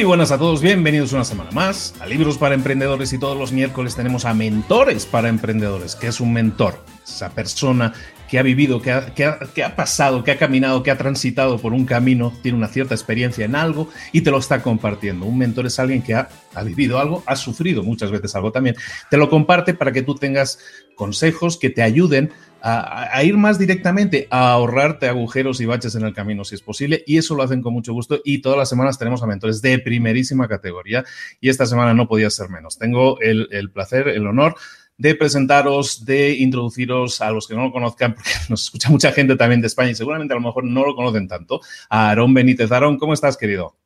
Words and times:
Muy 0.00 0.06
buenas 0.06 0.30
a 0.30 0.38
todos, 0.38 0.62
bienvenidos 0.62 1.12
una 1.12 1.26
semana 1.26 1.50
más 1.50 1.94
a 2.00 2.06
Libros 2.06 2.38
para 2.38 2.54
Emprendedores 2.54 3.12
y 3.12 3.18
todos 3.18 3.36
los 3.36 3.52
miércoles 3.52 3.94
tenemos 3.94 4.24
a 4.24 4.32
Mentores 4.32 5.04
para 5.04 5.28
Emprendedores, 5.28 5.94
que 5.94 6.06
es 6.06 6.20
un 6.20 6.32
mentor, 6.32 6.82
esa 7.06 7.28
persona 7.28 7.92
que 8.26 8.38
ha 8.38 8.42
vivido, 8.42 8.80
que 8.80 8.92
ha, 8.92 9.12
que 9.12 9.62
ha, 9.62 9.76
pasado, 9.76 10.24
que 10.24 10.30
ha 10.30 10.38
caminado, 10.38 10.82
que 10.82 10.90
ha 10.90 10.96
transitado 10.96 11.58
por 11.58 11.74
un 11.74 11.84
camino, 11.84 12.32
tiene 12.42 12.56
una 12.56 12.68
cierta 12.68 12.94
experiencia 12.94 13.44
en 13.44 13.54
algo 13.54 13.90
y 14.10 14.22
te 14.22 14.30
lo 14.30 14.38
está 14.38 14.62
compartiendo. 14.62 15.26
Un 15.26 15.36
mentor 15.36 15.66
es 15.66 15.78
alguien 15.78 16.00
que 16.00 16.14
ha, 16.14 16.30
ha 16.54 16.62
vivido 16.62 16.98
algo, 16.98 17.22
ha 17.26 17.36
sufrido 17.36 17.82
muchas 17.82 18.10
veces 18.10 18.34
algo 18.34 18.52
también. 18.52 18.76
Te 19.10 19.18
lo 19.18 19.28
comparte 19.28 19.74
para 19.74 19.92
que 19.92 20.00
tú 20.00 20.14
tengas 20.14 20.60
consejos 20.94 21.58
que 21.58 21.68
te 21.68 21.82
ayuden 21.82 22.32
a, 22.62 23.22
ir 23.22 23.36
más 23.36 23.58
directamente, 23.58 24.26
a 24.30 24.52
ahorrarte 24.52 25.08
agujeros 25.08 25.60
y 25.60 25.66
baches 25.66 25.94
en 25.94 26.04
el 26.04 26.14
camino 26.14 26.44
si 26.44 26.54
es 26.54 26.62
posible, 26.62 27.02
y 27.06 27.18
eso 27.18 27.34
lo 27.34 27.42
hacen 27.42 27.62
con 27.62 27.72
mucho 27.72 27.92
gusto. 27.92 28.20
Y 28.24 28.40
todas 28.40 28.58
las 28.58 28.68
semanas 28.68 28.98
tenemos 28.98 29.22
a 29.22 29.26
mentores 29.26 29.62
de 29.62 29.78
primerísima 29.78 30.48
categoría, 30.48 31.04
y 31.40 31.48
esta 31.48 31.66
semana 31.66 31.94
no 31.94 32.08
podía 32.08 32.30
ser 32.30 32.48
menos. 32.48 32.78
Tengo 32.78 33.20
el, 33.20 33.70
placer, 33.72 34.08
el 34.08 34.26
honor 34.26 34.54
de 34.98 35.14
presentaros, 35.14 36.04
de 36.04 36.34
introduciros 36.34 37.20
a 37.20 37.30
los 37.30 37.48
que 37.48 37.54
no 37.54 37.64
lo 37.64 37.72
conozcan, 37.72 38.14
porque 38.16 38.30
nos 38.48 38.64
escucha 38.64 38.90
mucha 38.90 39.12
gente 39.12 39.36
también 39.36 39.60
de 39.60 39.66
España 39.66 39.90
y 39.90 39.94
seguramente 39.94 40.34
a 40.34 40.36
lo 40.36 40.42
mejor 40.42 40.64
no 40.64 40.84
lo 40.84 40.94
conocen 40.94 41.28
tanto, 41.28 41.60
a 41.88 42.08
Aarón 42.08 42.34
Benítez. 42.34 42.70
Aarón, 42.70 42.98
¿cómo 42.98 43.14
estás, 43.14 43.36
querido? 43.36 43.76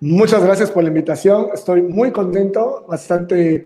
Muchas 0.00 0.42
gracias 0.44 0.70
por 0.70 0.82
la 0.82 0.90
invitación. 0.90 1.48
Estoy 1.54 1.82
muy 1.82 2.12
contento, 2.12 2.84
bastante 2.88 3.64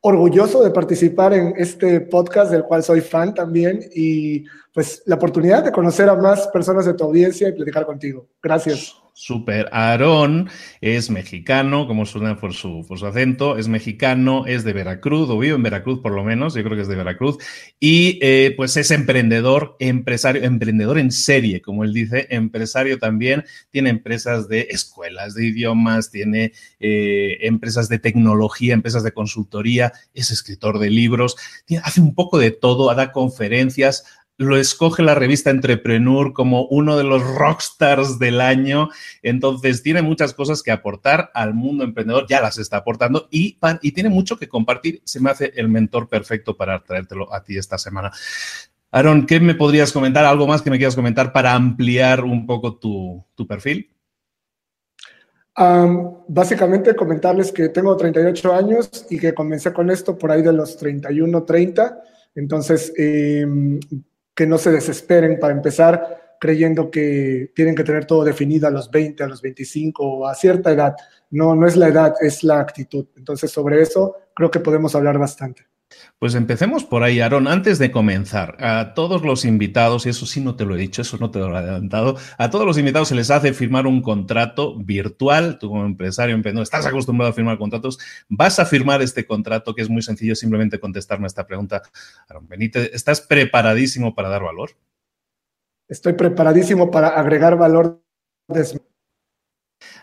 orgulloso 0.00 0.62
de 0.62 0.70
participar 0.70 1.32
en 1.34 1.54
este 1.56 2.00
podcast 2.00 2.50
del 2.50 2.64
cual 2.64 2.82
soy 2.82 3.00
fan 3.00 3.34
también 3.34 3.80
y 3.94 4.44
pues 4.72 5.02
la 5.06 5.16
oportunidad 5.16 5.64
de 5.64 5.72
conocer 5.72 6.08
a 6.08 6.14
más 6.14 6.46
personas 6.48 6.86
de 6.86 6.94
tu 6.94 7.04
audiencia 7.04 7.48
y 7.48 7.52
platicar 7.52 7.84
contigo. 7.84 8.28
Gracias. 8.42 8.94
Super. 9.20 9.68
Aarón 9.72 10.48
es 10.80 11.10
mexicano, 11.10 11.88
como 11.88 12.06
suena 12.06 12.36
por 12.36 12.54
su, 12.54 12.84
por 12.86 13.00
su 13.00 13.06
acento, 13.06 13.58
es 13.58 13.66
mexicano, 13.66 14.46
es 14.46 14.62
de 14.62 14.72
Veracruz, 14.72 15.28
o 15.28 15.36
vive 15.40 15.56
en 15.56 15.62
Veracruz 15.64 15.98
por 15.98 16.12
lo 16.12 16.22
menos, 16.22 16.54
yo 16.54 16.62
creo 16.62 16.76
que 16.76 16.82
es 16.82 16.88
de 16.88 16.94
Veracruz, 16.94 17.36
y 17.80 18.20
eh, 18.22 18.54
pues 18.56 18.76
es 18.76 18.92
emprendedor, 18.92 19.74
empresario, 19.80 20.44
emprendedor 20.44 21.00
en 21.00 21.10
serie, 21.10 21.60
como 21.60 21.82
él 21.82 21.92
dice, 21.92 22.28
empresario 22.30 23.00
también, 23.00 23.44
tiene 23.70 23.90
empresas 23.90 24.46
de 24.46 24.68
escuelas 24.70 25.34
de 25.34 25.46
idiomas, 25.46 26.12
tiene 26.12 26.52
eh, 26.78 27.38
empresas 27.40 27.88
de 27.88 27.98
tecnología, 27.98 28.72
empresas 28.72 29.02
de 29.02 29.10
consultoría, 29.10 29.92
es 30.14 30.30
escritor 30.30 30.78
de 30.78 30.90
libros, 30.90 31.36
hace 31.82 32.00
un 32.00 32.14
poco 32.14 32.38
de 32.38 32.52
todo, 32.52 32.94
da 32.94 33.10
conferencias, 33.10 34.04
lo 34.38 34.56
escoge 34.56 35.02
la 35.02 35.16
revista 35.16 35.50
Entrepreneur 35.50 36.32
como 36.32 36.66
uno 36.66 36.96
de 36.96 37.02
los 37.02 37.22
rockstars 37.22 38.20
del 38.20 38.40
año. 38.40 38.88
Entonces, 39.22 39.82
tiene 39.82 40.00
muchas 40.00 40.32
cosas 40.32 40.62
que 40.62 40.70
aportar 40.70 41.30
al 41.34 41.54
mundo 41.54 41.82
emprendedor, 41.82 42.26
ya 42.28 42.40
las 42.40 42.56
está 42.56 42.78
aportando 42.78 43.28
y, 43.30 43.58
y 43.82 43.92
tiene 43.92 44.08
mucho 44.08 44.38
que 44.38 44.48
compartir. 44.48 45.02
Se 45.04 45.20
me 45.20 45.30
hace 45.30 45.52
el 45.56 45.68
mentor 45.68 46.08
perfecto 46.08 46.56
para 46.56 46.82
traértelo 46.84 47.34
a 47.34 47.42
ti 47.42 47.58
esta 47.58 47.78
semana. 47.78 48.12
Aaron, 48.92 49.26
¿qué 49.26 49.40
me 49.40 49.56
podrías 49.56 49.92
comentar? 49.92 50.24
¿Algo 50.24 50.46
más 50.46 50.62
que 50.62 50.70
me 50.70 50.78
quieras 50.78 50.94
comentar 50.94 51.32
para 51.32 51.52
ampliar 51.52 52.24
un 52.24 52.46
poco 52.46 52.76
tu, 52.76 53.24
perfil? 53.46 53.90
básicamente 56.28 56.94
comentarles 56.94 57.50
que 57.50 57.68
tengo 57.70 57.96
38 57.96 58.54
años 58.54 59.06
y 59.10 59.18
que 59.18 59.34
comencé 59.34 59.72
con 59.72 59.90
esto 59.90 60.16
por 60.16 60.30
ahí 60.30 60.40
de 60.40 60.52
los 60.52 60.76
31, 60.76 61.42
30. 61.42 62.00
Entonces, 62.36 62.92
eh, 62.96 63.44
que 64.38 64.46
no 64.46 64.56
se 64.56 64.70
desesperen 64.70 65.40
para 65.40 65.52
empezar 65.52 66.36
creyendo 66.38 66.92
que 66.92 67.50
tienen 67.56 67.74
que 67.74 67.82
tener 67.82 68.04
todo 68.04 68.22
definido 68.22 68.68
a 68.68 68.70
los 68.70 68.88
20, 68.88 69.24
a 69.24 69.26
los 69.26 69.42
25 69.42 70.00
o 70.00 70.28
a 70.28 70.34
cierta 70.36 70.70
edad. 70.70 70.94
No, 71.30 71.56
no 71.56 71.66
es 71.66 71.74
la 71.74 71.88
edad, 71.88 72.14
es 72.20 72.44
la 72.44 72.60
actitud. 72.60 73.04
Entonces, 73.16 73.50
sobre 73.50 73.82
eso 73.82 74.14
creo 74.36 74.48
que 74.48 74.60
podemos 74.60 74.94
hablar 74.94 75.18
bastante. 75.18 75.66
Pues 76.18 76.34
empecemos 76.34 76.84
por 76.84 77.02
ahí, 77.02 77.20
Aaron. 77.20 77.46
Antes 77.46 77.78
de 77.78 77.90
comenzar, 77.90 78.56
a 78.62 78.92
todos 78.94 79.22
los 79.22 79.44
invitados, 79.44 80.04
y 80.04 80.08
eso 80.08 80.26
sí 80.26 80.40
no 80.40 80.56
te 80.56 80.64
lo 80.64 80.74
he 80.74 80.78
dicho, 80.78 81.02
eso 81.02 81.16
no 81.18 81.30
te 81.30 81.38
lo 81.38 81.54
he 81.54 81.58
adelantado, 81.58 82.16
a 82.36 82.50
todos 82.50 82.66
los 82.66 82.76
invitados 82.76 83.08
se 83.08 83.14
les 83.14 83.30
hace 83.30 83.52
firmar 83.52 83.86
un 83.86 84.02
contrato 84.02 84.76
virtual. 84.76 85.58
Tú 85.58 85.68
como 85.68 85.84
empresario, 85.84 86.34
emprendedor, 86.34 86.64
estás 86.64 86.86
acostumbrado 86.86 87.30
a 87.30 87.34
firmar 87.34 87.56
contratos, 87.56 87.98
vas 88.28 88.58
a 88.58 88.66
firmar 88.66 89.00
este 89.00 89.26
contrato 89.26 89.74
que 89.74 89.82
es 89.82 89.88
muy 89.88 90.02
sencillo, 90.02 90.34
simplemente 90.34 90.80
contestarme 90.80 91.26
esta 91.26 91.46
pregunta. 91.46 91.82
Aaron 92.28 92.48
Benítez, 92.48 92.90
¿estás 92.92 93.20
preparadísimo 93.20 94.14
para 94.14 94.28
dar 94.28 94.42
valor? 94.42 94.70
Estoy 95.88 96.14
preparadísimo 96.14 96.90
para 96.90 97.08
agregar 97.08 97.56
valor 97.56 98.02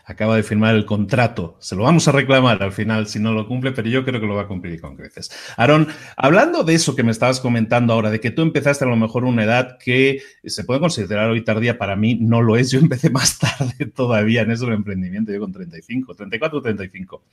acaba 0.06 0.36
de 0.36 0.44
firmar 0.44 0.76
el 0.76 0.86
contrato. 0.86 1.58
Se 1.60 1.76
lo 1.76 1.84
vamos 1.84 2.08
a 2.08 2.12
reclamar 2.12 2.62
al 2.62 2.72
final 2.72 3.08
si 3.08 3.20
no 3.20 3.34
lo 3.34 3.48
cumple, 3.48 3.72
pero 3.72 3.90
yo 3.90 4.06
creo 4.06 4.22
que 4.22 4.28
lo 4.28 4.36
va 4.36 4.44
a 4.44 4.48
cumplir 4.48 4.80
con 4.80 4.96
creces. 4.96 5.32
Aaron, 5.58 5.88
hablando 6.16 6.64
de 6.64 6.76
eso 6.76 6.96
que 6.96 7.04
me 7.04 7.12
estabas 7.12 7.40
comentando 7.40 7.94
ahora, 7.94 8.12
de 8.12 8.20
que 8.20 8.32
tú 8.32 8.44
empezaste 8.44 8.86
a 8.86 8.88
lo 8.88 8.96
mejor 8.96 9.26
una 9.26 9.44
edad 9.44 9.78
que 9.84 10.22
se 10.44 10.64
puede 10.64 10.80
considerar 10.80 11.30
hoy 11.30 11.44
tardía, 11.44 11.78
para 11.78 11.96
mí 11.96 12.16
no 12.22 12.42
lo 12.42 12.56
es. 12.56 12.72
Yo 12.72 12.80
empecé 12.80 13.10
más 13.10 13.40
tarde 13.40 13.86
todavía 13.88 14.44
en 14.44 14.52
eso 14.52 14.66
del 14.66 14.76
emprendimiento, 14.76 15.32
yo 15.32 15.40
con 15.40 15.52
35, 15.52 16.14
34, 16.14 16.62
35. 16.62 17.24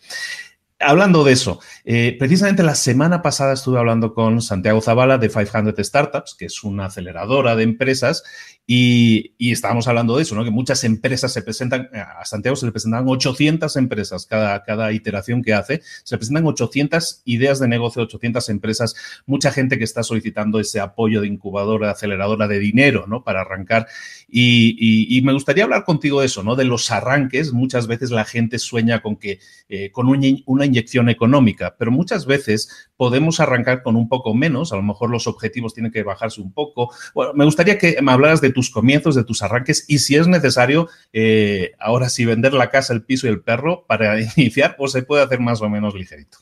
hablando 0.81 1.25
de 1.25 1.33
eso, 1.33 1.61
eh, 1.85 2.17
precisamente 2.19 2.63
la 2.63 2.75
semana 2.75 3.21
pasada 3.23 3.53
estuve 3.53 3.79
hablando 3.79 4.15
con 4.15 4.41
Santiago 4.41 4.81
Zavala 4.81 5.19
de 5.19 5.29
500 5.29 5.75
Startups, 5.87 6.35
que 6.35 6.47
es 6.47 6.65
una 6.65 6.87
aceleradora 6.87 7.55
de 7.55 7.65
empresas, 7.65 8.25
y, 8.65 9.35
estábamos 9.53 9.89
hablando 9.89 10.17
de 10.17 10.23
eso, 10.23 10.35
¿no? 10.35 10.45
Que 10.45 10.51
muchas 10.51 10.85
empresas 10.85 11.33
se 11.33 11.43
presentan, 11.43 11.91
a 11.93 12.25
Santiago 12.25 12.55
se 12.55 12.65
le 12.65 12.73
presentan 12.73 13.09
800 13.09 13.77
empresas 13.77 14.25
cada, 14.25 14.63
cada 14.63 14.93
iteración 14.93 15.43
que 15.43 15.53
hace, 15.53 15.83
se 16.05 16.15
le 16.15 16.19
presentan 16.19 16.47
800 16.47 17.23
ideas 17.25 17.59
de 17.59 17.67
negocio, 17.67 18.03
800 18.03 18.49
empresas, 18.51 18.95
mucha 19.27 19.51
gente 19.51 19.79
que 19.79 19.85
está 19.85 20.05
solicitando 20.05 20.61
ese 20.61 20.79
apoyo 20.79 21.21
de 21.21 21.27
incubadora, 21.27 21.89
de 21.89 21.93
aceleradora 21.93 22.47
de 22.47 22.61
dinero, 22.61 23.07
¿no? 23.09 23.25
Para 23.25 23.41
arrancar. 23.41 23.89
Y, 24.29 25.21
me 25.25 25.33
gustaría 25.33 25.65
hablar 25.65 25.85
contigo 25.85 26.21
de 26.21 26.27
eso, 26.27 26.43
¿no? 26.43 26.57
De 26.57 26.65
los 26.65 26.91
arranques. 26.91 27.53
Muchas 27.53 27.87
veces 27.87 28.11
la 28.11 28.25
gente 28.25 28.59
sueña 28.59 29.03
con 29.03 29.17
que, 29.17 29.41
eh, 29.69 29.91
con 29.91 30.09
una 30.09 30.67
inyección 30.67 31.09
económica, 31.09 31.77
pero 31.79 31.91
muchas 31.91 32.27
veces 32.27 32.91
podemos 32.97 33.41
arrancar 33.41 33.83
con 33.83 33.97
un 33.97 34.09
poco 34.09 34.35
menos, 34.35 34.73
a 34.73 34.77
lo 34.77 34.83
mejor 34.83 35.11
los 35.11 35.27
objetivos 35.27 35.75
tienen 35.75 35.93
que 35.93 36.03
bajarse 36.03 36.41
un 36.41 36.53
poco. 36.53 36.93
Bueno, 37.15 37.33
me 37.35 37.45
gustaría 37.45 37.77
que 37.79 38.01
me 38.01 38.13
hablaras 38.13 38.41
de 38.41 38.52
tus 38.53 38.71
comienzos, 38.71 39.15
de 39.15 39.25
tus 39.25 39.43
arranques 39.43 39.85
y 39.89 39.99
si 39.99 40.17
es 40.17 40.29
necesario, 40.29 40.89
eh, 41.13 41.73
ahora 41.79 42.09
sí, 42.09 42.25
vender 42.25 42.53
la 42.55 42.71
casa, 42.71 42.93
el 42.93 43.05
piso 43.05 43.27
y 43.27 43.31
el 43.31 43.43
perro 43.43 43.85
para 43.87 44.21
iniciar 44.37 44.77
o 44.79 44.89
se 44.89 45.03
puede 45.03 45.23
hacer 45.25 45.41
más 45.41 45.61
o 45.63 45.69
menos 45.69 45.95
ligerito. 45.95 46.39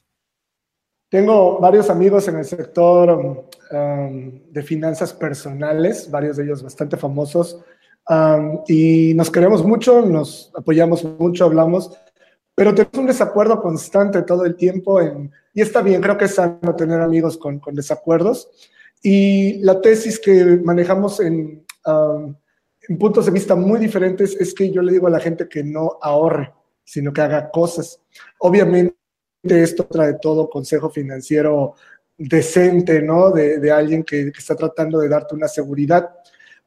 Tengo 1.11 1.59
varios 1.59 1.91
amigos 1.91 2.29
en 2.29 2.37
el 2.37 2.45
sector 2.45 3.51
um, 3.73 4.31
de 4.49 4.62
finanzas 4.62 5.12
personales, 5.12 6.09
varios 6.09 6.37
de 6.37 6.45
ellos 6.45 6.62
bastante 6.62 6.97
famosos, 6.97 7.59
um, 8.09 8.61
y 8.69 9.12
nos 9.15 9.29
queremos 9.29 9.65
mucho, 9.65 10.03
nos 10.03 10.53
apoyamos 10.57 11.03
mucho, 11.03 11.47
hablamos, 11.47 11.91
pero 12.55 12.73
tenemos 12.77 12.97
un 12.97 13.07
desacuerdo 13.07 13.61
constante 13.61 14.23
todo 14.23 14.45
el 14.45 14.55
tiempo, 14.55 15.01
en, 15.01 15.33
y 15.53 15.62
está 15.62 15.83
bien, 15.83 16.01
creo 16.01 16.17
que 16.17 16.27
es 16.27 16.37
sano 16.37 16.77
tener 16.77 17.01
amigos 17.01 17.37
con, 17.37 17.59
con 17.59 17.75
desacuerdos, 17.75 18.49
y 19.03 19.59
la 19.65 19.81
tesis 19.81 20.21
que 20.21 20.61
manejamos 20.62 21.19
en, 21.19 21.67
um, 21.87 22.35
en 22.88 22.99
puntos 22.99 23.27
de 23.27 23.32
vista 23.32 23.55
muy 23.55 23.79
diferentes 23.79 24.37
es 24.41 24.55
que 24.55 24.71
yo 24.71 24.82
le 24.82 24.93
digo 24.93 25.06
a 25.06 25.11
la 25.11 25.21
gente 25.21 25.49
que 25.49 25.62
no 25.62 25.99
ahorre, 26.00 26.53
sino 26.85 27.12
que 27.12 27.21
haga 27.21 27.50
cosas. 27.50 28.00
Obviamente, 28.38 28.97
esto 29.44 29.85
trae 29.87 30.15
todo 30.21 30.50
consejo 30.50 30.91
financiero 30.91 31.75
decente, 32.17 33.00
¿no? 33.00 33.31
De, 33.31 33.71
alguien 33.71 34.03
que, 34.03 34.32
está 34.37 34.56
tratando 34.56 34.99
de 34.99 35.09
darte 35.09 35.35
una 35.35 35.49
seguridad. 35.49 36.11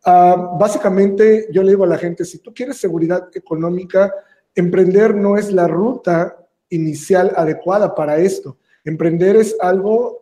Básicamente, 0.06 1.48
yo 1.52 1.64
le 1.64 1.72
digo 1.72 1.84
a 1.84 1.88
la 1.88 1.98
gente, 1.98 2.26
si 2.26 2.40
tú 2.40 2.54
quieres 2.54 2.78
seguridad 2.78 3.30
económica, 3.34 4.14
emprender 4.56 5.16
no 5.16 5.38
es 5.38 5.52
la 5.52 5.68
ruta 5.68 6.38
inicial 6.70 7.34
adecuada 7.36 7.94
para 7.94 8.18
esto. 8.18 8.58
Emprender 8.86 9.36
es 9.36 9.56
algo 9.60 10.20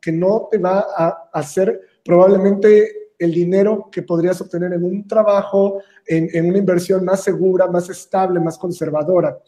que 0.00 0.12
no 0.12 0.48
te 0.50 0.58
va 0.58 0.86
a 0.96 1.30
hacer 1.32 1.80
probablemente 2.04 3.01
el 3.22 3.32
dinero 3.32 3.88
que 3.90 4.02
podrías 4.02 4.40
obtener 4.40 4.72
en 4.72 4.84
un 4.84 5.06
trabajo, 5.06 5.80
en, 6.06 6.28
en 6.32 6.46
una 6.46 6.58
inversión 6.58 7.04
más 7.04 7.22
segura, 7.22 7.66
más 7.66 7.88
estable, 7.88 8.40
más 8.40 8.58
conservadora. 8.58 9.38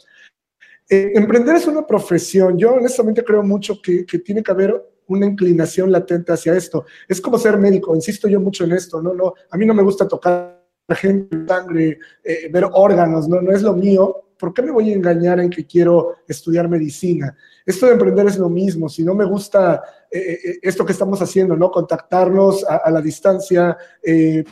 Eh, 0.88 1.12
emprender 1.14 1.56
es 1.56 1.66
una 1.66 1.86
profesión. 1.86 2.58
Yo 2.58 2.74
honestamente 2.74 3.24
creo 3.24 3.42
mucho 3.42 3.80
que, 3.80 4.04
tiene 4.24 4.42
que 4.42 4.52
haber 4.52 4.82
una 5.06 5.26
inclinación 5.26 5.90
latente 5.90 6.32
hacia 6.32 6.54
esto. 6.54 6.84
Es 7.08 7.20
como 7.20 7.38
ser 7.38 7.58
médico, 7.58 7.94
insisto 7.94 8.28
yo 8.28 8.40
mucho 8.40 8.64
en 8.64 8.72
esto, 8.72 9.02
no, 9.02 9.14
no, 9.14 9.34
a 9.50 9.56
mí 9.56 9.66
no 9.66 9.74
me 9.74 9.82
gusta 9.82 10.08
tocar 10.08 10.62
gente, 10.90 11.46
sangre, 11.46 11.98
eh, 12.22 12.48
ver 12.50 12.66
órganos, 12.72 13.28
no, 13.28 13.40
no 13.40 13.52
es 13.52 13.62
lo 13.62 13.74
mío, 13.74 14.23
¿por 14.38 14.52
qué 14.52 14.62
me 14.62 14.70
voy 14.70 14.90
a 14.90 14.94
engañar 14.94 15.40
en 15.40 15.50
que 15.50 15.66
quiero 15.66 16.16
estudiar 16.26 16.68
medicina? 16.68 17.36
Esto 17.66 17.86
de 17.86 17.92
emprender 17.92 18.26
es 18.26 18.38
lo 18.38 18.48
mismo, 18.48 18.88
si 18.88 19.02
no 19.02 19.14
me 19.14 19.24
gusta 19.24 19.82
eh, 20.10 20.18
eh, 20.18 20.38
eh, 20.44 20.58
esto 20.62 20.84
que 20.84 20.92
estamos 20.92 21.20
haciendo, 21.22 21.56
¿no? 21.56 21.70
Contactarnos 21.70 22.64
a, 22.64 22.90
la 22.90 23.00
distancia, 23.00 23.76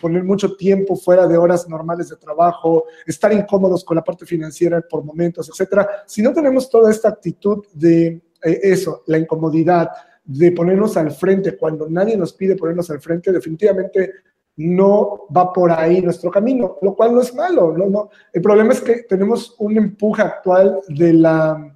poner 0.00 0.24
mucho 0.24 0.56
tiempo 0.56 0.96
fuera 0.96 1.26
de 1.26 1.36
horas 1.36 1.68
normales 1.68 2.08
de 2.08 2.16
trabajo, 2.16 2.84
estar 3.06 3.32
incómodos 3.32 3.84
con 3.84 3.96
la 3.96 4.04
parte 4.04 4.24
financiera 4.24 4.80
por 4.80 5.04
momentos, 5.04 5.48
etcétera. 5.48 6.04
Si 6.06 6.22
no 6.22 6.32
tenemos 6.32 6.70
toda 6.70 6.90
esta 6.90 7.10
actitud 7.10 7.64
de 7.72 8.22
eso, 8.42 9.02
la 9.06 9.18
incomodidad, 9.18 9.90
de 10.24 10.52
ponernos 10.52 10.96
al 10.96 11.10
frente 11.10 11.56
cuando 11.56 11.88
nadie 11.88 12.16
nos 12.16 12.32
pide 12.32 12.56
ponernos 12.56 12.88
al 12.90 13.00
frente, 13.00 13.32
definitivamente 13.32 14.12
no 14.56 15.26
va 15.34 15.52
por 15.52 15.70
ahí 15.70 16.00
nuestro 16.02 16.30
camino, 16.30 16.78
lo 16.82 16.94
cual 16.94 17.14
no 17.14 17.20
es 17.20 17.34
malo. 17.34 17.76
No, 17.76 17.86
no. 17.88 18.10
El 18.32 18.42
problema 18.42 18.72
es 18.72 18.80
que 18.80 19.02
tenemos 19.02 19.54
un 19.58 19.76
empuje 19.76 20.22
actual 20.22 20.80
de 20.88 21.12
la 21.14 21.72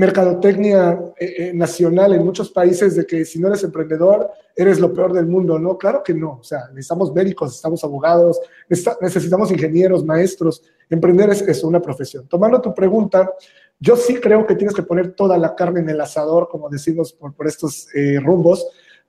mercadotecnia 0.00 0.98
eh, 1.18 1.34
eh, 1.38 1.52
nacional 1.52 2.14
en 2.14 2.24
muchos 2.24 2.50
países 2.50 2.96
de 2.96 3.04
que 3.04 3.24
si 3.24 3.38
no 3.38 3.48
eres 3.48 3.62
emprendedor, 3.64 4.30
eres 4.56 4.80
lo 4.80 4.92
peor 4.94 5.12
del 5.12 5.26
mundo. 5.26 5.58
No, 5.58 5.76
claro 5.76 6.02
que 6.02 6.14
no. 6.14 6.38
O 6.40 6.42
sea, 6.42 6.68
necesitamos 6.70 7.12
médicos, 7.12 7.48
necesitamos 7.48 7.84
abogados, 7.84 8.40
necesitamos 8.68 9.50
ingenieros, 9.52 10.04
maestros. 10.04 10.62
Emprender 10.88 11.30
es, 11.30 11.62
una 11.62 11.80
profesión. 11.80 12.26
Tomando 12.28 12.60
tu 12.60 12.74
pregunta, 12.74 13.30
yo 13.78 13.94
sí 13.94 14.14
creo 14.14 14.46
que 14.46 14.56
tienes 14.56 14.74
que 14.74 14.82
poner 14.82 15.12
toda 15.12 15.36
la 15.38 15.54
carne 15.54 15.80
en 15.80 15.90
el 15.90 16.00
asador, 16.00 16.48
como 16.48 16.68
decimos 16.68 17.12
por, 17.12 17.34
por 17.34 17.46
estos 17.46 17.86
eh, 17.94 18.18
rumbos, 18.20 18.66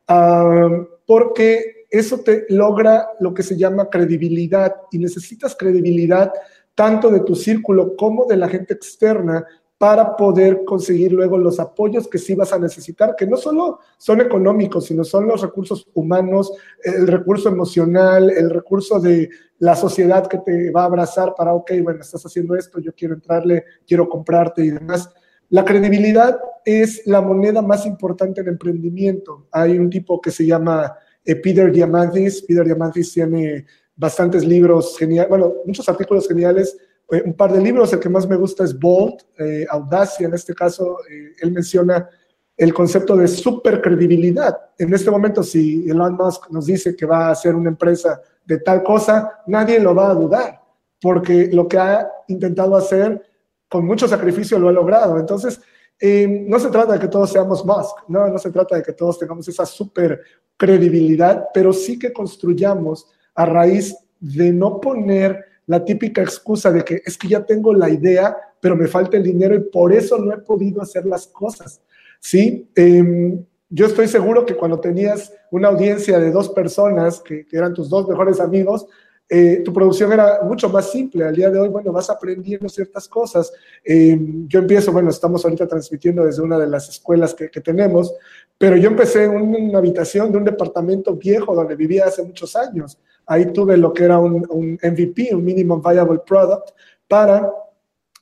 ah, 0.08 0.70
porque 1.08 1.81
eso 1.92 2.22
te 2.22 2.46
logra 2.50 3.10
lo 3.20 3.34
que 3.34 3.44
se 3.44 3.58
llama 3.58 3.90
credibilidad 3.90 4.74
y 4.92 4.98
necesitas 4.98 5.56
credibilidad 5.56 6.32
tanto 6.74 7.12
de 7.12 7.20
tu 7.20 7.36
círculo 7.36 7.96
como 7.98 8.26
de 8.26 8.38
la 8.38 8.48
gente 8.48 8.74
externa 8.74 9.46
para 9.78 10.16
poder 10.16 10.64
conseguir 10.64 11.12
luego 11.12 11.40
los 11.40 11.60
apoyos 11.60 12.08
que 12.08 12.20
sí 12.20 12.36
vas 12.36 12.54
a 12.54 12.60
necesitar, 12.60 13.16
que 13.16 13.26
no 13.26 13.36
solo 13.36 13.80
son 13.98 14.22
económicos, 14.22 14.86
sino 14.86 15.04
son 15.04 15.28
los 15.28 15.42
recursos 15.42 15.88
humanos, 15.96 16.54
el 16.84 17.08
recurso 17.08 17.50
emocional, 17.50 18.30
el 18.30 18.52
recurso 18.52 19.00
de 19.00 19.30
la 19.58 19.76
sociedad 19.76 20.28
que 20.28 20.38
te 20.38 20.70
va 20.70 20.84
a 20.84 20.86
abrazar 20.86 21.34
para, 21.36 21.54
ok, 21.54 21.72
bueno, 21.82 22.02
estás 22.02 22.24
haciendo 22.24 22.56
esto, 22.56 22.80
yo 22.80 22.94
quiero 22.94 23.16
entrarle, 23.16 23.66
quiero 23.88 24.08
comprarte 24.08 24.64
y 24.64 24.70
demás. 24.70 25.10
La 25.50 25.66
credibilidad 25.66 26.40
es 26.64 27.02
la 27.08 27.22
moneda 27.22 27.64
más 27.64 27.86
importante 27.88 28.42
en 28.42 28.50
emprendimiento. 28.50 29.48
Hay 29.52 29.80
un 29.80 29.90
tipo 29.90 30.22
que 30.22 30.30
se 30.30 30.46
llama 30.46 30.96
eh, 31.26 31.36
Peter 31.36 31.72
Diamandis. 31.72 32.42
Peter 32.44 32.66
Diamandis 32.66 33.14
tiene 33.14 33.66
bastantes 33.96 34.46
libros 34.46 34.98
geniales, 34.98 35.30
bueno, 35.30 35.54
muchos 35.66 35.88
artículos 35.88 36.28
geniales. 36.28 36.78
Eh, 37.12 37.22
un 37.26 37.34
par 37.34 37.52
de 37.52 37.62
libros, 37.62 37.92
el 37.94 38.00
que 38.00 38.10
más 38.10 38.28
me 38.28 38.36
gusta 38.36 38.64
es 38.64 38.78
Bold, 38.78 39.16
eh, 39.38 39.66
Audacia, 39.70 40.28
en 40.28 40.34
este 40.34 40.54
caso, 40.54 40.98
él 41.42 41.52
menciona 41.52 42.10
el 42.58 42.74
concepto 42.74 43.16
de 43.16 43.28
supercredibilidad. 43.28 44.56
En 44.78 44.94
este 44.94 45.10
momento, 45.10 45.42
si 45.42 45.90
Elon 45.90 46.16
Musk 46.16 46.52
nos 46.52 46.68
dice 46.68 46.96
que 46.96 47.06
va 47.06 47.28
a 47.28 47.32
hacer 47.32 47.56
una 47.56 47.70
empresa 47.70 48.22
de 48.46 48.60
tal 48.60 48.84
cosa, 48.84 49.42
nadie 49.48 49.80
lo 49.80 49.96
va 49.96 50.12
a 50.12 50.14
dudar, 50.14 50.62
porque 51.02 51.50
lo 51.52 51.68
que 51.68 51.78
ha 51.78 52.08
intentado 52.28 52.76
hacer 52.76 53.22
con 53.68 53.86
mucho 53.86 54.08
sacrificio 54.08 54.60
lo 54.60 54.70
ha 54.70 54.74
logrado. 54.74 55.18
Entonces, 55.18 55.60
no 56.02 56.60
se 56.60 56.70
trata 56.70 56.94
de 56.94 57.00
que 57.00 57.08
todos 57.08 57.32
seamos 57.32 57.64
Musk, 57.64 58.08
no, 58.08 58.28
no 58.28 58.38
se 58.38 58.52
trata 58.52 58.76
de 58.76 58.84
que 58.84 58.94
todos 58.94 59.20
tengamos 59.20 59.48
esa 59.48 59.66
super 59.66 60.22
credibilidad, 60.58 61.50
pero 61.54 61.74
sí 61.74 62.00
que 62.00 62.12
construyamos 62.12 63.08
a 63.36 63.46
raíz 63.46 63.96
de 64.20 64.52
no 64.52 64.80
poner 64.80 65.44
la 65.68 65.84
típica 65.86 66.22
excusa 66.22 66.72
de 66.72 66.84
que 66.84 67.02
es 67.06 67.18
que 67.18 67.28
ya 67.28 67.46
tengo 67.46 67.74
la 67.74 67.90
idea, 67.90 68.36
pero 68.60 68.76
me 68.76 68.88
falta 68.88 69.18
el 69.18 69.24
dinero 69.24 69.56
y 69.56 69.60
por 69.60 69.94
eso 69.94 70.18
no 70.18 70.34
he 70.34 70.38
podido 70.40 70.82
hacer 70.82 71.06
las 71.06 71.28
cosas. 71.28 71.82
Sí, 72.20 72.70
em, 72.76 73.44
yo 73.70 73.86
estoy 73.86 74.08
seguro 74.08 74.46
que 74.46 74.56
cuando 74.56 74.80
tenías 74.80 75.34
una 75.50 75.70
audiencia 75.70 76.20
de 76.20 76.32
dos 76.32 76.50
personas, 76.50 77.22
que 77.22 77.46
eran 77.52 77.74
tus 77.74 77.90
dos 77.90 78.08
mejores 78.08 78.40
amigos, 78.40 78.88
eh, 79.34 79.62
tu 79.64 79.72
producción 79.72 80.12
era 80.12 80.42
mucho 80.44 80.68
más 80.68 80.92
simple. 80.92 81.24
Al 81.24 81.34
día 81.34 81.50
de 81.50 81.58
hoy, 81.58 81.70
bueno, 81.70 81.94
vas 81.94 82.10
aprendiendo 82.10 82.68
ciertas 82.68 83.08
cosas. 83.08 83.54
Eh, 83.82 84.20
yo 84.48 84.60
empiezo, 84.60 84.92
bueno, 84.92 85.10
estamos 85.10 85.46
ahorita 85.46 85.66
transmitiendo 85.70 86.26
desde 86.26 86.42
una 86.42 86.60
de 86.60 86.68
las 86.68 86.90
escuelas 86.90 87.34
que, 87.34 87.48
tenemos, 87.62 88.14
pero 88.58 88.76
yo 88.76 88.90
empecé 88.90 89.24
en 89.24 89.32
una 89.32 89.78
habitación 89.78 90.34
de 90.34 90.38
un 90.38 90.44
departamento 90.44 91.16
viejo 91.16 91.56
donde 91.56 91.78
vivía 91.78 92.08
hace 92.08 92.24
muchos 92.24 92.58
años. 92.58 92.98
Ahí 93.26 93.46
tuve 93.54 93.78
lo 93.78 93.94
que 93.94 94.04
era 94.04 94.20
un, 94.20 94.46
un 94.50 94.78
MVP, 94.84 95.34
un 95.34 95.46
Minimum 95.46 95.82
Viable 95.82 96.20
Product, 96.28 96.72
para 97.08 97.50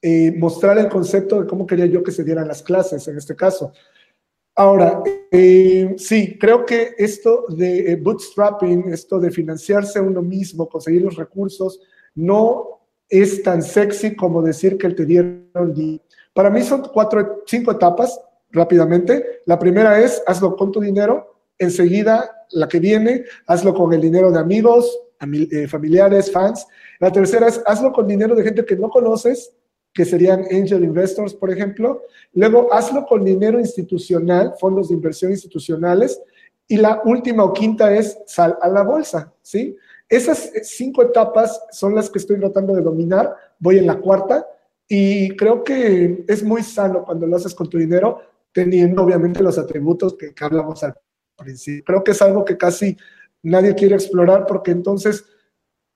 eh, 0.01 0.31
mostrar 0.37 0.77
el 0.77 0.89
concepto 0.89 1.41
de 1.41 1.47
cómo 1.47 1.65
quería 1.65 1.87
yo 1.87 2.03
que 2.03 2.11
se 2.11 2.23
dieran 2.23 2.47
las 2.47 2.61
clases, 2.61 3.07
en 3.07 3.17
este 3.17 3.35
caso. 3.35 3.73
Ahora, 4.55 5.01
eh, 5.31 5.95
sí, 5.97 6.37
creo 6.37 6.65
que 6.65 6.93
esto 6.97 7.45
de 7.49 7.91
eh, 7.91 7.95
bootstrapping, 7.95 8.91
esto 8.91 9.19
de 9.19 9.31
financiarse 9.31 10.01
uno 10.01 10.21
mismo, 10.21 10.67
conseguir 10.67 11.03
los 11.03 11.15
recursos, 11.15 11.79
no 12.15 12.81
es 13.07 13.41
tan 13.41 13.61
sexy 13.61 14.15
como 14.15 14.41
decir 14.41 14.77
que 14.77 14.89
te 14.89 15.05
dieron 15.05 15.73
dinero. 15.73 16.03
Para 16.33 16.49
mí 16.49 16.61
son 16.61 16.83
cuatro, 16.93 17.43
cinco 17.45 17.71
etapas, 17.71 18.19
rápidamente. 18.51 19.41
La 19.45 19.57
primera 19.57 19.99
es, 19.99 20.21
hazlo 20.25 20.55
con 20.55 20.71
tu 20.71 20.79
dinero. 20.79 21.43
Enseguida, 21.57 22.45
la 22.51 22.67
que 22.67 22.79
viene, 22.79 23.25
hazlo 23.47 23.73
con 23.73 23.93
el 23.93 24.01
dinero 24.01 24.31
de 24.31 24.39
amigos, 24.39 24.99
eh, 25.21 25.67
familiares, 25.67 26.31
fans. 26.31 26.65
La 26.99 27.11
tercera 27.11 27.47
es, 27.47 27.61
hazlo 27.65 27.91
con 27.91 28.07
dinero 28.07 28.35
de 28.35 28.43
gente 28.43 28.65
que 28.65 28.75
no 28.75 28.89
conoces, 28.89 29.53
que 29.99 30.05
serían 30.05 30.45
angel 30.49 30.85
investors, 30.85 31.33
por 31.33 31.51
ejemplo. 31.51 32.03
Luego, 32.31 32.73
hazlo 32.73 33.05
con 33.05 33.25
dinero 33.25 33.59
institucional, 33.59 34.53
fondos 34.57 34.87
de 34.87 34.93
inversión 34.93 35.29
institucionales. 35.29 36.21
Y 36.69 36.77
la 36.77 37.01
última 37.03 37.43
o 37.43 37.51
quinta 37.51 37.93
es 37.93 38.17
sal 38.25 38.57
a 38.61 38.69
la 38.69 38.83
bolsa, 38.83 39.33
¿sí? 39.41 39.75
Esas 40.07 40.53
cinco 40.63 41.01
etapas 41.01 41.61
son 41.71 41.95
las 41.95 42.09
que 42.09 42.19
estoy 42.19 42.39
tratando 42.39 42.73
de 42.75 42.81
dominar. 42.81 43.35
Voy 43.59 43.77
en 43.77 43.87
la 43.87 43.97
cuarta 43.97 44.47
y 44.87 45.35
creo 45.35 45.65
que 45.65 46.23
es 46.25 46.41
muy 46.41 46.63
sano 46.63 47.03
cuando 47.03 47.27
lo 47.27 47.35
haces 47.35 47.53
con 47.53 47.69
tu 47.69 47.77
dinero, 47.77 48.21
teniendo 48.53 49.03
obviamente 49.03 49.43
los 49.43 49.57
atributos 49.57 50.15
que, 50.15 50.33
que 50.33 50.45
hablamos 50.45 50.81
al 50.81 50.95
principio. 51.35 51.83
Creo 51.83 52.03
que 52.05 52.11
es 52.11 52.21
algo 52.21 52.45
que 52.45 52.55
casi 52.55 52.95
nadie 53.43 53.75
quiere 53.75 53.95
explorar 53.95 54.45
porque 54.47 54.71
entonces 54.71 55.25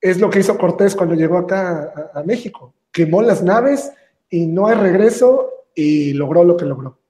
es 0.01 0.19
lo 0.19 0.29
que 0.29 0.39
hizo 0.39 0.57
Cortés 0.57 0.93
cuando 0.93 1.15
llegó 1.15 1.38
acá 1.38 2.12
a, 2.13 2.22
México. 2.24 2.74
Quemó 2.93 3.21
las 3.21 3.43
naves 3.43 3.91
y 4.29 4.47
no 4.47 4.67
hay 4.67 4.75
regreso 4.75 5.50
y 5.75 6.13
logró 6.13 6.45
lo 6.45 6.55
que 6.55 6.65
logró. 6.65 7.03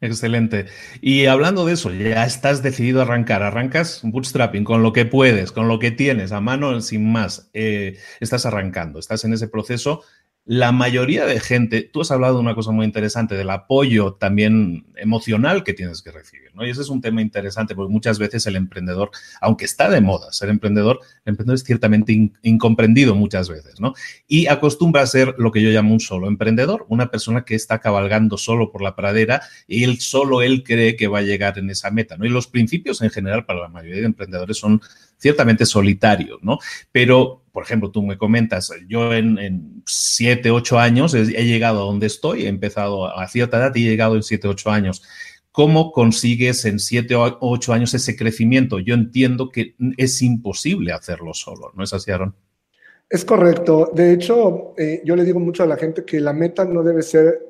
Excelente. 0.00 0.66
Y 1.00 1.26
hablando 1.26 1.66
de 1.66 1.72
eso, 1.72 1.92
ya 1.92 2.24
estás 2.24 2.62
decidido 2.62 3.00
a 3.00 3.02
arrancar. 3.02 3.42
Arrancas 3.42 4.00
bootstrapping 4.04 4.62
con 4.62 4.82
lo 4.84 4.92
que 4.92 5.06
puedes, 5.06 5.50
con 5.50 5.66
lo 5.66 5.80
que 5.80 5.90
tienes, 5.90 6.30
a 6.30 6.40
mano 6.40 6.80
sin 6.80 7.10
más. 7.10 7.50
Eh, 7.52 7.98
estás 8.20 8.46
arrancando, 8.46 9.00
estás 9.00 9.24
en 9.24 9.32
ese 9.32 9.48
proceso 9.48 10.02
la 10.48 10.72
mayoría 10.72 11.26
de 11.26 11.40
gente, 11.40 11.82
tú 11.82 12.00
has 12.00 12.10
hablado 12.10 12.36
de 12.36 12.40
una 12.40 12.54
cosa 12.54 12.70
muy 12.70 12.86
interesante, 12.86 13.34
del 13.34 13.50
apoyo 13.50 14.14
también 14.14 14.86
emocional 14.96 15.62
que 15.62 15.74
tienes 15.74 16.00
que 16.00 16.10
recibir, 16.10 16.54
¿no? 16.54 16.66
Y 16.66 16.70
ese 16.70 16.80
es 16.80 16.88
un 16.88 17.02
tema 17.02 17.20
interesante 17.20 17.74
porque 17.74 17.92
muchas 17.92 18.18
veces 18.18 18.46
el 18.46 18.56
emprendedor, 18.56 19.10
aunque 19.42 19.66
está 19.66 19.90
de 19.90 20.00
moda 20.00 20.32
ser 20.32 20.48
emprendedor, 20.48 21.00
el 21.26 21.32
emprendedor 21.32 21.56
es 21.56 21.64
ciertamente 21.64 22.30
incomprendido 22.40 23.14
muchas 23.14 23.50
veces, 23.50 23.78
¿no? 23.78 23.92
Y 24.26 24.46
acostumbra 24.46 25.02
a 25.02 25.06
ser 25.06 25.34
lo 25.36 25.52
que 25.52 25.60
yo 25.60 25.68
llamo 25.68 25.92
un 25.92 26.00
solo 26.00 26.28
emprendedor, 26.28 26.86
una 26.88 27.10
persona 27.10 27.44
que 27.44 27.54
está 27.54 27.80
cabalgando 27.80 28.38
solo 28.38 28.72
por 28.72 28.80
la 28.80 28.96
pradera 28.96 29.42
y 29.66 29.84
él 29.84 30.00
solo 30.00 30.40
él 30.40 30.62
cree 30.64 30.96
que 30.96 31.08
va 31.08 31.18
a 31.18 31.22
llegar 31.22 31.58
en 31.58 31.68
esa 31.68 31.90
meta, 31.90 32.16
¿no? 32.16 32.24
Y 32.24 32.30
los 32.30 32.46
principios 32.46 33.02
en 33.02 33.10
general 33.10 33.44
para 33.44 33.60
la 33.60 33.68
mayoría 33.68 34.00
de 34.00 34.06
emprendedores 34.06 34.56
son 34.56 34.80
ciertamente 35.18 35.66
solitarios, 35.66 36.38
¿no? 36.42 36.58
Pero 36.92 37.42
por 37.58 37.64
ejemplo, 37.64 37.90
tú 37.90 38.04
me 38.04 38.16
comentas, 38.16 38.72
yo 38.86 39.12
en, 39.12 39.82
siete, 39.84 40.52
ocho 40.52 40.78
años 40.78 41.12
he, 41.12 41.24
llegado 41.24 41.80
a 41.80 41.86
donde 41.86 42.06
estoy, 42.06 42.44
he 42.44 42.48
empezado 42.48 43.06
a 43.06 43.26
cierta 43.26 43.56
edad 43.56 43.74
y 43.74 43.84
he 43.84 43.90
llegado 43.90 44.14
en 44.14 44.22
siete, 44.22 44.46
ocho 44.46 44.70
años. 44.70 45.02
¿Cómo 45.50 45.90
consigues 45.90 46.64
en 46.66 46.78
siete 46.78 47.16
o 47.16 47.36
ocho 47.40 47.72
años 47.72 47.94
ese 47.94 48.16
crecimiento? 48.16 48.78
Yo 48.78 48.94
entiendo 48.94 49.50
que 49.50 49.74
es 49.96 50.22
imposible 50.22 50.92
hacerlo 50.92 51.34
solo, 51.34 51.72
¿no 51.74 51.82
es 51.82 51.92
así, 51.92 52.12
Aaron? 52.12 52.32
Es 53.10 53.24
correcto. 53.24 53.90
De 53.92 54.12
hecho, 54.12 54.74
eh, 54.78 55.02
yo 55.04 55.16
le 55.16 55.24
digo 55.24 55.40
mucho 55.40 55.64
a 55.64 55.66
la 55.66 55.76
gente 55.76 56.04
que 56.04 56.20
la 56.20 56.32
meta 56.32 56.64
no 56.64 56.84
debe 56.84 57.02
ser 57.02 57.40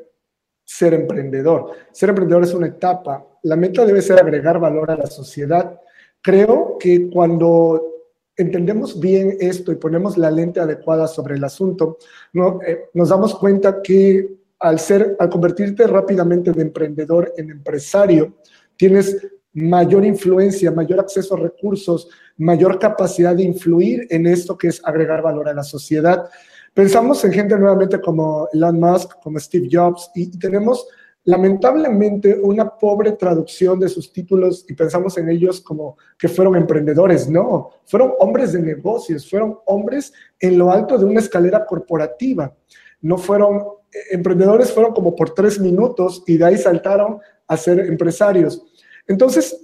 ser 0.64 0.94
emprendedor. 0.94 1.72
Ser 1.92 2.08
emprendedor 2.08 2.44
es 2.44 2.54
una 2.54 2.68
etapa. 2.68 3.26
La 3.42 3.56
meta 3.56 3.84
debe 3.84 4.00
ser 4.00 4.18
agregar 4.18 4.58
valor 4.58 4.90
a 4.90 4.96
la 4.96 5.06
sociedad. 5.06 5.78
Creo 6.22 6.76
que 6.78 7.08
cuando 7.10 7.88
entendemos 8.36 8.98
bien 9.00 9.36
esto 9.40 9.72
y 9.72 9.76
ponemos 9.76 10.16
la 10.16 10.30
lente 10.30 10.60
adecuada 10.60 11.08
sobre 11.08 11.36
el 11.36 11.44
asunto, 11.44 11.98
¿no? 12.32 12.60
Eh, 12.66 12.84
nos 12.94 13.08
damos 13.08 13.34
cuenta 13.34 13.82
que 13.82 14.38
al, 14.60 14.78
ser, 14.78 15.16
al 15.18 15.28
convertirte 15.28 15.86
rápidamente 15.86 16.52
de 16.52 16.62
emprendedor 16.62 17.32
en 17.36 17.50
empresario, 17.50 18.36
tienes 18.76 19.16
mayor 19.54 20.04
influencia, 20.04 20.70
mayor 20.70 21.00
acceso 21.00 21.34
a 21.34 21.40
recursos, 21.40 22.08
mayor 22.36 22.78
capacidad 22.78 23.34
de 23.34 23.42
influir 23.42 24.06
en 24.10 24.26
esto 24.26 24.56
que 24.56 24.68
es 24.68 24.80
agregar 24.84 25.22
valor 25.22 25.48
a 25.48 25.54
la 25.54 25.64
sociedad. 25.64 26.28
Pensamos 26.72 27.24
en 27.24 27.32
gente 27.32 27.58
nuevamente 27.58 28.00
como 28.00 28.48
Elon 28.52 28.78
Musk, 28.78 29.20
como 29.20 29.38
Steve 29.40 29.68
Jobs, 29.70 30.10
y 30.14 30.30
tenemos 30.38 30.86
lamentablemente 31.24 32.38
una 32.40 32.78
pobre 32.78 33.12
traducción 33.12 33.78
de 33.78 33.88
sus 33.88 34.12
títulos 34.12 34.64
y 34.68 34.74
pensamos 34.74 35.18
en 35.18 35.28
ellos 35.28 35.60
como 35.60 35.98
que 36.18 36.28
fueron 36.28 36.56
emprendedores. 36.56 37.28
No, 37.28 37.70
fueron 37.84 38.12
hombres 38.18 38.52
de 38.52 38.62
negocios, 38.62 39.28
fueron 39.28 39.58
hombres 39.66 40.12
en 40.40 40.56
lo 40.56 40.70
alto 40.70 40.96
de 40.96 41.04
una 41.04 41.20
escalera 41.20 41.66
corporativa. 41.66 42.54
No 43.00 43.18
fueron 43.18 43.58
eh, 43.92 43.98
emprendedores, 44.12 44.72
fueron 44.72 44.94
como 44.94 45.14
por 45.14 45.34
tres 45.34 45.60
minutos 45.60 46.22
y 46.26 46.38
de 46.38 46.44
ahí 46.44 46.56
saltaron 46.56 47.18
a 47.46 47.56
ser 47.56 47.80
empresarios. 47.80 48.62
Entonces, 49.06 49.60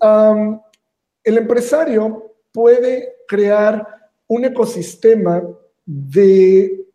el 1.22 1.38
empresario 1.38 2.34
puede 2.50 3.14
crear 3.28 3.86
un 4.26 4.44
ecosistema 4.44 5.42
de 5.84 6.86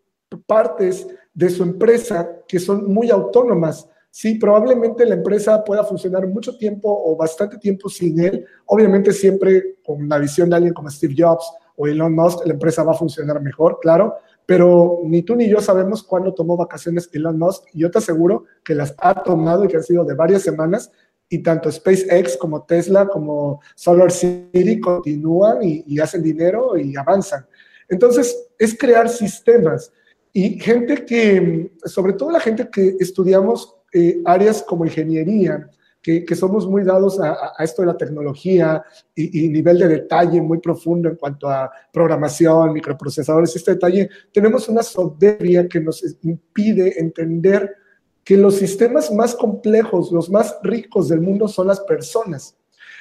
partes 0.45 1.07
de 1.33 1.49
su 1.49 1.63
empresa 1.63 2.29
que 2.47 2.59
son 2.59 2.91
muy 2.91 3.11
autónomas 3.11 3.87
sí, 4.19 4.35
probablemente 4.35 5.05
la 5.05 5.15
empresa 5.15 5.63
pueda 5.63 5.81
funcionar 5.85 6.27
mucho 6.27 6.57
tiempo 6.57 6.89
o 6.89 7.15
bastante 7.15 7.57
tiempo 7.57 7.87
sin 7.87 8.19
él. 8.19 8.45
Obviamente 8.65 9.13
siempre 9.13 9.77
con 9.81 10.09
la 10.09 10.17
visión 10.17 10.49
de 10.49 10.57
alguien 10.57 10.73
como 10.73 10.89
Steve 10.89 11.15
Jobs 11.17 11.49
o 11.77 11.87
Elon 11.87 12.13
Musk, 12.13 12.45
la 12.45 12.51
empresa 12.51 12.83
va 12.83 12.91
a 12.91 12.95
funcionar 12.95 13.41
mejor, 13.41 13.79
claro, 13.81 14.15
pero 14.45 14.99
ni 15.05 15.21
tú 15.21 15.37
ni 15.37 15.47
yo 15.47 15.61
sabemos 15.61 16.03
cuándo 16.03 16.33
tomó 16.33 16.57
vacaciones 16.57 17.09
Elon 17.13 17.39
Musk 17.39 17.63
y 17.73 17.79
yo 17.79 17.91
te 17.91 17.99
aseguro 17.99 18.43
que 18.61 18.75
las 18.75 18.93
ha 18.97 19.23
tomado 19.23 19.63
y 19.63 19.69
que 19.69 19.77
han 19.77 19.83
sido 19.83 20.03
de 20.03 20.15
varias 20.15 20.41
semanas 20.41 20.91
y 21.29 21.41
tanto 21.41 21.71
SpaceX 21.71 22.35
como 22.35 22.65
Tesla 22.65 23.07
como 23.07 23.61
Solar 23.73 24.11
City 24.11 24.81
continúan 24.81 25.63
y, 25.63 25.85
y 25.87 25.97
hacen 26.01 26.21
dinero 26.21 26.77
y 26.77 26.93
avanzan. 26.97 27.45
Entonces, 27.87 28.49
es 28.57 28.77
crear 28.77 29.07
sistemas 29.07 29.93
y 30.33 30.59
gente 30.59 31.05
que, 31.05 31.71
sobre 31.85 32.11
todo 32.11 32.31
la 32.31 32.41
gente 32.41 32.69
que 32.69 32.97
estudiamos 32.99 33.78
eh, 33.93 34.21
áreas 34.25 34.63
como 34.63 34.85
ingeniería, 34.85 35.69
que, 36.01 36.35
somos 36.35 36.67
muy 36.67 36.83
dados 36.83 37.19
a, 37.19 37.53
esto 37.59 37.81
de 37.81 37.87
la 37.87 37.97
tecnología 37.97 38.83
y, 39.13 39.47
nivel 39.49 39.77
de 39.79 39.87
detalle 39.87 40.41
muy 40.41 40.59
profundo 40.59 41.09
en 41.09 41.15
cuanto 41.15 41.47
a 41.47 41.69
programación, 41.91 42.73
microprocesadores, 42.73 43.55
este 43.55 43.73
detalle, 43.73 44.09
tenemos 44.33 44.67
una 44.69 44.81
soberbia 44.81 45.67
que 45.67 45.79
nos 45.79 46.03
impide 46.23 46.99
entender 46.99 47.75
que 48.23 48.37
los 48.37 48.55
sistemas 48.55 49.11
más 49.11 49.35
complejos, 49.35 50.11
los 50.11 50.29
más 50.29 50.57
ricos 50.63 51.09
del 51.09 51.21
mundo 51.21 51.47
son 51.47 51.67
las 51.67 51.79
personas. 51.81 52.55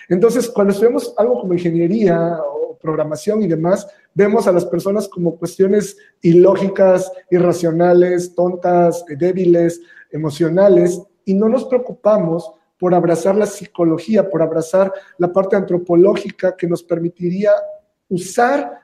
Entonces, 0.09 0.49
cuando 0.49 0.73
estudiamos 0.73 1.15
algo 1.17 1.41
como 1.41 1.53
ingeniería 1.53 2.39
o 2.43 2.79
programación 2.79 3.43
y 3.43 3.47
demás, 3.47 3.87
vemos 4.15 4.47
a 4.47 4.53
las 4.53 4.65
personas 4.65 5.09
como 5.09 5.37
cuestiones 5.37 5.97
ilógicas, 6.23 7.13
irracionales, 7.31 8.35
tontas, 8.35 9.05
débiles, 9.19 9.83
emocionales 10.11 11.03
y 11.25 11.35
no 11.35 11.49
nos 11.49 11.65
preocupamos 11.65 12.53
por 12.79 12.95
abrazar 12.95 13.35
la 13.35 13.47
psicología, 13.47 14.31
por 14.31 14.41
abrazar 14.41 14.93
la 15.19 15.33
parte 15.33 15.57
antropológica 15.57 16.57
que 16.57 16.69
nos 16.69 16.83
permitiría 16.83 17.51
usar 18.09 18.81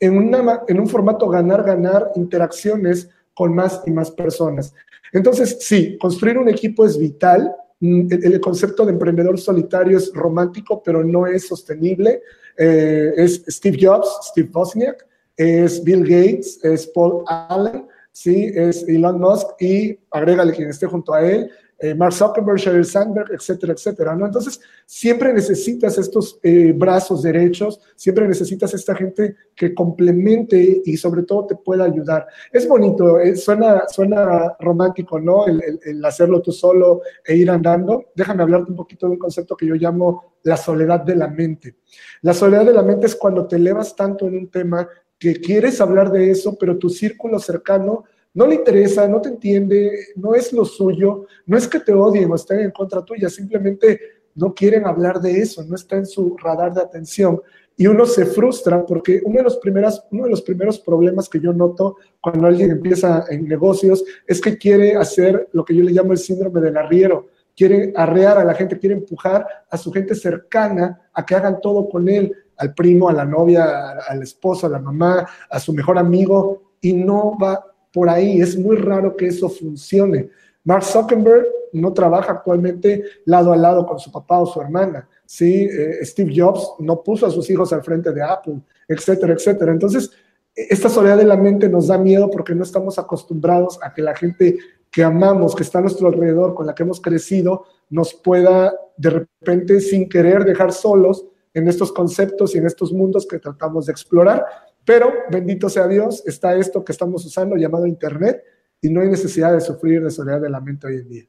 en, 0.00 0.16
una, 0.16 0.62
en 0.66 0.80
un 0.80 0.88
formato 0.88 1.28
ganar-ganar 1.28 2.12
interacciones 2.16 3.08
con 3.34 3.54
más 3.54 3.82
y 3.86 3.90
más 3.90 4.10
personas. 4.10 4.74
Entonces, 5.12 5.58
sí, 5.60 5.98
construir 5.98 6.38
un 6.38 6.48
equipo 6.48 6.84
es 6.84 6.98
vital. 6.98 7.54
Mm, 7.80 8.08
el, 8.10 8.40
concepto 8.40 8.84
de 8.84 8.92
emprendedor 8.92 9.38
solitario 9.38 9.98
es 9.98 10.12
romántico, 10.12 10.82
pero 10.82 11.04
no 11.04 11.26
es 11.26 11.46
sostenible. 11.46 12.22
Eh, 12.56 13.12
es 13.16 13.44
Steve 13.48 13.78
Jobs, 13.80 14.08
Steve 14.30 14.50
Wozniak, 14.52 15.06
es 15.36 15.82
Bill 15.82 16.02
Gates, 16.02 16.64
es 16.64 16.86
Paul 16.88 17.24
Allen, 17.26 17.86
¿sí? 18.14 18.50
Es 18.54 18.88
Elon 18.88 19.20
Musk 19.20 19.60
y 19.60 19.98
agrégale 20.10 20.52
quien 20.52 20.70
esté 20.70 20.86
junto 20.86 21.12
a 21.12 21.20
él, 21.20 21.50
eh, 21.80 21.94
Mark 21.94 22.12
Zuckerberg, 22.14 22.56
Sheryl 22.56 22.84
Sandberg, 22.84 23.32
etcétera, 23.32 23.72
etcétera, 23.72 24.14
¿no? 24.14 24.26
Entonces, 24.26 24.60
siempre 24.86 25.32
necesitas 25.32 25.98
estos 25.98 26.38
eh, 26.42 26.72
brazos 26.72 27.22
derechos, 27.22 27.80
siempre 27.96 28.28
necesitas 28.28 28.72
esta 28.72 28.94
gente 28.94 29.34
que 29.56 29.74
complemente 29.74 30.82
y 30.84 30.96
sobre 30.96 31.24
todo 31.24 31.46
te 31.46 31.56
pueda 31.56 31.84
ayudar. 31.84 32.26
Es 32.52 32.68
bonito, 32.68 33.18
eh, 33.18 33.34
suena, 33.34 33.82
suena 33.88 34.54
romántico, 34.60 35.18
¿no? 35.18 35.46
El, 35.46 35.60
el, 35.84 36.04
hacerlo 36.04 36.40
tú 36.40 36.52
solo 36.52 37.02
e 37.26 37.36
ir 37.36 37.50
andando. 37.50 38.04
Déjame 38.14 38.44
hablarte 38.44 38.70
un 38.70 38.76
poquito 38.76 39.06
de 39.06 39.14
un 39.14 39.18
concepto 39.18 39.56
que 39.56 39.66
yo 39.66 39.74
llamo 39.74 40.34
la 40.44 40.56
soledad 40.56 41.00
de 41.00 41.16
la 41.16 41.26
mente. 41.26 41.76
La 42.22 42.34
soledad 42.34 42.64
de 42.64 42.72
la 42.72 42.82
mente 42.82 43.06
es 43.06 43.16
cuando 43.16 43.46
te 43.48 43.56
elevas 43.56 43.96
tanto 43.96 44.28
en 44.28 44.36
un 44.36 44.50
tema 44.50 44.88
que 45.32 45.40
quieres 45.40 45.80
hablar 45.80 46.10
de 46.10 46.30
eso, 46.30 46.54
pero 46.58 46.76
tu 46.76 46.90
círculo 46.90 47.38
cercano 47.38 48.04
no 48.34 48.46
le 48.46 48.56
interesa, 48.56 49.08
no 49.08 49.22
te 49.22 49.30
entiende, 49.30 50.08
no 50.16 50.34
es 50.34 50.52
lo 50.52 50.66
suyo, 50.66 51.26
no 51.46 51.56
es 51.56 51.66
que 51.66 51.80
te 51.80 51.94
odien 51.94 52.30
o 52.30 52.34
estén 52.34 52.60
en 52.60 52.70
contra 52.72 53.02
tuya, 53.02 53.30
simplemente 53.30 54.00
no 54.34 54.52
quieren 54.52 54.86
hablar 54.86 55.20
de 55.20 55.38
eso, 55.38 55.64
no 55.64 55.76
está 55.76 55.96
en 55.96 56.04
su 56.04 56.36
radar 56.36 56.74
de 56.74 56.82
atención. 56.82 57.40
Y 57.76 57.86
uno 57.86 58.04
se 58.04 58.26
frustra 58.26 58.84
porque 58.84 59.22
uno 59.24 59.38
de 59.38 59.44
los, 59.44 59.56
primeros, 59.56 60.04
uno 60.10 60.24
de 60.24 60.30
los 60.30 60.42
primeros 60.42 60.78
problemas 60.78 61.28
que 61.28 61.40
yo 61.40 61.52
noto 61.54 61.96
cuando 62.20 62.46
alguien 62.46 62.70
empieza 62.70 63.24
en 63.30 63.48
negocios 63.48 64.04
es 64.26 64.40
que 64.42 64.58
quiere 64.58 64.94
hacer 64.94 65.48
lo 65.52 65.64
que 65.64 65.74
yo 65.74 65.82
le 65.82 65.92
llamo 65.92 66.12
el 66.12 66.18
síndrome 66.18 66.60
del 66.60 66.76
arriero. 66.76 67.28
Quiere 67.56 67.92
arrear 67.96 68.36
a 68.36 68.44
la 68.44 68.54
gente, 68.54 68.78
quiere 68.78 68.96
empujar 68.96 69.46
a 69.70 69.78
su 69.78 69.90
gente 69.90 70.14
cercana 70.14 71.08
a 71.14 71.24
que 71.24 71.34
hagan 71.34 71.60
todo 71.60 71.88
con 71.88 72.08
él, 72.08 72.32
al 72.56 72.74
primo, 72.74 73.08
a 73.08 73.12
la 73.12 73.24
novia, 73.24 73.98
al 74.08 74.22
esposo, 74.22 74.66
a 74.66 74.70
la 74.70 74.78
mamá, 74.78 75.26
a 75.50 75.60
su 75.60 75.72
mejor 75.72 75.98
amigo, 75.98 76.72
y 76.80 76.92
no 76.92 77.36
va 77.38 77.64
por 77.92 78.08
ahí. 78.08 78.40
Es 78.40 78.58
muy 78.58 78.76
raro 78.76 79.16
que 79.16 79.26
eso 79.26 79.48
funcione. 79.48 80.28
Mark 80.64 80.84
Zuckerberg 80.84 81.46
no 81.72 81.92
trabaja 81.92 82.32
actualmente 82.32 83.04
lado 83.26 83.52
a 83.52 83.56
lado 83.56 83.86
con 83.86 83.98
su 83.98 84.10
papá 84.10 84.38
o 84.38 84.46
su 84.46 84.60
hermana. 84.60 85.08
¿sí? 85.26 85.64
Eh, 85.64 86.04
Steve 86.04 86.32
Jobs 86.34 86.74
no 86.78 87.02
puso 87.02 87.26
a 87.26 87.30
sus 87.30 87.48
hijos 87.50 87.72
al 87.72 87.82
frente 87.82 88.12
de 88.12 88.22
Apple, 88.22 88.60
etcétera, 88.88 89.34
etcétera. 89.34 89.72
Entonces, 89.72 90.10
esta 90.54 90.88
soledad 90.88 91.18
de 91.18 91.24
la 91.24 91.36
mente 91.36 91.68
nos 91.68 91.88
da 91.88 91.98
miedo 91.98 92.30
porque 92.30 92.54
no 92.54 92.62
estamos 92.62 92.98
acostumbrados 92.98 93.78
a 93.82 93.92
que 93.92 94.02
la 94.02 94.14
gente 94.14 94.56
que 94.90 95.02
amamos, 95.02 95.56
que 95.56 95.64
está 95.64 95.78
a 95.78 95.82
nuestro 95.82 96.06
alrededor, 96.06 96.54
con 96.54 96.66
la 96.66 96.74
que 96.74 96.84
hemos 96.84 97.00
crecido, 97.00 97.64
nos 97.90 98.14
pueda 98.14 98.72
de 98.96 99.10
repente, 99.10 99.80
sin 99.80 100.08
querer, 100.08 100.44
dejar 100.44 100.72
solos 100.72 101.26
en 101.54 101.68
estos 101.68 101.92
conceptos 101.92 102.54
y 102.54 102.58
en 102.58 102.66
estos 102.66 102.92
mundos 102.92 103.26
que 103.26 103.38
tratamos 103.38 103.86
de 103.86 103.92
explorar. 103.92 104.44
Pero 104.84 105.12
bendito 105.30 105.70
sea 105.70 105.88
Dios, 105.88 106.22
está 106.26 106.56
esto 106.56 106.84
que 106.84 106.92
estamos 106.92 107.24
usando 107.24 107.56
llamado 107.56 107.86
Internet 107.86 108.42
y 108.80 108.90
no 108.90 109.00
hay 109.00 109.08
necesidad 109.08 109.52
de 109.52 109.60
sufrir 109.60 110.02
de 110.02 110.10
soledad 110.10 110.40
de 110.40 110.50
la 110.50 110.60
mente 110.60 110.88
hoy 110.88 110.96
en 110.96 111.08
día. 111.08 111.24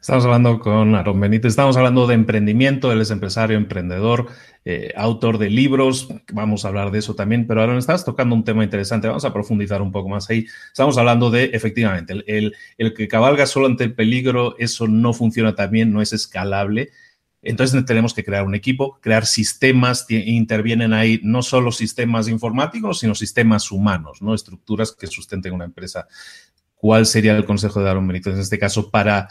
Estamos 0.00 0.26
hablando 0.26 0.58
con 0.58 0.94
Aaron 0.94 1.18
Benítez, 1.18 1.50
estamos 1.50 1.78
hablando 1.78 2.06
de 2.06 2.14
emprendimiento, 2.14 2.92
él 2.92 3.00
es 3.00 3.10
empresario, 3.10 3.56
emprendedor, 3.56 4.26
eh, 4.66 4.92
autor 4.96 5.38
de 5.38 5.48
libros, 5.48 6.08
vamos 6.30 6.64
a 6.64 6.68
hablar 6.68 6.90
de 6.90 6.98
eso 6.98 7.14
también, 7.14 7.46
pero 7.46 7.62
Aaron, 7.62 7.78
estás 7.78 8.04
tocando 8.04 8.34
un 8.34 8.44
tema 8.44 8.64
interesante, 8.64 9.08
vamos 9.08 9.24
a 9.24 9.32
profundizar 9.32 9.80
un 9.80 9.92
poco 9.92 10.10
más 10.10 10.28
ahí. 10.28 10.44
Estamos 10.66 10.98
hablando 10.98 11.30
de, 11.30 11.44
efectivamente, 11.54 12.22
el, 12.26 12.54
el 12.76 12.92
que 12.92 13.08
cabalga 13.08 13.46
solo 13.46 13.64
ante 13.64 13.84
el 13.84 13.94
peligro, 13.94 14.56
eso 14.58 14.86
no 14.88 15.14
funciona 15.14 15.54
también, 15.54 15.90
no 15.90 16.02
es 16.02 16.12
escalable. 16.12 16.90
Entonces 17.44 17.84
tenemos 17.84 18.14
que 18.14 18.24
crear 18.24 18.44
un 18.44 18.54
equipo, 18.54 18.98
crear 19.00 19.26
sistemas, 19.26 20.06
intervienen 20.08 20.92
ahí 20.92 21.20
no 21.22 21.42
solo 21.42 21.70
sistemas 21.72 22.28
informáticos, 22.28 23.00
sino 23.00 23.14
sistemas 23.14 23.70
humanos, 23.70 24.22
¿no? 24.22 24.34
Estructuras 24.34 24.92
que 24.92 25.06
sustenten 25.06 25.52
una 25.52 25.64
empresa. 25.64 26.06
¿Cuál 26.74 27.06
sería 27.06 27.36
el 27.36 27.44
consejo 27.44 27.82
de 27.82 27.90
Aaron 27.90 28.06
Benítez 28.06 28.34
en 28.34 28.40
este 28.40 28.58
caso 28.58 28.90
para 28.90 29.28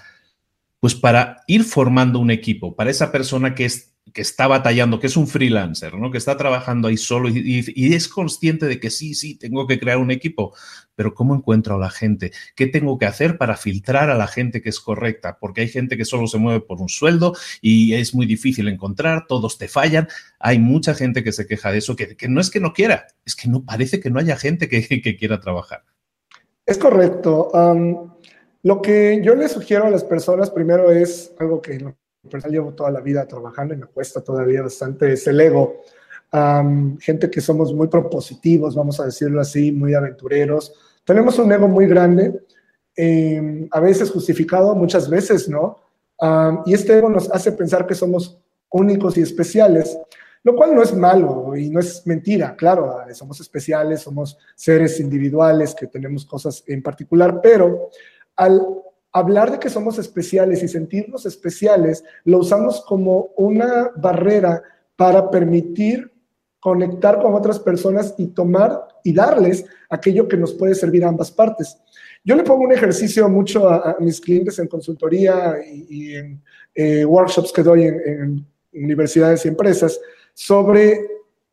pues 0.83 0.95
para 0.95 1.43
ir 1.47 1.63
formando 1.63 2.19
un 2.19 2.29
equipo, 2.29 2.75
para 2.75 2.91
esa 2.91 3.09
persona 3.09 3.55
que, 3.55 3.63
es, 3.63 3.92
que 4.11 4.21
está 4.21 4.47
batallando, 4.47 4.99
que 4.99 5.07
es 5.07 5.15
un 5.15 5.27
freelancer, 5.27 5.95
¿no? 5.95 6.11
que 6.11 6.17
está 6.17 6.35
trabajando 6.35 6.87
ahí 6.87 6.97
solo 6.97 7.29
y, 7.29 7.93
es 7.93 8.07
consciente 8.07 8.65
de 8.65 8.79
que 8.79 8.89
sí, 8.89 9.13
sí, 9.13 9.37
tengo 9.37 9.65
que 9.65 9.79
crear 9.79 9.97
un 9.97 10.11
equipo, 10.11 10.53
pero 10.95 11.13
¿cómo 11.13 11.33
encuentro 11.33 11.75
a 11.75 11.79
la 11.79 11.89
gente? 11.89 12.31
¿Qué 12.55 12.67
tengo 12.67 12.97
que 12.97 13.05
hacer 13.05 13.37
para 13.37 13.55
filtrar 13.55 14.09
a 14.09 14.15
la 14.15 14.27
gente 14.27 14.61
que 14.61 14.69
es 14.69 14.79
correcta? 14.79 15.37
Porque 15.39 15.61
hay 15.61 15.69
gente 15.69 15.95
que 15.95 16.05
solo 16.05 16.27
se 16.27 16.37
mueve 16.37 16.59
por 16.59 16.81
un 16.81 16.89
sueldo 16.89 17.35
y 17.61 17.93
es 17.93 18.13
muy 18.13 18.25
difícil 18.25 18.67
encontrar, 18.67 19.25
todos 19.27 19.57
te 19.57 19.67
fallan. 19.67 20.07
Hay 20.39 20.59
mucha 20.59 20.93
gente 20.93 21.23
que 21.23 21.31
se 21.31 21.47
queja 21.47 21.71
de 21.71 21.77
eso, 21.77 21.95
que, 21.95 22.15
no 22.27 22.41
es 22.41 22.49
que 22.49 22.59
no 22.59 22.73
quiera, 22.73 23.07
es 23.25 23.35
que 23.35 23.47
no 23.47 23.63
parece 23.63 23.99
que 23.99 24.09
no 24.09 24.19
haya 24.19 24.35
gente 24.35 24.67
que, 24.67 25.17
quiera 25.17 25.39
trabajar. 25.39 25.83
Es 26.65 26.77
correcto. 26.77 27.51
Lo 28.63 28.81
que 28.81 29.21
yo 29.23 29.35
le 29.35 29.49
sugiero 29.49 29.85
a 29.85 29.89
las 29.89 30.03
personas 30.03 30.49
primero 30.49 30.91
es 30.91 31.33
algo 31.39 31.61
que 31.61 31.93
en 32.31 32.51
llevo 32.51 32.73
toda 32.73 32.91
la 32.91 33.01
vida 33.01 33.27
trabajando 33.27 33.73
y 33.73 33.77
me 33.77 33.85
cuesta 33.85 34.21
todavía 34.21 34.61
bastante, 34.61 35.13
es 35.13 35.27
el 35.27 35.39
ego. 35.39 35.81
gente 36.99 37.29
que 37.29 37.41
somos 37.41 37.73
muy 37.73 37.87
propositivos, 37.87 38.75
vamos 38.75 38.99
a 38.99 39.05
decirlo 39.05 39.39
así, 39.39 39.71
muy 39.71 39.93
aventureros. 39.93 40.73
Tenemos 41.03 41.37
un 41.37 41.51
ego 41.51 41.67
muy 41.67 41.85
grande, 41.85 42.41
em, 42.95 43.67
a 43.71 43.79
veces 43.79 44.09
justificado, 44.09 44.73
muchas 44.75 45.09
veces 45.09 45.49
no. 45.49 45.79
y 46.65 46.73
este 46.73 46.97
ego 46.97 47.09
nos 47.09 47.29
hace 47.31 47.51
pensar 47.51 47.85
que 47.85 47.95
somos 47.95 48.39
únicos 48.69 49.17
y 49.17 49.21
especiales, 49.21 49.97
lo 50.43 50.55
cual 50.55 50.73
no 50.73 50.81
es 50.81 50.95
malo 50.95 51.53
y 51.55 51.69
no 51.69 51.81
es 51.81 52.07
mentira, 52.07 52.55
claro, 52.55 52.97
somos 53.13 53.41
especiales, 53.41 54.01
somos 54.01 54.37
seres 54.55 55.01
individuales 55.01 55.75
que 55.75 55.87
tenemos 55.87 56.25
cosas 56.25 56.63
en 56.67 56.81
particular, 56.81 57.41
pero 57.41 57.89
al 58.37 58.61
hablar 59.13 59.51
de 59.51 59.59
que 59.59 59.69
somos 59.69 59.99
especiales 59.99 60.63
y 60.63 60.67
sentirnos 60.67 61.25
especiales, 61.25 62.03
lo 62.25 62.39
usamos 62.39 62.81
como 62.81 63.29
una 63.37 63.91
barrera 63.95 64.63
para 64.95 65.29
permitir 65.29 66.11
conectar 66.59 67.21
con 67.21 67.33
otras 67.33 67.59
personas 67.59 68.15
y 68.17 68.27
tomar 68.27 68.87
y 69.03 69.13
darles 69.13 69.65
aquello 69.89 70.27
que 70.27 70.37
nos 70.37 70.53
puede 70.53 70.73
servir 70.73 71.05
a 71.05 71.09
ambas 71.09 71.31
partes. 71.31 71.77
Yo 72.23 72.35
le 72.35 72.43
pongo 72.43 72.63
un 72.63 72.71
ejercicio 72.71 73.27
mucho 73.29 73.69
a, 73.69 73.97
mis 73.99 74.19
clientes 74.19 74.57
en 74.59 74.67
consultoría 74.67 75.55
y, 75.65 76.15
en 76.15 76.41
eh, 76.73 77.05
workshops 77.05 77.51
que 77.51 77.63
doy 77.63 77.83
en, 77.83 78.45
universidades 78.73 79.45
y 79.45 79.49
empresas 79.49 79.99
sobre 80.33 80.99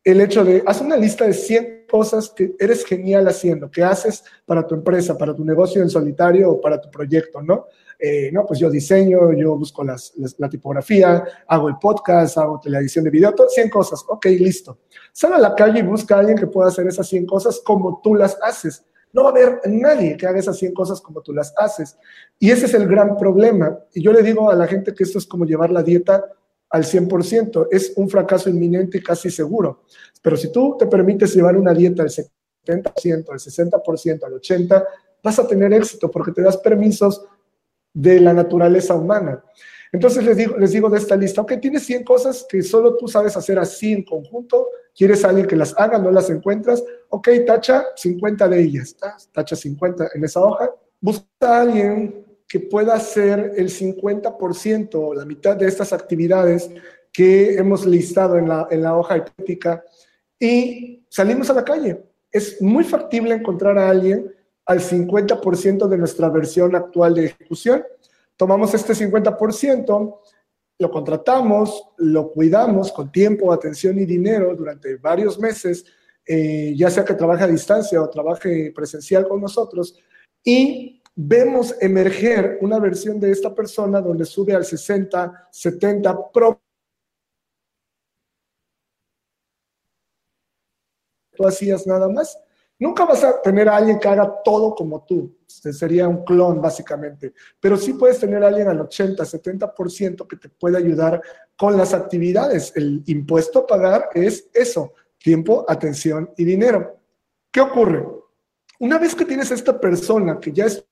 el 0.03 0.21
hecho 0.21 0.43
de, 0.43 0.63
haz 0.65 0.81
una 0.81 0.97
lista 0.97 1.27
de 1.27 1.33
100 1.33 1.80
cosas 1.91 2.29
que 2.29 2.55
eres 2.57 2.85
genial 2.85 3.27
haciendo, 3.27 3.69
que 3.69 3.83
haces 3.83 4.23
para 4.45 4.65
tu 4.65 4.73
empresa, 4.73 5.17
para 5.17 5.35
tu 5.35 5.43
negocio 5.43 5.81
en 5.81 5.89
solitario 5.89 6.51
o 6.51 6.61
para 6.61 6.79
tu 6.79 6.89
proyecto, 6.89 7.41
¿no? 7.41 7.65
Eh, 7.99 8.31
no, 8.31 8.45
pues 8.45 8.59
yo 8.59 8.69
diseño, 8.69 9.31
yo 9.33 9.57
busco 9.57 9.83
la 9.83 10.49
tipografía, 10.49 11.23
hago 11.47 11.67
el 11.67 11.75
podcast, 11.79 12.37
hago 12.37 12.61
la 12.65 12.79
edición 12.79 13.03
de 13.03 13.11
video, 13.11 13.35
todo, 13.35 13.49
100 13.49 13.69
cosas, 13.69 14.03
ok, 14.07 14.25
listo. 14.39 14.79
Sal 15.11 15.33
a 15.33 15.37
la 15.37 15.53
calle 15.53 15.79
y 15.79 15.83
busca 15.83 16.15
a 16.15 16.19
alguien 16.19 16.37
que 16.37 16.47
pueda 16.47 16.69
hacer 16.69 16.87
esas 16.87 17.07
100 17.07 17.25
cosas 17.25 17.61
como 17.63 17.99
tú 18.01 18.15
las 18.15 18.39
haces. 18.41 18.85
No 19.13 19.23
va 19.23 19.29
a 19.29 19.31
haber 19.33 19.59
nadie 19.65 20.15
que 20.15 20.25
haga 20.25 20.39
esas 20.39 20.57
100 20.57 20.73
cosas 20.73 21.01
como 21.01 21.21
tú 21.21 21.33
las 21.33 21.53
haces. 21.57 21.97
Y 22.39 22.49
ese 22.49 22.65
es 22.65 22.73
el 22.73 22.87
gran 22.87 23.17
problema. 23.17 23.77
Y 23.93 24.01
yo 24.01 24.13
le 24.13 24.23
digo 24.23 24.49
a 24.49 24.55
la 24.55 24.67
gente 24.67 24.93
que 24.93 25.03
esto 25.03 25.19
es 25.19 25.27
como 25.27 25.45
llevar 25.45 25.69
la 25.69 25.83
dieta 25.83 26.23
al 26.71 26.83
100%, 26.83 27.67
es 27.69 27.93
un 27.95 28.09
fracaso 28.09 28.49
inminente 28.49 28.97
y 28.97 29.03
casi 29.03 29.29
seguro. 29.29 29.83
Pero 30.21 30.37
si 30.37 30.51
tú 30.51 30.77
te 30.79 30.87
permites 30.87 31.35
llevar 31.35 31.57
una 31.57 31.73
dieta 31.73 32.03
del 32.03 32.11
70%, 32.11 33.29
al 33.29 33.39
60%, 33.39 34.23
al 34.23 34.33
80%, 34.33 34.85
vas 35.23 35.39
a 35.39 35.47
tener 35.47 35.73
éxito 35.73 36.09
porque 36.09 36.31
te 36.31 36.41
das 36.41 36.57
permisos 36.57 37.23
de 37.93 38.19
la 38.19 38.33
naturaleza 38.33 38.95
humana. 38.95 39.43
Entonces 39.91 40.23
les 40.23 40.37
digo, 40.37 40.57
les 40.57 40.71
digo 40.71 40.89
de 40.89 40.97
esta 40.97 41.17
lista, 41.17 41.41
ok, 41.41 41.53
tienes 41.61 41.85
100 41.85 42.05
cosas 42.05 42.45
que 42.49 42.63
solo 42.63 42.95
tú 42.95 43.09
sabes 43.09 43.35
hacer 43.35 43.59
así 43.59 43.91
en 43.91 44.03
conjunto, 44.03 44.69
quieres 44.95 45.25
a 45.25 45.29
alguien 45.29 45.47
que 45.47 45.57
las 45.57 45.77
haga, 45.77 45.97
no 45.97 46.11
las 46.11 46.29
encuentras, 46.29 46.81
ok, 47.09 47.27
tacha 47.45 47.85
50 47.97 48.47
de 48.47 48.61
ellas, 48.61 48.95
tacha 49.33 49.55
50 49.55 50.11
en 50.13 50.23
esa 50.23 50.39
hoja, 50.39 50.73
busca 51.01 51.25
a 51.41 51.61
alguien 51.61 52.25
que 52.51 52.59
pueda 52.59 52.95
hacer 52.95 53.53
el 53.55 53.69
50% 53.69 54.89
o 54.95 55.13
la 55.13 55.23
mitad 55.23 55.55
de 55.55 55.67
estas 55.67 55.93
actividades 55.93 56.69
que 57.13 57.53
hemos 57.53 57.85
listado 57.85 58.37
en 58.37 58.49
la, 58.49 58.67
en 58.69 58.83
la 58.83 58.97
hoja 58.97 59.15
hipotética 59.15 59.81
y 60.37 61.05
salimos 61.07 61.49
a 61.49 61.53
la 61.53 61.63
calle. 61.63 62.03
Es 62.29 62.61
muy 62.61 62.83
factible 62.83 63.33
encontrar 63.33 63.77
a 63.77 63.89
alguien 63.89 64.35
al 64.65 64.81
50% 64.81 65.87
de 65.87 65.97
nuestra 65.97 66.27
versión 66.27 66.75
actual 66.75 67.15
de 67.15 67.27
ejecución. 67.27 67.85
Tomamos 68.35 68.73
este 68.73 68.95
50%, 68.95 70.19
lo 70.77 70.91
contratamos, 70.91 71.85
lo 71.99 72.33
cuidamos 72.33 72.91
con 72.91 73.13
tiempo, 73.13 73.53
atención 73.53 73.97
y 73.97 74.03
dinero 74.03 74.53
durante 74.57 74.97
varios 74.97 75.39
meses, 75.39 75.85
eh, 76.25 76.73
ya 76.75 76.89
sea 76.89 77.05
que 77.05 77.13
trabaje 77.13 77.45
a 77.45 77.47
distancia 77.47 78.01
o 78.01 78.09
trabaje 78.09 78.73
presencial 78.75 79.25
con 79.25 79.39
nosotros, 79.39 79.97
y 80.43 81.00
vemos 81.15 81.75
emerger 81.79 82.57
una 82.61 82.79
versión 82.79 83.19
de 83.19 83.31
esta 83.31 83.53
persona 83.53 84.01
donde 84.01 84.25
sube 84.25 84.55
al 84.55 84.65
60, 84.65 85.49
70 85.51 86.31
pro. 86.31 86.61
Tú 91.35 91.47
hacías 91.47 91.85
nada 91.87 92.07
más. 92.07 92.39
Nunca 92.79 93.05
vas 93.05 93.23
a 93.23 93.39
tener 93.41 93.69
a 93.69 93.77
alguien 93.77 93.99
que 93.99 94.07
haga 94.07 94.41
todo 94.43 94.73
como 94.73 95.05
tú. 95.05 95.37
Sería 95.45 96.07
un 96.07 96.25
clon, 96.25 96.59
básicamente. 96.59 97.33
Pero 97.59 97.77
sí 97.77 97.93
puedes 97.93 98.19
tener 98.19 98.43
a 98.43 98.47
alguien 98.47 98.69
al 98.69 98.81
80, 98.81 99.23
70% 99.23 100.27
que 100.27 100.37
te 100.37 100.49
puede 100.49 100.77
ayudar 100.77 101.21
con 101.55 101.77
las 101.77 101.93
actividades. 101.93 102.73
El 102.75 103.03
impuesto 103.05 103.59
a 103.59 103.67
pagar 103.67 104.09
es 104.15 104.49
eso, 104.51 104.93
tiempo, 105.19 105.63
atención 105.67 106.31
y 106.35 106.43
dinero. 106.43 106.97
¿Qué 107.51 107.61
ocurre? 107.61 108.03
Una 108.79 108.97
vez 108.97 109.13
que 109.13 109.25
tienes 109.25 109.51
esta 109.51 109.79
persona 109.79 110.39
que 110.39 110.51
ya 110.51 110.65
es 110.65 110.83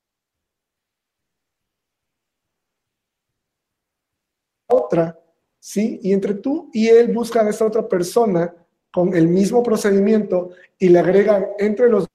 otra, 4.89 5.19
¿sí? 5.59 5.99
Y 6.01 6.13
entre 6.13 6.33
tú 6.35 6.69
y 6.73 6.87
él 6.87 7.13
buscan 7.13 7.45
a 7.45 7.51
esta 7.51 7.65
otra 7.65 7.87
persona 7.87 8.53
con 8.91 9.13
el 9.15 9.27
mismo 9.27 9.61
procedimiento 9.61 10.49
y 10.79 10.89
le 10.89 10.99
agregan 10.99 11.45
entre 11.59 11.89
los 11.89 12.07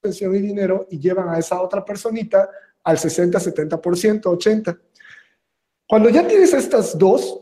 atención 0.00 0.34
y 0.34 0.40
dinero 0.40 0.86
y 0.90 0.98
llevan 0.98 1.30
a 1.30 1.38
esa 1.38 1.60
otra 1.60 1.84
personita 1.84 2.48
al 2.82 2.98
60, 2.98 3.38
70%, 3.38 4.22
80%. 4.22 4.80
Cuando 5.86 6.08
ya 6.10 6.26
tienes 6.26 6.52
estas 6.52 6.98
dos, 6.98 7.40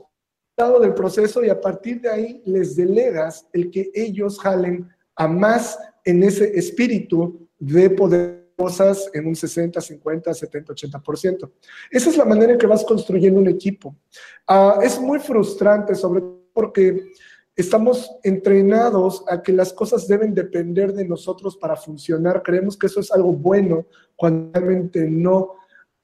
lado 0.56 0.80
del 0.80 0.94
proceso 0.94 1.42
y 1.44 1.48
a 1.48 1.60
partir 1.60 2.00
de 2.00 2.10
ahí 2.10 2.42
les 2.44 2.76
delegas 2.76 3.48
el 3.52 3.70
que 3.70 3.90
ellos 3.94 4.38
jalen 4.38 4.88
a 5.16 5.26
más 5.26 5.78
en 6.04 6.22
ese 6.22 6.56
espíritu 6.56 7.48
de 7.58 7.90
poder 7.90 8.41
cosas 8.56 9.10
en 9.12 9.26
un 9.26 9.36
60, 9.36 9.80
50, 9.80 10.34
70, 10.34 10.72
80%. 10.72 11.50
Esa 11.90 12.10
es 12.10 12.16
la 12.16 12.24
manera 12.24 12.52
en 12.52 12.58
que 12.58 12.66
vas 12.66 12.84
construyendo 12.84 13.40
un 13.40 13.48
equipo. 13.48 13.96
Ah, 14.46 14.78
es 14.82 15.00
muy 15.00 15.18
frustrante, 15.18 15.94
sobre 15.94 16.20
todo 16.20 16.42
porque 16.52 17.12
estamos 17.56 18.10
entrenados 18.22 19.24
a 19.28 19.42
que 19.42 19.52
las 19.52 19.72
cosas 19.72 20.08
deben 20.08 20.34
depender 20.34 20.92
de 20.92 21.04
nosotros 21.04 21.56
para 21.56 21.76
funcionar. 21.76 22.42
Creemos 22.42 22.76
que 22.76 22.86
eso 22.86 23.00
es 23.00 23.10
algo 23.12 23.32
bueno, 23.32 23.86
cuando 24.16 24.52
realmente 24.52 25.08
no. 25.08 25.54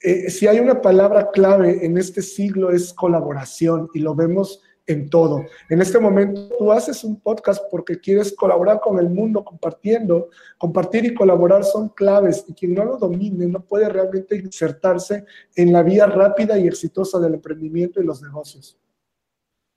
Eh, 0.00 0.30
si 0.30 0.46
hay 0.46 0.61
una 0.61 0.80
palabra 0.80 1.30
clave 1.30 1.84
en 1.84 1.98
este 1.98 2.22
siglo 2.22 2.70
es 2.70 2.92
colaboración 2.92 3.88
y 3.94 3.98
lo 3.98 4.14
vemos 4.14 4.62
en 4.88 5.09
todo. 5.09 5.44
En 5.68 5.81
este 5.81 5.98
momento 6.01 6.48
tú 6.59 6.72
haces 6.72 7.05
un 7.05 7.20
podcast 7.20 7.62
porque 7.70 8.01
quieres 8.01 8.35
colaborar 8.35 8.81
con 8.81 8.98
el 8.98 9.09
mundo 9.09 9.44
compartiendo. 9.44 10.31
Compartir 10.57 11.05
y 11.05 11.14
colaborar 11.14 11.62
son 11.62 11.90
claves 11.90 12.44
y 12.48 12.55
quien 12.55 12.74
no 12.74 12.85
lo 12.85 12.96
domine 12.96 13.46
no 13.46 13.61
puede 13.61 13.88
realmente 13.88 14.37
insertarse 14.37 15.24
en 15.55 15.72
la 15.72 15.83
vía 15.83 16.07
rápida 16.07 16.59
y 16.59 16.66
exitosa 16.66 17.20
del 17.20 17.35
emprendimiento 17.35 18.01
y 18.01 18.05
los 18.05 18.22
negocios. 18.22 18.79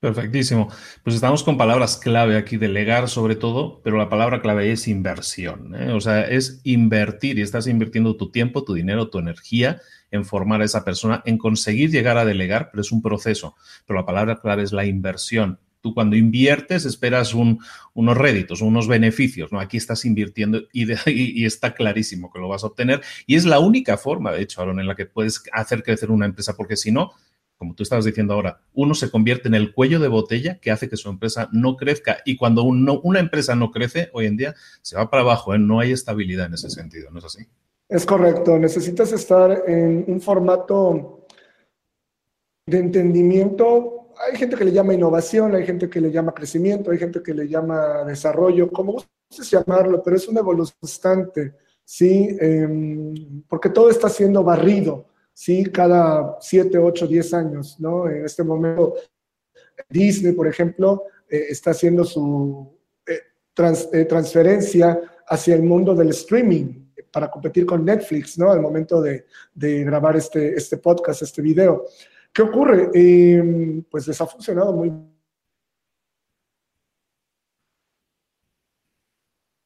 Perfectísimo. 0.00 0.68
Pues 1.04 1.14
estamos 1.14 1.44
con 1.44 1.56
palabras 1.56 1.96
clave 1.96 2.36
aquí, 2.36 2.56
delegar 2.56 3.08
sobre 3.08 3.36
todo, 3.36 3.80
pero 3.84 3.96
la 3.98 4.08
palabra 4.08 4.42
clave 4.42 4.72
es 4.72 4.88
inversión. 4.88 5.76
¿eh? 5.76 5.92
O 5.92 6.00
sea, 6.00 6.22
es 6.22 6.60
invertir 6.64 7.38
y 7.38 7.42
estás 7.42 7.68
invirtiendo 7.68 8.16
tu 8.16 8.32
tiempo, 8.32 8.64
tu 8.64 8.74
dinero, 8.74 9.10
tu 9.10 9.20
energía 9.20 9.80
en 10.12 10.24
formar 10.24 10.60
a 10.60 10.64
esa 10.64 10.84
persona, 10.84 11.22
en 11.24 11.38
conseguir 11.38 11.90
llegar 11.90 12.16
a 12.18 12.24
delegar, 12.24 12.70
pero 12.70 12.82
es 12.82 12.92
un 12.92 13.02
proceso. 13.02 13.56
Pero 13.86 13.98
la 13.98 14.06
palabra 14.06 14.40
clave 14.40 14.62
es 14.62 14.72
la 14.72 14.84
inversión. 14.84 15.58
Tú 15.80 15.94
cuando 15.94 16.14
inviertes 16.14 16.84
esperas 16.84 17.34
unos 17.34 18.16
réditos, 18.16 18.60
unos 18.60 18.86
beneficios, 18.86 19.50
¿no? 19.50 19.58
Aquí 19.58 19.78
estás 19.78 20.04
invirtiendo 20.04 20.62
y, 20.72 21.44
está 21.44 21.74
clarísimo 21.74 22.30
que 22.30 22.38
lo 22.38 22.46
vas 22.46 22.62
a 22.62 22.68
obtener. 22.68 23.00
Y 23.26 23.34
es 23.34 23.44
la 23.46 23.58
única 23.58 23.96
forma, 23.96 24.30
de 24.30 24.42
hecho, 24.42 24.60
Aaron, 24.60 24.78
en 24.78 24.86
la 24.86 24.94
que 24.94 25.06
puedes 25.06 25.42
hacer 25.52 25.82
crecer 25.82 26.12
una 26.12 26.26
empresa, 26.26 26.54
porque 26.56 26.76
si 26.76 26.92
no, 26.92 27.12
como 27.56 27.74
tú 27.74 27.82
estabas 27.82 28.04
diciendo 28.04 28.34
ahora, 28.34 28.60
uno 28.74 28.94
se 28.94 29.10
convierte 29.10 29.48
en 29.48 29.54
el 29.54 29.72
cuello 29.72 29.98
de 29.98 30.08
botella 30.08 30.60
que 30.60 30.70
hace 30.70 30.88
que 30.88 30.96
su 30.96 31.08
empresa 31.08 31.48
no 31.52 31.76
crezca. 31.76 32.18
Y 32.24 32.36
cuando 32.36 32.62
una 32.62 33.18
empresa 33.18 33.56
no 33.56 33.72
crece, 33.72 34.10
hoy 34.12 34.26
en 34.26 34.36
día 34.36 34.54
se 34.82 34.96
va 34.96 35.10
para 35.10 35.22
abajo, 35.22 35.54
¿eh? 35.54 35.58
no 35.58 35.80
hay 35.80 35.90
estabilidad 35.90 36.46
en 36.46 36.54
ese 36.54 36.70
sentido, 36.70 37.10
¿no 37.10 37.18
es 37.18 37.24
así? 37.24 37.46
Es 37.88 38.06
correcto, 38.06 38.58
necesitas 38.58 39.12
estar 39.12 39.64
en 39.68 40.04
un 40.08 40.20
formato 40.20 41.26
de 42.66 42.78
entendimiento. 42.78 44.12
Hay 44.26 44.36
gente 44.36 44.56
que 44.56 44.64
le 44.64 44.72
llama 44.72 44.94
innovación, 44.94 45.54
hay 45.54 45.66
gente 45.66 45.90
que 45.90 46.00
le 46.00 46.10
llama 46.10 46.32
crecimiento, 46.32 46.90
hay 46.90 46.98
gente 46.98 47.22
que 47.22 47.34
le 47.34 47.48
llama 47.48 48.04
desarrollo, 48.04 48.70
como 48.70 48.92
gustes 48.92 49.50
llamarlo, 49.50 50.02
pero 50.02 50.16
es 50.16 50.28
una 50.28 50.40
evolución 50.40 50.76
constante, 50.80 51.54
¿sí? 51.84 52.36
Em, 52.40 53.42
porque 53.48 53.68
todo 53.68 53.90
está 53.90 54.08
siendo 54.08 54.42
barrido 54.42 55.12
¿sí? 55.34 55.64
Cada 55.64 56.36
7, 56.40 56.78
8, 56.78 57.06
10 57.06 57.34
años, 57.34 57.80
¿no? 57.80 58.08
En 58.08 58.24
este 58.24 58.44
momento, 58.44 58.94
Disney, 59.88 60.32
por 60.32 60.46
ejemplo, 60.46 61.04
eh, 61.28 61.46
está 61.50 61.70
haciendo 61.70 62.04
su 62.04 62.76
eh, 63.06 63.20
eh, 63.92 64.04
transferencia 64.04 65.00
hacia 65.26 65.54
el 65.54 65.62
mundo 65.62 65.94
del 65.94 66.10
streaming 66.10 66.81
para 67.12 67.30
competir 67.30 67.66
con 67.66 67.84
Netflix, 67.84 68.38
¿no? 68.38 68.50
Al 68.50 68.60
momento 68.60 69.00
de, 69.00 69.26
de 69.54 69.84
grabar 69.84 70.16
este, 70.16 70.54
este 70.54 70.78
podcast, 70.78 71.22
este 71.22 71.42
video. 71.42 71.84
¿Qué 72.32 72.42
ocurre? 72.42 72.90
Em, 72.94 73.82
pues 73.84 74.08
les 74.08 74.20
ha 74.20 74.26
funcionado 74.26 74.72
muy 74.72 74.90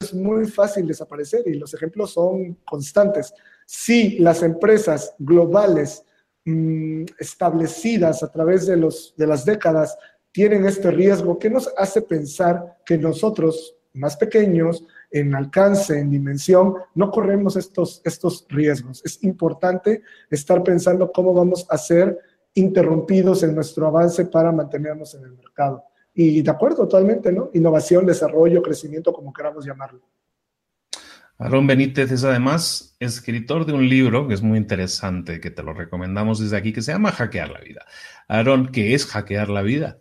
es 0.00 0.14
muy 0.14 0.46
fácil 0.46 0.86
desaparecer 0.86 1.42
y 1.46 1.54
los 1.54 1.72
ejemplos 1.74 2.12
son 2.12 2.54
constantes. 2.64 3.32
Si 3.66 4.18
las 4.18 4.42
empresas 4.42 5.14
globales 5.18 6.04
mm, 6.44 7.04
establecidas 7.18 8.22
a 8.22 8.30
través 8.30 8.66
de, 8.66 8.76
los, 8.76 9.14
de 9.16 9.26
las 9.26 9.44
décadas 9.44 9.96
tienen 10.32 10.66
este 10.66 10.90
riesgo, 10.90 11.38
¿qué 11.38 11.50
nos 11.50 11.72
hace 11.76 12.02
pensar 12.02 12.78
que 12.84 12.98
nosotros, 12.98 13.76
más 13.94 14.16
pequeños, 14.16 14.84
en 15.10 15.34
alcance, 15.34 15.98
en 15.98 16.10
dimensión, 16.10 16.74
no 16.94 17.10
corremos 17.10 17.56
estos, 17.56 18.02
estos 18.04 18.46
riesgos? 18.48 19.02
Es 19.04 19.22
importante 19.24 20.02
estar 20.30 20.62
pensando 20.62 21.10
cómo 21.12 21.32
vamos 21.34 21.66
a 21.70 21.78
ser 21.78 22.18
interrumpidos 22.54 23.42
en 23.42 23.54
nuestro 23.54 23.86
avance 23.86 24.26
para 24.26 24.50
mantenernos 24.52 25.14
en 25.14 25.24
el 25.24 25.32
mercado. 25.32 25.84
Y 26.14 26.40
de 26.40 26.50
acuerdo, 26.50 26.88
totalmente, 26.88 27.30
¿no? 27.30 27.50
Innovación, 27.52 28.06
desarrollo, 28.06 28.62
crecimiento, 28.62 29.12
como 29.12 29.32
queramos 29.32 29.66
llamarlo. 29.66 30.00
Aaron 31.38 31.66
Benítez 31.66 32.10
es 32.10 32.24
además 32.24 32.96
escritor 32.98 33.66
de 33.66 33.74
un 33.74 33.86
libro 33.86 34.26
que 34.26 34.32
es 34.32 34.40
muy 34.40 34.56
interesante, 34.56 35.38
que 35.38 35.50
te 35.50 35.62
lo 35.62 35.74
recomendamos 35.74 36.40
desde 36.40 36.56
aquí, 36.56 36.72
que 36.72 36.80
se 36.80 36.92
llama 36.92 37.12
Hackear 37.12 37.50
la 37.50 37.60
Vida. 37.60 37.84
Aaron, 38.26 38.68
¿qué 38.68 38.94
es 38.94 39.04
hackear 39.04 39.50
la 39.50 39.60
vida? 39.60 39.98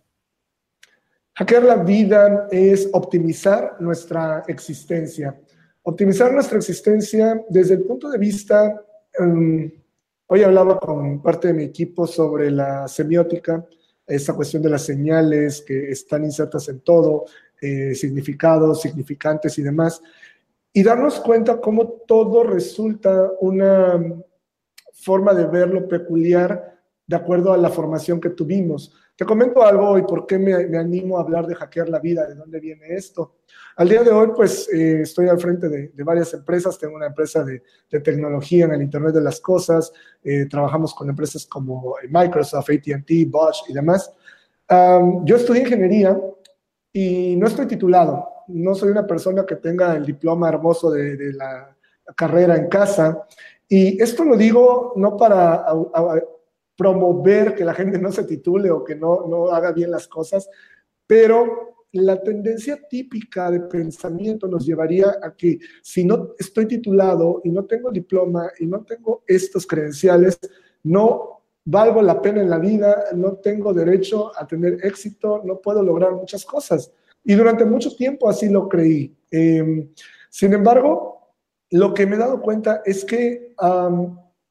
Hackear 1.37 1.63
la 1.63 1.75
vida 1.75 2.47
es 2.49 2.89
optimizar 2.93 3.75
nuestra 3.81 4.45
existencia. 4.47 5.37
Optimizar 5.83 6.31
nuestra 6.31 6.57
existencia 6.57 7.43
desde 7.49 7.73
el 7.73 7.83
punto 7.83 8.09
de 8.09 8.17
vista, 8.17 8.81
um, 9.19 9.69
hoy 10.27 10.43
hablaba 10.43 10.79
con 10.79 11.21
parte 11.21 11.49
de 11.49 11.53
mi 11.53 11.63
equipo 11.63 12.07
sobre 12.07 12.49
la 12.49 12.87
semiótica, 12.87 13.65
esa 14.07 14.33
cuestión 14.33 14.63
de 14.63 14.69
las 14.69 14.83
señales 14.83 15.61
que 15.61 15.91
están 15.91 16.23
insertas 16.23 16.69
en 16.69 16.79
todo, 16.79 17.25
eh, 17.61 17.93
significados, 17.95 18.81
significantes 18.81 19.57
y 19.57 19.61
demás, 19.61 20.01
y 20.71 20.83
darnos 20.83 21.19
cuenta 21.19 21.59
cómo 21.59 22.01
todo 22.07 22.43
resulta 22.43 23.29
una 23.41 24.01
forma 24.93 25.33
de 25.33 25.47
verlo 25.47 25.85
peculiar 25.85 26.79
de 27.05 27.15
acuerdo 27.15 27.51
a 27.51 27.57
la 27.57 27.69
formación 27.69 28.21
que 28.21 28.29
tuvimos. 28.29 28.93
Te 29.17 29.25
comento 29.25 29.63
algo 29.63 29.97
y 29.97 30.01
por 30.01 30.27
qué 30.27 30.37
me, 30.37 30.53
animo 30.77 31.17
a 31.17 31.21
hablar 31.21 31.47
de 31.47 31.55
hackear 31.55 31.87
la 31.87 31.99
vida, 31.99 32.27
de 32.27 32.35
dónde 32.35 32.59
viene 32.59 32.87
esto. 32.89 33.35
Al 33.77 33.87
día 33.87 34.03
de 34.03 34.11
hoy, 34.11 34.31
pues 34.35 34.67
eh, 34.73 35.01
estoy 35.03 35.29
al 35.29 35.39
frente 35.39 35.69
de, 35.69 35.91
varias 36.03 36.33
empresas. 36.33 36.77
Tengo 36.77 36.97
una 36.97 37.07
empresa 37.07 37.43
de, 37.43 37.63
tecnología 37.89 38.65
en 38.65 38.73
el 38.73 38.81
Internet 38.81 39.13
de 39.13 39.21
las 39.21 39.39
Cosas. 39.39 39.93
Eh, 40.21 40.47
trabajamos 40.49 40.93
con 40.93 41.09
empresas 41.09 41.45
como 41.45 41.95
Microsoft, 42.09 42.69
ATT, 42.69 43.09
Bosch 43.27 43.69
y 43.69 43.73
demás. 43.73 44.11
yo 45.23 45.35
estudié 45.37 45.61
ingeniería 45.61 46.19
y 46.91 47.37
no 47.37 47.47
estoy 47.47 47.67
titulado. 47.67 48.27
No 48.47 48.75
soy 48.75 48.91
una 48.91 49.07
persona 49.07 49.45
que 49.45 49.55
tenga 49.55 49.95
el 49.95 50.05
diploma 50.05 50.49
hermoso 50.49 50.91
de, 50.91 51.31
la 51.33 51.73
carrera 52.17 52.57
en 52.57 52.67
casa. 52.67 53.25
Y 53.67 54.01
esto 54.01 54.25
lo 54.25 54.35
digo 54.35 54.91
no 54.97 55.15
para 55.15 55.65
promover 56.75 57.55
que 57.55 57.65
la 57.65 57.73
gente 57.73 57.97
no 57.97 58.11
se 58.11 58.23
titule 58.23 58.69
o 58.69 58.83
que 58.83 58.95
no, 58.95 59.25
no 59.27 59.49
haga 59.49 59.71
bien 59.71 59.91
las 59.91 60.07
cosas, 60.07 60.49
pero 61.07 61.75
la 61.93 62.21
tendencia 62.21 62.77
típica 62.89 63.49
de 63.49 63.61
pensamiento 63.61 64.47
nos 64.47 64.65
llevaría 64.65 65.15
a 65.21 65.33
que 65.33 65.59
si 65.81 66.03
no 66.03 66.33
estoy 66.37 66.67
titulado 66.67 67.41
y 67.43 67.49
no 67.49 67.65
tengo 67.65 67.89
diploma 67.89 68.49
y 68.59 68.65
no 68.65 68.83
tengo 68.83 69.23
estos 69.25 69.65
credenciales, 69.65 70.37
no 70.83 71.41
valgo 71.63 72.01
la 72.01 72.21
pena 72.21 72.41
en 72.41 72.49
la 72.49 72.59
vida, 72.59 73.05
no 73.15 73.37
tengo 73.37 73.73
derecho 73.73 74.31
a 74.37 74.45
tener 74.45 74.85
éxito, 74.85 75.41
no 75.45 75.59
puedo 75.61 75.81
lograr 75.81 76.11
muchas 76.11 76.43
cosas. 76.45 76.91
Y 77.23 77.33
durante 77.33 77.65
mucho 77.65 77.95
tiempo 77.95 78.29
así 78.29 78.49
lo 78.49 78.67
creí. 78.67 79.15
Em, 79.31 79.89
sin 80.29 80.53
embargo, 80.53 81.33
lo 81.71 81.93
que 81.93 82.05
me 82.05 82.15
he 82.15 82.19
dado 82.19 82.41
cuenta 82.41 82.81
es 82.85 83.03
que 83.03 83.53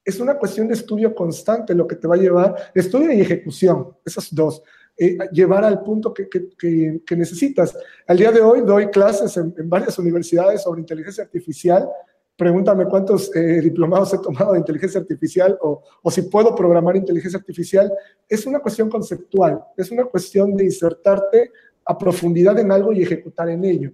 es 0.04 0.20
una 0.20 0.38
cuestión 0.38 0.68
de 0.68 0.74
estudio 0.74 1.14
constante 1.14 1.74
lo 1.74 1.86
que 1.86 1.96
te 1.96 2.06
va 2.06 2.14
a 2.14 2.18
llevar, 2.18 2.54
estudio 2.74 3.10
y 3.12 3.20
ejecución, 3.20 3.96
esas 4.04 4.34
dos, 4.34 4.62
eh, 4.96 5.16
llevar 5.32 5.64
al 5.64 5.82
punto 5.82 6.12
que, 6.12 7.00
necesitas. 7.16 7.76
Al 8.06 8.18
día 8.18 8.30
de 8.30 8.40
hoy 8.40 8.60
doy 8.60 8.88
clases 8.88 9.36
en, 9.36 9.54
varias 9.68 9.98
universidades 9.98 10.62
sobre 10.62 10.82
inteligencia 10.82 11.24
artificial. 11.24 11.88
Pregúntame 12.36 12.84
cuántos 12.84 13.34
eh, 13.34 13.60
diplomados 13.60 14.12
he 14.12 14.18
tomado 14.18 14.52
de 14.52 14.58
inteligencia 14.58 15.00
artificial 15.00 15.56
o 15.60 16.10
si 16.10 16.22
puedo 16.22 16.54
programar 16.54 16.96
inteligencia 16.96 17.38
artificial. 17.38 17.92
Es 18.28 18.46
una 18.46 18.60
cuestión 18.60 18.90
conceptual, 18.90 19.60
es 19.76 19.90
una 19.90 20.04
cuestión 20.04 20.54
de 20.54 20.64
insertarte 20.64 21.50
a 21.86 21.96
profundidad 21.96 22.58
en 22.58 22.70
algo 22.70 22.92
y 22.92 23.02
ejecutar 23.02 23.48
en 23.48 23.64
ello. 23.64 23.92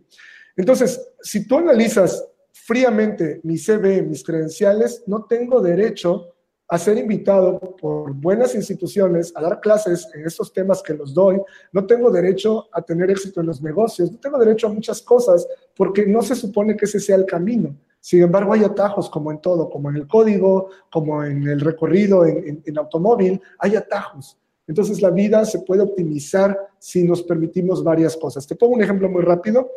Entonces, 0.57 1.01
si 1.23 1.47
tú 1.47 1.59
analizas 1.59 2.30
fríamente 2.53 3.41
mi 3.45 3.57
CV, 3.57 4.03
mis 4.03 4.25
credenciales, 4.25 5.03
no 5.07 5.25
tengo 5.25 5.61
derecho 5.61 6.35
a 6.71 6.79
ser 6.79 6.99
invitado 6.99 7.59
por 7.77 8.15
buenas 8.15 8.55
instituciones 8.55 9.33
a 9.35 9.43
dar 9.43 9.61
clases 9.61 10.09
en 10.15 10.25
estos 10.25 10.53
temas 10.53 10.81
que 10.83 10.95
los 10.95 11.13
doy, 11.13 11.41
no 11.73 11.85
tengo 11.85 12.13
derecho 12.13 12.69
a 12.73 12.81
tener 12.81 13.11
éxito 13.11 13.41
en 13.41 13.49
los 13.49 13.61
negocios, 13.61 14.13
no 14.13 14.19
tengo 14.19 14.39
derecho 14.39 14.69
a 14.69 14.73
muchas 14.73 15.03
cosas 15.03 15.49
porque 15.75 16.07
no 16.07 16.23
se 16.23 16.37
supone 16.37 16.77
que 16.77 16.85
ese 16.85 17.01
sea 17.01 17.17
el 17.17 17.27
camino. 17.27 17.77
Sin 17.99 18.23
embargo, 18.23 18.53
hay 18.53 18.63
atajos 18.63 19.11
como 19.11 19.33
en 19.33 19.41
todo, 19.41 19.69
como 19.69 19.91
en 19.91 19.97
el 19.97 20.07
código, 20.07 20.71
como 20.93 21.25
en 21.25 21.47
el 21.49 21.61
recorrido 21.61 22.25
en, 22.25 22.63
en 22.65 22.79
automóvil, 22.79 23.43
hay 23.59 23.75
atajos. 23.75 24.39
Entonces 24.69 25.03
la 25.03 25.11
vida 25.11 25.45
se 25.45 25.59
puede 25.59 25.83
optimizar 25.83 26.57
si 26.79 27.03
nos 27.03 27.25
permitimos 27.25 27.83
varias 27.83 28.17
cosas. 28.17 28.47
Te 28.47 28.55
pongo 28.55 28.75
un 28.75 28.83
ejemplo 28.83 29.09
muy 29.09 29.23
rápido. 29.23 29.73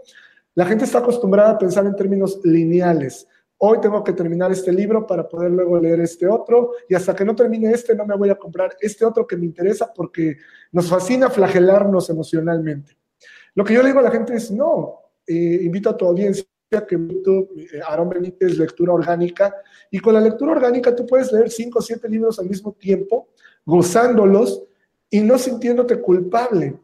La 0.55 0.65
gente 0.65 0.85
está 0.85 0.99
acostumbrada 0.99 1.51
a 1.51 1.57
pensar 1.57 1.85
en 1.85 1.95
términos 1.95 2.39
lineales. 2.43 3.27
Hoy 3.57 3.79
tengo 3.81 4.03
que 4.03 4.13
terminar 4.13 4.51
este 4.51 4.71
libro 4.71 5.07
para 5.07 5.27
poder 5.27 5.51
luego 5.51 5.79
leer 5.79 6.01
este 6.01 6.27
otro 6.27 6.73
y 6.87 6.95
hasta 6.95 7.15
que 7.15 7.25
no 7.25 7.35
termine 7.35 7.71
este 7.71 7.95
no 7.95 8.05
me 8.05 8.15
voy 8.15 8.29
a 8.29 8.35
comprar 8.35 8.75
este 8.79 9.05
otro 9.05 9.25
que 9.25 9.37
me 9.37 9.45
interesa 9.45 9.91
porque 9.93 10.37
nos 10.71 10.89
fascina 10.89 11.29
flagelarnos 11.29 12.09
emocionalmente. 12.09 12.97
Lo 13.55 13.63
que 13.63 13.73
yo 13.73 13.81
le 13.81 13.87
digo 13.87 13.99
a 13.99 14.03
la 14.03 14.11
gente 14.11 14.35
es, 14.35 14.51
no, 14.51 14.99
eh, 15.25 15.59
invito 15.61 15.89
a 15.89 15.97
tu 15.97 16.05
audiencia 16.05 16.45
que 16.87 16.95
YouTube, 16.95 17.51
eh, 17.57 17.79
Aaron 17.87 18.09
Benítez, 18.09 18.57
lectura 18.57 18.93
orgánica, 18.93 19.55
y 19.89 19.99
con 19.99 20.13
la 20.13 20.21
lectura 20.21 20.51
orgánica 20.51 20.95
tú 20.95 21.05
puedes 21.05 21.31
leer 21.31 21.49
cinco 21.49 21.79
o 21.79 21.81
siete 21.81 22.09
libros 22.09 22.39
al 22.39 22.49
mismo 22.49 22.73
tiempo, 22.73 23.29
gozándolos 23.65 24.63
y 25.09 25.21
no 25.21 25.37
sintiéndote 25.37 26.01
culpable, 26.01 26.79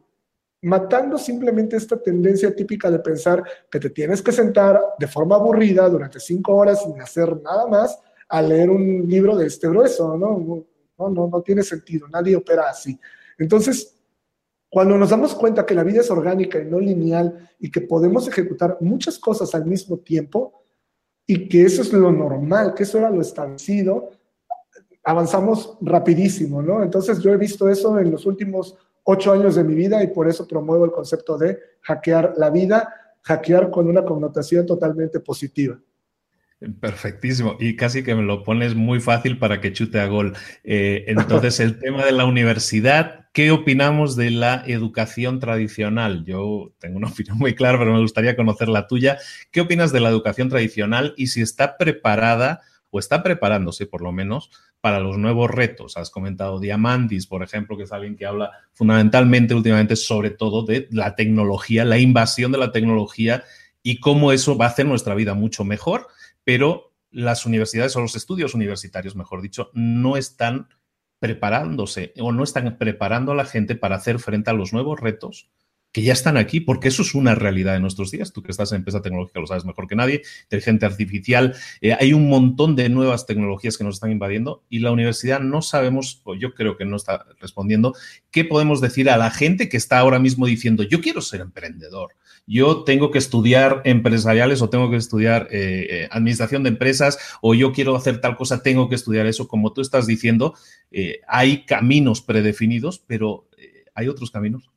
matando 0.62 1.16
simplemente 1.16 1.76
esta 1.76 2.00
tendencia 2.00 2.54
típica 2.54 2.90
de 2.90 2.98
pensar 2.98 3.42
que 3.70 3.80
te 3.80 3.90
tienes 3.90 4.20
que 4.20 4.32
sentar 4.32 4.78
de 4.98 5.06
forma 5.06 5.36
aburrida 5.36 5.88
durante 5.88 6.20
cinco 6.20 6.54
horas 6.54 6.82
sin 6.82 7.00
hacer 7.00 7.40
nada 7.42 7.66
más 7.66 7.98
a 8.28 8.42
leer 8.42 8.70
un 8.70 9.08
libro 9.08 9.36
de 9.36 9.46
este 9.46 9.68
grueso, 9.68 10.16
¿no? 10.16 10.64
No, 10.98 11.28
no, 11.28 11.42
tiene 11.42 11.62
sentido, 11.62 12.06
nadie 12.08 12.36
opera 12.36 12.68
así. 12.68 12.98
Entonces, 13.38 13.96
cuando 14.68 14.98
nos 14.98 15.10
damos 15.10 15.34
cuenta 15.34 15.64
que 15.64 15.74
la 15.74 15.82
vida 15.82 16.00
es 16.00 16.10
orgánica 16.10 16.60
y 16.60 16.66
no 16.66 16.78
lineal 16.78 17.50
y 17.58 17.70
que 17.70 17.80
podemos 17.80 18.28
ejecutar 18.28 18.76
muchas 18.80 19.18
cosas 19.18 19.54
al 19.54 19.64
mismo 19.64 19.96
tiempo 19.98 20.62
y 21.26 21.48
que 21.48 21.64
eso 21.64 21.80
es 21.80 21.92
lo 21.92 22.12
normal, 22.12 22.74
que 22.74 22.82
eso 22.82 22.98
era 22.98 23.08
lo 23.08 23.22
establecido, 23.22 24.10
avanzamos 25.02 25.78
rapidísimo, 25.80 26.60
¿no? 26.60 26.82
Entonces 26.82 27.18
yo 27.20 27.32
he 27.32 27.38
visto 27.38 27.68
eso 27.68 27.98
en 27.98 28.10
los 28.10 28.26
últimos 28.26 28.76
ocho 29.04 29.32
años 29.32 29.54
de 29.54 29.64
mi 29.64 29.74
vida 29.74 30.02
y 30.02 30.08
por 30.08 30.28
eso 30.28 30.46
promuevo 30.46 30.84
el 30.84 30.92
concepto 30.92 31.38
de 31.38 31.58
hackear 31.82 32.34
la 32.36 32.50
vida, 32.50 32.94
hackear 33.22 33.70
con 33.70 33.88
una 33.88 34.04
connotación 34.04 34.66
totalmente 34.66 35.20
positiva. 35.20 35.78
Perfectísimo. 36.80 37.56
Y 37.58 37.74
casi 37.74 38.02
que 38.02 38.14
me 38.14 38.22
lo 38.22 38.42
pones 38.44 38.74
muy 38.74 39.00
fácil 39.00 39.38
para 39.38 39.62
que 39.62 39.72
chute 39.72 39.98
a 39.98 40.06
gol. 40.06 40.34
Eh, 40.62 41.04
entonces, 41.06 41.58
el 41.58 41.78
tema 41.80 42.04
de 42.04 42.12
la 42.12 42.26
universidad, 42.26 43.28
¿qué 43.32 43.50
opinamos 43.50 44.14
de 44.14 44.30
la 44.30 44.62
educación 44.66 45.40
tradicional? 45.40 46.24
Yo 46.26 46.74
tengo 46.78 46.98
una 46.98 47.08
opinión 47.08 47.38
muy 47.38 47.54
clara, 47.54 47.78
pero 47.78 47.94
me 47.94 48.00
gustaría 48.00 48.36
conocer 48.36 48.68
la 48.68 48.86
tuya. 48.86 49.16
¿Qué 49.50 49.62
opinas 49.62 49.90
de 49.90 50.00
la 50.00 50.10
educación 50.10 50.50
tradicional 50.50 51.14
y 51.16 51.28
si 51.28 51.40
está 51.40 51.78
preparada 51.78 52.60
o 52.90 52.98
está 52.98 53.22
preparándose, 53.22 53.86
por 53.86 54.02
lo 54.02 54.12
menos, 54.12 54.50
para 54.80 55.00
los 55.00 55.18
nuevos 55.18 55.50
retos? 55.50 55.96
Has 55.96 56.10
comentado 56.10 56.60
Diamandis, 56.60 57.26
por 57.26 57.42
ejemplo, 57.42 57.76
que 57.76 57.84
es 57.84 57.92
alguien 57.92 58.16
que 58.16 58.26
habla 58.26 58.50
fundamentalmente 58.72 59.54
últimamente 59.54 59.96
sobre 59.96 60.30
todo 60.30 60.64
de 60.64 60.88
la 60.90 61.14
tecnología, 61.14 61.84
la 61.84 61.98
invasión 61.98 62.52
de 62.52 62.58
la 62.58 62.72
tecnología 62.72 63.44
y 63.82 64.00
cómo 64.00 64.32
eso 64.32 64.56
va 64.56 64.66
a 64.66 64.68
hacer 64.68 64.86
nuestra 64.86 65.14
vida 65.14 65.34
mucho 65.34 65.64
mejor 65.64 66.08
pero 66.44 66.92
las 67.10 67.46
universidades 67.46 67.96
o 67.96 68.00
los 68.00 68.16
estudios 68.16 68.54
universitarios, 68.54 69.16
mejor 69.16 69.42
dicho, 69.42 69.70
no 69.74 70.16
están 70.16 70.68
preparándose 71.18 72.14
o 72.18 72.32
no 72.32 72.44
están 72.44 72.78
preparando 72.78 73.32
a 73.32 73.34
la 73.34 73.44
gente 73.44 73.74
para 73.74 73.96
hacer 73.96 74.18
frente 74.18 74.50
a 74.50 74.54
los 74.54 74.72
nuevos 74.72 74.98
retos 75.00 75.50
que 75.92 76.02
ya 76.02 76.12
están 76.12 76.36
aquí, 76.36 76.60
porque 76.60 76.88
eso 76.88 77.02
es 77.02 77.14
una 77.14 77.34
realidad 77.34 77.74
de 77.74 77.80
nuestros 77.80 78.10
días. 78.10 78.32
Tú 78.32 78.42
que 78.42 78.52
estás 78.52 78.70
en 78.72 78.76
empresa 78.76 79.02
tecnológica 79.02 79.40
lo 79.40 79.46
sabes 79.46 79.64
mejor 79.64 79.86
que 79.88 79.96
nadie, 79.96 80.22
inteligencia 80.44 80.88
artificial, 80.88 81.54
eh, 81.80 81.96
hay 81.98 82.12
un 82.12 82.28
montón 82.28 82.76
de 82.76 82.88
nuevas 82.88 83.26
tecnologías 83.26 83.76
que 83.76 83.84
nos 83.84 83.96
están 83.96 84.12
invadiendo 84.12 84.62
y 84.68 84.78
la 84.78 84.92
universidad 84.92 85.40
no 85.40 85.62
sabemos, 85.62 86.22
o 86.24 86.34
yo 86.34 86.54
creo 86.54 86.76
que 86.76 86.84
no 86.84 86.96
está 86.96 87.26
respondiendo, 87.40 87.94
qué 88.30 88.44
podemos 88.44 88.80
decir 88.80 89.10
a 89.10 89.16
la 89.16 89.30
gente 89.30 89.68
que 89.68 89.76
está 89.76 89.98
ahora 89.98 90.18
mismo 90.18 90.46
diciendo, 90.46 90.82
yo 90.82 91.00
quiero 91.00 91.20
ser 91.20 91.40
emprendedor, 91.40 92.12
yo 92.46 92.84
tengo 92.84 93.10
que 93.10 93.18
estudiar 93.18 93.82
empresariales 93.84 94.62
o 94.62 94.70
tengo 94.70 94.90
que 94.90 94.96
estudiar 94.96 95.48
eh, 95.50 95.86
eh, 95.90 96.08
administración 96.10 96.62
de 96.62 96.70
empresas 96.70 97.18
o 97.40 97.54
yo 97.54 97.72
quiero 97.72 97.96
hacer 97.96 98.20
tal 98.20 98.36
cosa, 98.36 98.62
tengo 98.62 98.88
que 98.88 98.94
estudiar 98.94 99.26
eso. 99.26 99.48
Como 99.48 99.72
tú 99.72 99.80
estás 99.80 100.06
diciendo, 100.06 100.54
hay 101.28 101.64
caminos 101.64 102.22
predefinidos, 102.22 102.98
pero 103.06 103.48
hay 103.94 104.08
otros 104.08 104.30
caminos. 104.30 104.70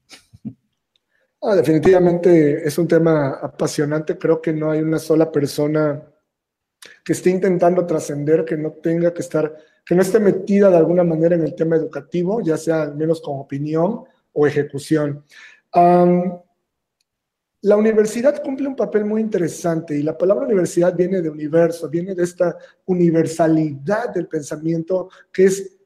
Definitivamente 1.43 2.65
es 2.65 2.77
un 2.77 2.87
tema 2.87 3.31
apasionante. 3.41 4.17
Creo 4.17 4.41
que 4.41 4.53
no 4.53 4.71
hay 4.71 4.81
una 4.81 4.97
sola 4.97 5.29
persona 5.29 6.01
que 7.03 7.11
esté 7.11 7.31
intentando 7.31 7.85
trascender, 7.85 8.45
que 8.45 8.55
no 8.55 8.71
tenga 8.71 9.13
que 9.13 9.21
estar, 9.21 9.53
que 9.85 9.93
no 9.93 10.01
esté 10.01 10.21
metida 10.21 10.69
de 10.69 10.77
alguna 10.77 11.03
manera 11.03 11.35
en 11.35 11.43
el 11.43 11.53
tema 11.53 11.75
educativo, 11.75 12.41
ya 12.41 12.55
sea 12.55 12.83
al 12.83 12.95
menos 12.95 13.19
con 13.19 13.39
opinión 13.39 14.05
o 14.31 14.47
ejecución. 14.47 15.23
La 17.65 17.77
universidad 17.77 18.41
cumple 18.41 18.67
un 18.67 18.75
papel 18.75 19.03
muy 19.03 19.21
interesante 19.21 19.97
y 19.97 20.03
la 20.03 20.17
palabra 20.17 20.45
universidad 20.45 20.95
viene 20.95 21.21
de 21.21 21.29
universo, 21.29 21.89
viene 21.89 22.15
de 22.15 22.23
esta 22.23 22.57
universalidad 22.85 24.13
del 24.13 24.27
pensamiento 24.27 25.09
que 25.31 25.45
es 25.45 25.77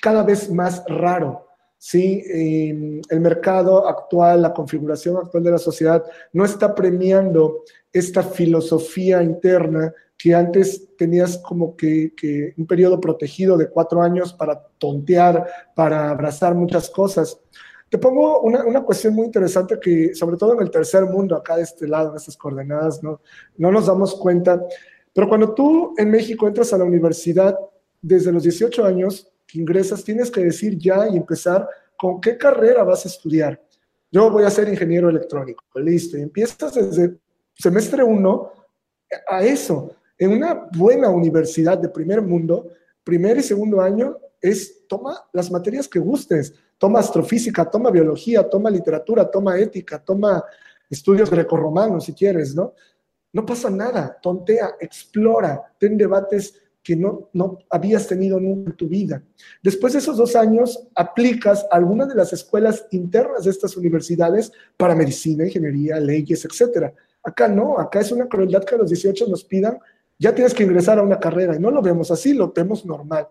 cada 0.00 0.24
vez 0.24 0.50
más 0.50 0.84
raro. 0.86 1.51
¿Sí? 1.82 2.22
el 2.28 3.20
mercado 3.20 3.88
actual, 3.88 4.42
la 4.42 4.54
configuración 4.54 5.16
actual 5.16 5.42
de 5.42 5.50
la 5.50 5.58
sociedad 5.58 6.04
no 6.32 6.44
está 6.44 6.76
premiando 6.76 7.64
esta 7.92 8.22
filosofía 8.22 9.20
interna 9.20 9.92
que 10.16 10.32
antes 10.32 10.94
tenías 10.96 11.38
como 11.38 11.74
que, 11.76 12.12
que, 12.16 12.54
un 12.56 12.68
periodo 12.68 13.00
protegido 13.00 13.56
de 13.56 13.68
cuatro 13.68 14.00
años 14.00 14.32
para 14.32 14.62
tontear, 14.78 15.44
para 15.74 16.10
abrazar 16.10 16.54
muchas 16.54 16.88
cosas. 16.88 17.40
Te 17.88 17.98
pongo 17.98 18.42
una, 18.42 18.64
una, 18.64 18.84
cuestión 18.84 19.14
muy 19.14 19.26
interesante 19.26 19.80
que, 19.80 20.14
sobre 20.14 20.36
todo 20.36 20.54
en 20.54 20.62
el 20.62 20.70
tercer 20.70 21.06
mundo, 21.06 21.34
acá 21.34 21.56
de 21.56 21.62
este 21.62 21.88
lado, 21.88 22.10
en 22.10 22.16
estas 22.16 22.36
coordenadas, 22.36 23.02
no, 23.02 23.20
no 23.56 23.72
nos 23.72 23.86
damos 23.86 24.14
cuenta. 24.14 24.64
Pero 25.12 25.28
cuando 25.28 25.52
tú 25.52 25.94
en 25.98 26.12
México 26.12 26.46
entras 26.46 26.72
a 26.72 26.78
la 26.78 26.84
universidad, 26.84 27.58
desde 28.00 28.30
los 28.30 28.44
18 28.44 28.84
años 28.84 29.31
que 29.46 29.58
ingresas, 29.58 30.04
tienes 30.04 30.30
que 30.30 30.42
decir 30.42 30.78
ya 30.78 31.08
y 31.08 31.16
empezar 31.16 31.68
con 31.96 32.20
qué 32.20 32.36
carrera 32.36 32.82
vas 32.84 33.04
a 33.04 33.08
estudiar. 33.08 33.60
Yo 34.10 34.30
voy 34.30 34.44
a 34.44 34.50
ser 34.50 34.68
ingeniero 34.68 35.08
electrónico, 35.08 35.64
listo. 35.76 36.18
Y 36.18 36.22
empiezas 36.22 36.74
desde 36.74 37.16
semestre 37.54 38.02
1 38.02 38.52
a 39.28 39.42
eso. 39.42 39.96
En 40.18 40.32
una 40.32 40.68
buena 40.76 41.08
universidad 41.08 41.78
de 41.78 41.88
primer 41.88 42.20
mundo, 42.22 42.68
primer 43.02 43.38
y 43.38 43.42
segundo 43.42 43.80
año, 43.80 44.18
es 44.40 44.86
toma 44.88 45.16
las 45.32 45.50
materias 45.50 45.88
que 45.88 45.98
gustes 45.98 46.52
toma 46.76 46.98
astrofísica, 46.98 47.70
toma 47.70 47.90
biología, 47.90 48.48
toma 48.48 48.68
literatura, 48.68 49.30
toma 49.30 49.56
ética, 49.56 50.00
toma 50.00 50.44
estudios 50.90 51.30
grecorromanos 51.30 52.04
si 52.04 52.12
quieres, 52.12 52.56
¿no? 52.56 52.74
No 53.32 53.46
pasa 53.46 53.70
nada, 53.70 54.18
tontea, 54.20 54.74
explora, 54.80 55.62
ten 55.78 55.96
debates 55.96 56.60
que 56.82 56.96
no, 56.96 57.30
no 57.32 57.58
habías 57.70 58.06
tenido 58.06 58.40
nunca 58.40 58.70
en 58.70 58.76
tu 58.76 58.88
vida. 58.88 59.22
Después 59.62 59.92
de 59.92 60.00
esos 60.00 60.16
dos 60.16 60.34
años, 60.34 60.88
aplicas 60.94 61.66
algunas 61.70 62.08
de 62.08 62.16
las 62.16 62.32
escuelas 62.32 62.86
internas 62.90 63.44
de 63.44 63.50
estas 63.50 63.76
universidades 63.76 64.52
para 64.76 64.94
medicina, 64.94 65.44
ingeniería, 65.44 66.00
leyes, 66.00 66.44
etc. 66.44 66.92
Acá 67.22 67.46
no, 67.46 67.78
acá 67.78 68.00
es 68.00 68.10
una 68.10 68.28
crueldad 68.28 68.64
que 68.64 68.74
a 68.74 68.78
los 68.78 68.90
18 68.90 69.28
nos 69.28 69.44
pidan, 69.44 69.78
ya 70.18 70.34
tienes 70.34 70.54
que 70.54 70.64
ingresar 70.64 70.98
a 70.98 71.02
una 71.02 71.20
carrera, 71.20 71.54
y 71.54 71.60
no 71.60 71.70
lo 71.70 71.82
vemos 71.82 72.10
así, 72.10 72.32
lo 72.32 72.52
vemos 72.52 72.84
normal. 72.84 73.28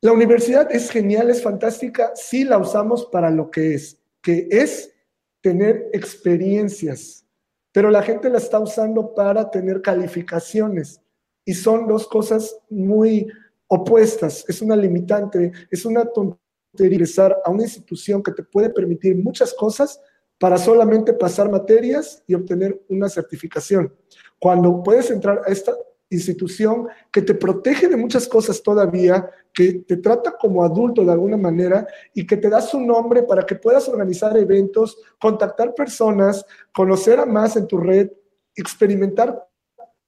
La 0.00 0.12
universidad 0.12 0.70
es 0.70 0.90
genial, 0.90 1.30
es 1.30 1.42
fantástica, 1.42 2.12
si 2.14 2.44
la 2.44 2.58
usamos 2.58 3.06
para 3.06 3.30
lo 3.30 3.50
que 3.50 3.74
es, 3.74 3.98
que 4.20 4.48
es 4.50 4.92
tener 5.40 5.88
experiencias, 5.92 7.26
pero 7.72 7.90
la 7.90 8.02
gente 8.02 8.28
la 8.28 8.38
está 8.38 8.58
usando 8.58 9.14
para 9.14 9.50
tener 9.50 9.80
calificaciones 9.80 11.01
y 11.44 11.54
son 11.54 11.86
dos 11.86 12.06
cosas 12.06 12.56
muy 12.70 13.26
opuestas. 13.68 14.44
Es 14.48 14.62
una 14.62 14.76
limitante, 14.76 15.52
es 15.70 15.84
una 15.84 16.04
tontería 16.04 16.42
ingresar 16.78 17.36
a 17.44 17.50
una 17.50 17.64
institución 17.64 18.22
que 18.22 18.32
te 18.32 18.42
puede 18.42 18.70
permitir 18.70 19.16
muchas 19.16 19.52
cosas 19.54 20.00
para 20.38 20.58
solamente 20.58 21.12
pasar 21.12 21.50
materias 21.50 22.22
y 22.26 22.34
obtener 22.34 22.80
una 22.88 23.08
certificación. 23.08 23.94
Cuando 24.38 24.82
puedes 24.82 25.10
entrar 25.10 25.42
a 25.46 25.52
esta 25.52 25.72
institución 26.10 26.88
que 27.10 27.22
te 27.22 27.34
protege 27.34 27.88
de 27.88 27.96
muchas 27.96 28.26
cosas 28.26 28.62
todavía, 28.62 29.30
que 29.52 29.84
te 29.86 29.98
trata 29.98 30.36
como 30.38 30.64
adulto 30.64 31.04
de 31.04 31.12
alguna 31.12 31.36
manera 31.36 31.86
y 32.12 32.26
que 32.26 32.36
te 32.36 32.50
da 32.50 32.60
su 32.60 32.80
nombre 32.80 33.22
para 33.22 33.46
que 33.46 33.54
puedas 33.54 33.88
organizar 33.88 34.36
eventos, 34.36 34.98
contactar 35.20 35.74
personas, 35.74 36.44
conocer 36.74 37.20
a 37.20 37.26
más 37.26 37.56
en 37.56 37.66
tu 37.66 37.78
red, 37.78 38.10
experimentar, 38.54 39.48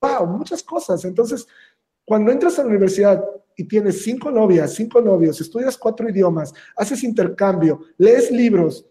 wow, 0.04 0.26
muchas 0.26 0.62
cosas. 0.62 1.04
Entonces, 1.04 1.46
cuando 2.04 2.30
entras 2.30 2.58
a 2.58 2.62
la 2.62 2.68
universidad 2.68 3.24
y 3.56 3.64
tienes 3.64 4.02
cinco 4.02 4.30
novias, 4.30 4.74
cinco 4.74 5.00
novios, 5.00 5.40
estudias 5.40 5.76
cuatro 5.76 6.08
idiomas, 6.08 6.52
haces 6.76 7.02
intercambio, 7.04 7.80
lees 7.96 8.30
libros, 8.30 8.86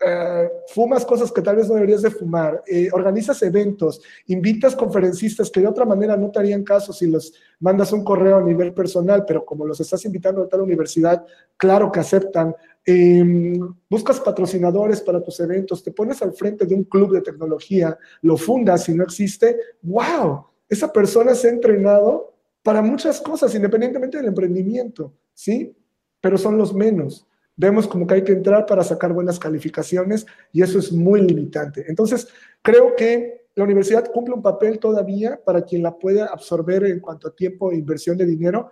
eh, 0.00 0.48
fumas 0.68 1.04
cosas 1.04 1.32
que 1.32 1.42
tal 1.42 1.56
vez 1.56 1.68
no 1.68 1.74
deberías 1.74 2.02
de 2.02 2.10
fumar, 2.10 2.62
eh, 2.66 2.88
organizas 2.92 3.42
eventos, 3.42 4.00
invitas 4.26 4.76
conferencistas 4.76 5.50
que 5.50 5.60
de 5.60 5.66
otra 5.66 5.84
manera 5.84 6.16
no 6.16 6.30
te 6.30 6.38
harían 6.38 6.62
caso 6.62 6.92
si 6.92 7.08
los 7.08 7.32
mandas 7.58 7.92
un 7.92 8.04
correo 8.04 8.36
a 8.36 8.42
nivel 8.42 8.72
personal, 8.72 9.24
pero 9.26 9.44
como 9.44 9.66
los 9.66 9.80
estás 9.80 10.04
invitando 10.04 10.42
a 10.42 10.48
tal 10.48 10.60
universidad, 10.60 11.24
claro 11.56 11.90
que 11.90 12.00
aceptan. 12.00 12.54
Em, 12.84 13.58
buscas 13.90 14.20
patrocinadores 14.20 15.00
para 15.00 15.22
tus 15.22 15.40
eventos, 15.40 15.82
te 15.82 15.90
pones 15.90 16.22
al 16.22 16.32
frente 16.32 16.64
de 16.64 16.74
un 16.76 16.84
club 16.84 17.12
de 17.12 17.22
tecnología, 17.22 17.98
lo 18.22 18.36
fundas 18.36 18.84
si 18.84 18.94
no 18.94 19.02
existe, 19.02 19.56
wow, 19.82 20.46
esa 20.68 20.92
persona 20.92 21.34
se 21.34 21.48
ha 21.48 21.50
entrenado 21.50 22.34
para 22.62 22.82
muchas 22.82 23.20
cosas, 23.20 23.54
independientemente 23.54 24.18
del 24.18 24.26
emprendimiento, 24.26 25.14
¿sí? 25.32 25.74
Pero 26.20 26.36
son 26.36 26.58
los 26.58 26.74
menos. 26.74 27.26
vemos 27.56 27.88
como 27.88 28.06
que 28.06 28.14
hay 28.14 28.22
que 28.22 28.32
entrar 28.32 28.66
para 28.66 28.84
sacar 28.84 29.12
buenas 29.12 29.38
calificaciones 29.38 30.26
y 30.52 30.62
eso 30.62 30.78
es 30.78 30.92
muy 30.92 31.20
limitante. 31.22 31.84
Entonces, 31.88 32.28
creo 32.62 32.94
que 32.94 33.46
la 33.56 33.64
universidad 33.64 34.08
cumple 34.12 34.34
un 34.34 34.42
papel 34.42 34.78
todavía 34.78 35.40
para 35.44 35.62
quien 35.62 35.82
la 35.82 35.98
pueda 35.98 36.26
absorber 36.26 36.84
en 36.84 37.00
cuanto 37.00 37.26
a 37.26 37.34
tiempo 37.34 37.72
e 37.72 37.76
inversión 37.76 38.16
de 38.16 38.24
dinero, 38.24 38.70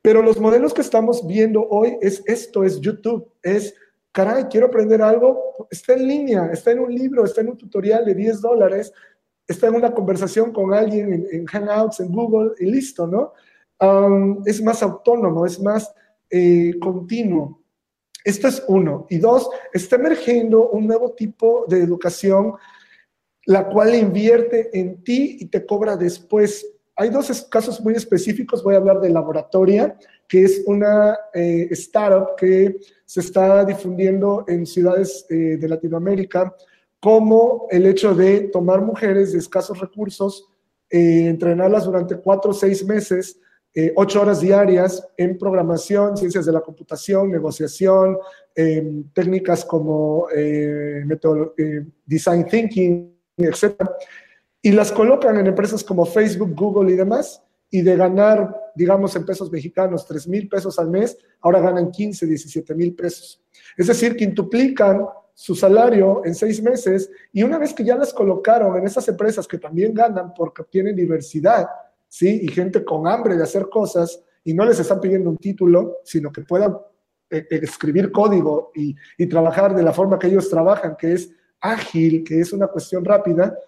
pero 0.00 0.22
los 0.22 0.40
modelos 0.40 0.72
que 0.72 0.80
estamos 0.80 1.26
viendo 1.26 1.66
hoy 1.68 1.98
es 2.00 2.22
esto, 2.26 2.64
es 2.64 2.80
YouTube, 2.80 3.30
es, 3.42 3.74
caray, 4.12 4.44
quiero 4.44 4.68
aprender 4.68 5.02
algo, 5.02 5.66
está 5.70 5.92
en 5.92 6.06
línea, 6.06 6.50
está 6.52 6.72
en 6.72 6.80
un 6.80 6.94
libro, 6.94 7.24
está 7.24 7.42
en 7.42 7.48
un 7.48 7.58
tutorial 7.58 8.04
de 8.04 8.14
10 8.14 8.40
dólares, 8.40 8.92
está 9.46 9.68
en 9.68 9.74
una 9.74 9.92
conversación 9.92 10.52
con 10.52 10.72
alguien 10.72 11.26
en, 11.30 11.46
Hangouts, 11.46 12.00
en 12.00 12.12
Google 12.12 12.52
y 12.58 12.66
listo, 12.66 13.06
¿no? 13.06 13.32
es 14.46 14.62
más 14.62 14.82
autónomo, 14.82 15.44
es 15.44 15.60
más 15.60 15.92
eh, 16.30 16.74
continuo. 16.80 17.60
Esto 18.24 18.48
es 18.48 18.64
uno. 18.66 19.06
Y 19.10 19.18
dos, 19.18 19.50
está 19.72 19.96
emergiendo 19.96 20.70
un 20.70 20.86
nuevo 20.86 21.12
tipo 21.12 21.66
de 21.68 21.82
educación, 21.82 22.54
la 23.44 23.68
cual 23.68 23.94
invierte 23.94 24.70
en 24.78 25.04
ti 25.04 25.36
y 25.40 25.46
te 25.46 25.66
cobra 25.66 25.96
después. 25.96 26.66
Hay 26.96 27.10
dos 27.10 27.42
casos 27.50 27.80
muy 27.82 27.94
específicos. 27.94 28.62
Voy 28.62 28.74
a 28.74 28.78
hablar 28.78 29.00
de 29.00 29.10
Laboratoria, 29.10 29.98
que 30.26 30.44
es 30.44 30.62
una 30.66 31.18
eh, 31.34 31.68
startup 31.72 32.34
que 32.38 32.78
se 33.04 33.20
está 33.20 33.64
difundiendo 33.64 34.44
en 34.48 34.64
ciudades 34.64 35.26
eh, 35.28 35.58
de 35.58 35.68
Latinoamérica, 35.68 36.54
como 37.04 37.66
el 37.70 37.84
hecho 37.84 38.14
de 38.14 38.48
tomar 38.48 38.80
mujeres 38.80 39.32
de 39.32 39.38
escasos 39.38 39.78
recursos, 39.78 40.48
eh, 40.88 41.26
entrenarlas 41.28 41.84
durante 41.84 42.16
cuatro 42.16 42.52
o 42.52 42.54
seis 42.54 42.82
meses 42.82 43.38
eh, 43.76 43.92
ocho 43.96 44.20
horas 44.22 44.40
diarias 44.40 45.04
en 45.16 45.36
programación, 45.36 46.16
ciencias 46.16 46.46
de 46.46 46.52
la 46.52 46.60
computación, 46.60 47.32
negociación, 47.32 48.16
em, 48.54 49.02
técnicas 49.12 49.64
como 49.64 50.28
eh, 50.32 51.02
eh, 51.58 51.84
design 52.06 52.46
thinking, 52.46 53.12
etc. 53.36 53.74
Y 54.62 54.70
las 54.70 54.92
colocan 54.92 55.38
en 55.38 55.48
empresas 55.48 55.82
como 55.82 56.06
Facebook, 56.06 56.54
Google 56.54 56.92
y 56.92 56.96
demás. 56.96 57.42
Y 57.68 57.82
de 57.82 57.96
ganar, 57.96 58.54
digamos, 58.76 59.16
en 59.16 59.26
pesos 59.26 59.50
mexicanos 59.50 60.06
3 60.06 60.28
mil 60.28 60.48
pesos 60.48 60.78
al 60.78 60.88
mes, 60.88 61.18
ahora 61.40 61.60
ganan 61.60 61.90
15, 61.90 62.26
17 62.26 62.74
mil 62.76 62.94
pesos. 62.94 63.42
Es 63.76 63.88
decir, 63.88 64.14
quintuplican 64.14 65.04
su 65.34 65.54
salario 65.54 66.22
en 66.24 66.34
seis 66.34 66.62
meses 66.62 67.10
y 67.32 67.42
una 67.42 67.58
vez 67.58 67.74
que 67.74 67.84
ya 67.84 67.96
las 67.96 68.14
colocaron 68.14 68.76
en 68.78 68.86
esas 68.86 69.06
empresas 69.08 69.48
que 69.48 69.58
también 69.58 69.92
ganan 69.92 70.32
porque 70.32 70.62
obtienen 70.62 70.94
diversidad, 70.94 71.68
¿sí? 72.08 72.40
Y 72.42 72.48
gente 72.48 72.84
con 72.84 73.08
hambre 73.08 73.36
de 73.36 73.42
hacer 73.42 73.68
cosas 73.68 74.22
y 74.44 74.54
no 74.54 74.64
les 74.64 74.78
están 74.78 75.00
pidiendo 75.00 75.30
un 75.30 75.36
título, 75.36 75.98
sino 76.04 76.30
que 76.30 76.42
puedan 76.42 76.76
eh, 77.30 77.46
eh, 77.50 77.60
escribir 77.62 78.12
código 78.12 78.70
y, 78.74 78.94
trabajar 79.26 79.74
de 79.74 79.82
la 79.82 79.92
forma 79.92 80.18
que 80.18 80.28
ellos 80.28 80.48
trabajan, 80.48 80.96
que 80.96 81.14
es 81.14 81.30
ágil, 81.60 82.22
que 82.22 82.40
es 82.40 82.52
una 82.52 82.68
cuestión 82.68 83.04
rápida, 83.04 83.58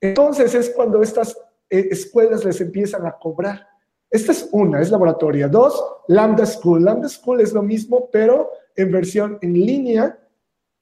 entonces 0.00 0.54
es 0.54 0.70
cuando 0.70 1.02
estas 1.02 1.36
eh, 1.70 1.88
escuelas 1.90 2.44
les 2.44 2.60
empiezan 2.60 3.06
a 3.06 3.12
cobrar. 3.12 3.66
Esta 4.10 4.32
es 4.32 4.48
una, 4.52 4.80
es 4.80 4.90
laboratoria. 4.90 5.48
Dos, 5.48 5.82
Lambda 6.08 6.46
School. 6.46 6.84
Lambda 6.84 7.08
School 7.08 7.40
es 7.40 7.52
lo 7.52 7.62
mismo, 7.62 8.08
pero 8.10 8.50
en 8.74 8.90
versión 8.90 9.38
en 9.40 9.54
línea, 9.54 10.18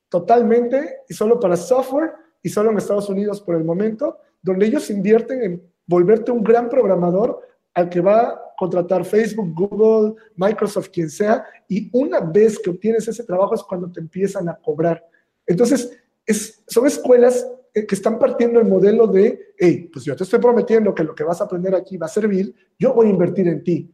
totalmente, 0.08 1.00
y 1.08 1.14
solo 1.14 1.38
para 1.40 1.56
software, 1.56 2.12
y 2.42 2.48
solo 2.48 2.70
en 2.70 2.78
Estados 2.78 3.08
Unidos 3.08 3.40
por 3.40 3.56
el 3.56 3.64
momento, 3.64 4.18
donde 4.42 4.66
ellos 4.66 4.90
invierten 4.90 5.42
en 5.42 5.62
volverte 5.86 6.30
un 6.30 6.42
gran 6.42 6.68
programador 6.68 7.40
al 7.74 7.88
que 7.88 8.00
va 8.00 8.20
a 8.20 8.40
contratar 8.56 9.04
Facebook, 9.04 9.52
Google, 9.54 10.14
Microsoft, 10.36 10.88
quien 10.88 11.10
sea, 11.10 11.44
y 11.68 11.90
una 11.92 12.20
vez 12.20 12.58
que 12.58 12.70
obtienes 12.70 13.06
ese 13.08 13.24
trabajo 13.24 13.54
es 13.54 13.62
cuando 13.62 13.90
te 13.90 14.00
empiezan 14.00 14.48
a 14.48 14.56
cobrar. 14.56 15.04
Entonces, 15.46 15.98
es, 16.24 16.62
son 16.66 16.86
escuelas 16.86 17.46
que 17.72 17.94
están 17.94 18.18
partiendo 18.18 18.58
el 18.58 18.66
modelo 18.66 19.06
de, 19.06 19.52
hey, 19.58 19.90
pues 19.92 20.04
yo 20.04 20.16
te 20.16 20.24
estoy 20.24 20.38
prometiendo 20.38 20.94
que 20.94 21.04
lo 21.04 21.14
que 21.14 21.24
vas 21.24 21.40
a 21.40 21.44
aprender 21.44 21.74
aquí 21.74 21.98
va 21.98 22.06
a 22.06 22.10
servir, 22.10 22.54
yo 22.78 22.94
voy 22.94 23.08
a 23.08 23.10
invertir 23.10 23.46
en 23.48 23.62
ti. 23.62 23.92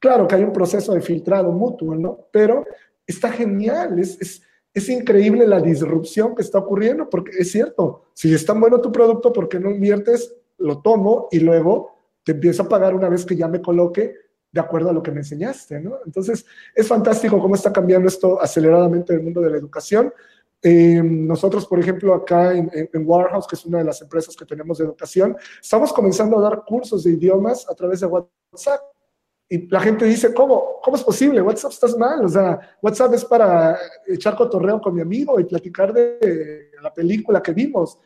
Claro 0.00 0.26
que 0.26 0.36
hay 0.36 0.44
un 0.44 0.52
proceso 0.52 0.94
de 0.94 1.00
filtrado 1.02 1.52
mutuo, 1.52 1.94
¿no? 1.94 2.28
Pero 2.32 2.64
está 3.06 3.30
genial, 3.30 3.98
es, 3.98 4.42
es 4.78 4.88
increíble 4.88 5.46
la 5.46 5.60
disrupción 5.60 6.34
que 6.34 6.42
está 6.42 6.58
ocurriendo, 6.58 7.08
porque 7.08 7.32
es 7.38 7.52
cierto, 7.52 8.04
si 8.14 8.32
es 8.32 8.44
tan 8.44 8.60
bueno 8.60 8.80
tu 8.80 8.90
producto, 8.90 9.32
¿por 9.32 9.48
qué 9.48 9.60
no 9.60 9.70
inviertes 9.70 10.34
lo 10.58 10.80
tomo 10.80 11.28
y 11.30 11.40
luego 11.40 11.92
te 12.24 12.32
empiezo 12.32 12.64
a 12.64 12.68
pagar 12.68 12.94
una 12.94 13.08
vez 13.08 13.24
que 13.24 13.36
ya 13.36 13.48
me 13.48 13.62
coloque 13.62 14.14
de 14.50 14.60
acuerdo 14.60 14.90
a 14.90 14.92
lo 14.92 15.02
que 15.02 15.10
me 15.10 15.20
enseñaste, 15.20 15.80
¿no? 15.80 15.98
Entonces, 16.04 16.44
es 16.74 16.86
fantástico 16.86 17.40
cómo 17.40 17.54
está 17.54 17.72
cambiando 17.72 18.08
esto 18.08 18.40
aceleradamente 18.40 19.12
el 19.12 19.22
mundo 19.22 19.40
de 19.40 19.50
la 19.50 19.58
educación. 19.58 20.12
Eh, 20.62 21.00
nosotros, 21.02 21.66
por 21.66 21.78
ejemplo, 21.78 22.14
acá 22.14 22.54
en, 22.54 22.70
en, 22.72 23.08
Warehouse, 23.08 23.46
que 23.46 23.56
es 23.56 23.64
una 23.64 23.78
de 23.78 23.84
las 23.84 24.00
empresas 24.02 24.34
que 24.34 24.44
tenemos 24.44 24.78
de 24.78 24.84
educación, 24.84 25.36
estamos 25.60 25.92
comenzando 25.92 26.38
a 26.38 26.42
dar 26.42 26.64
cursos 26.64 27.04
de 27.04 27.12
idiomas 27.12 27.68
a 27.68 27.74
través 27.74 28.00
de 28.00 28.06
WhatsApp. 28.06 28.80
Y 29.48 29.66
la 29.68 29.80
gente 29.80 30.04
dice, 30.04 30.34
¿cómo? 30.34 30.78
¿Cómo 30.82 30.96
es 30.96 31.02
posible? 31.02 31.40
WhatsApp 31.40 31.72
estás 31.72 31.96
mal. 31.96 32.24
O 32.24 32.28
sea, 32.28 32.60
WhatsApp 32.82 33.14
es 33.14 33.24
para 33.24 33.78
echar 34.06 34.36
cotorreo 34.36 34.80
con 34.80 34.94
mi 34.94 35.00
amigo 35.00 35.40
y 35.40 35.44
platicar 35.44 35.92
de 35.92 36.70
la 36.82 36.92
película 36.92 37.42
que 37.42 37.52
vimos. 37.52 37.98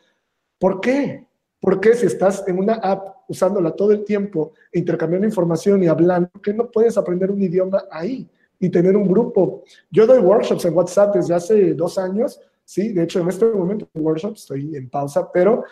¿Por 0.57 0.79
qué? 0.79 1.27
Porque 1.59 1.95
si 1.95 2.05
estás 2.05 2.45
en 2.47 2.59
una 2.59 2.75
app 2.75 3.23
usándola 3.27 3.71
todo 3.71 3.91
el 3.91 4.03
tiempo, 4.03 4.53
intercambiando 4.71 5.27
información 5.27 5.83
y 5.83 5.87
hablando, 5.87 6.29
¿por 6.29 6.41
qué 6.41 6.53
no 6.53 6.69
puedes 6.69 6.97
aprender 6.97 7.31
un 7.31 7.41
idioma 7.41 7.85
ahí 7.89 8.29
y 8.59 8.69
tener 8.69 8.95
un 8.95 9.07
grupo? 9.07 9.63
Yo 9.89 10.05
doy 10.05 10.19
workshops 10.19 10.65
en 10.65 10.75
WhatsApp 10.75 11.15
desde 11.15 11.33
hace 11.33 11.73
dos 11.73 11.97
años, 11.97 12.39
sí, 12.65 12.91
de 12.91 13.03
hecho 13.03 13.21
en 13.21 13.29
este 13.29 13.45
momento 13.45 13.87
workshop 13.93 14.33
estoy 14.33 14.75
en 14.75 14.89
pausa, 14.89 15.31
pero 15.31 15.63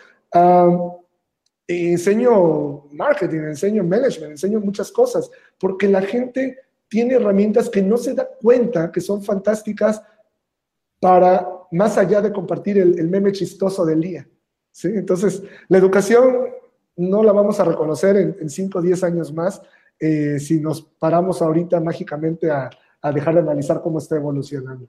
enseño 1.72 2.84
marketing, 2.92 3.38
enseño 3.38 3.84
management, 3.84 4.32
enseño 4.32 4.60
muchas 4.60 4.90
cosas, 4.90 5.30
porque 5.58 5.88
la 5.88 6.02
gente 6.02 6.58
tiene 6.88 7.14
herramientas 7.14 7.70
que 7.70 7.82
no 7.82 7.96
se 7.96 8.14
da 8.14 8.28
cuenta 8.40 8.90
que 8.92 9.00
son 9.00 9.22
fantásticas 9.22 10.02
para, 11.00 11.48
más 11.70 11.96
allá 11.98 12.20
de 12.20 12.32
compartir 12.32 12.78
el, 12.78 13.08
meme 13.08 13.32
chistoso 13.32 13.84
del 13.84 14.00
día. 14.00 14.28
¿sí? 14.70 14.88
Entonces, 14.88 15.42
la 15.68 15.78
educación 15.78 16.48
no 16.96 17.22
la 17.22 17.32
vamos 17.32 17.58
a 17.60 17.64
reconocer 17.64 18.16
en 18.16 18.50
5 18.50 18.78
o 18.78 18.82
10 18.82 19.04
años 19.04 19.32
más 19.32 19.62
eh, 19.98 20.38
si 20.38 20.60
nos 20.60 20.82
paramos 20.82 21.40
ahorita 21.40 21.80
mágicamente 21.80 22.50
a 22.50 22.70
dejar 23.12 23.34
de 23.34 23.40
analizar 23.40 23.80
cómo 23.80 23.98
está 23.98 24.16
evolucionando. 24.16 24.88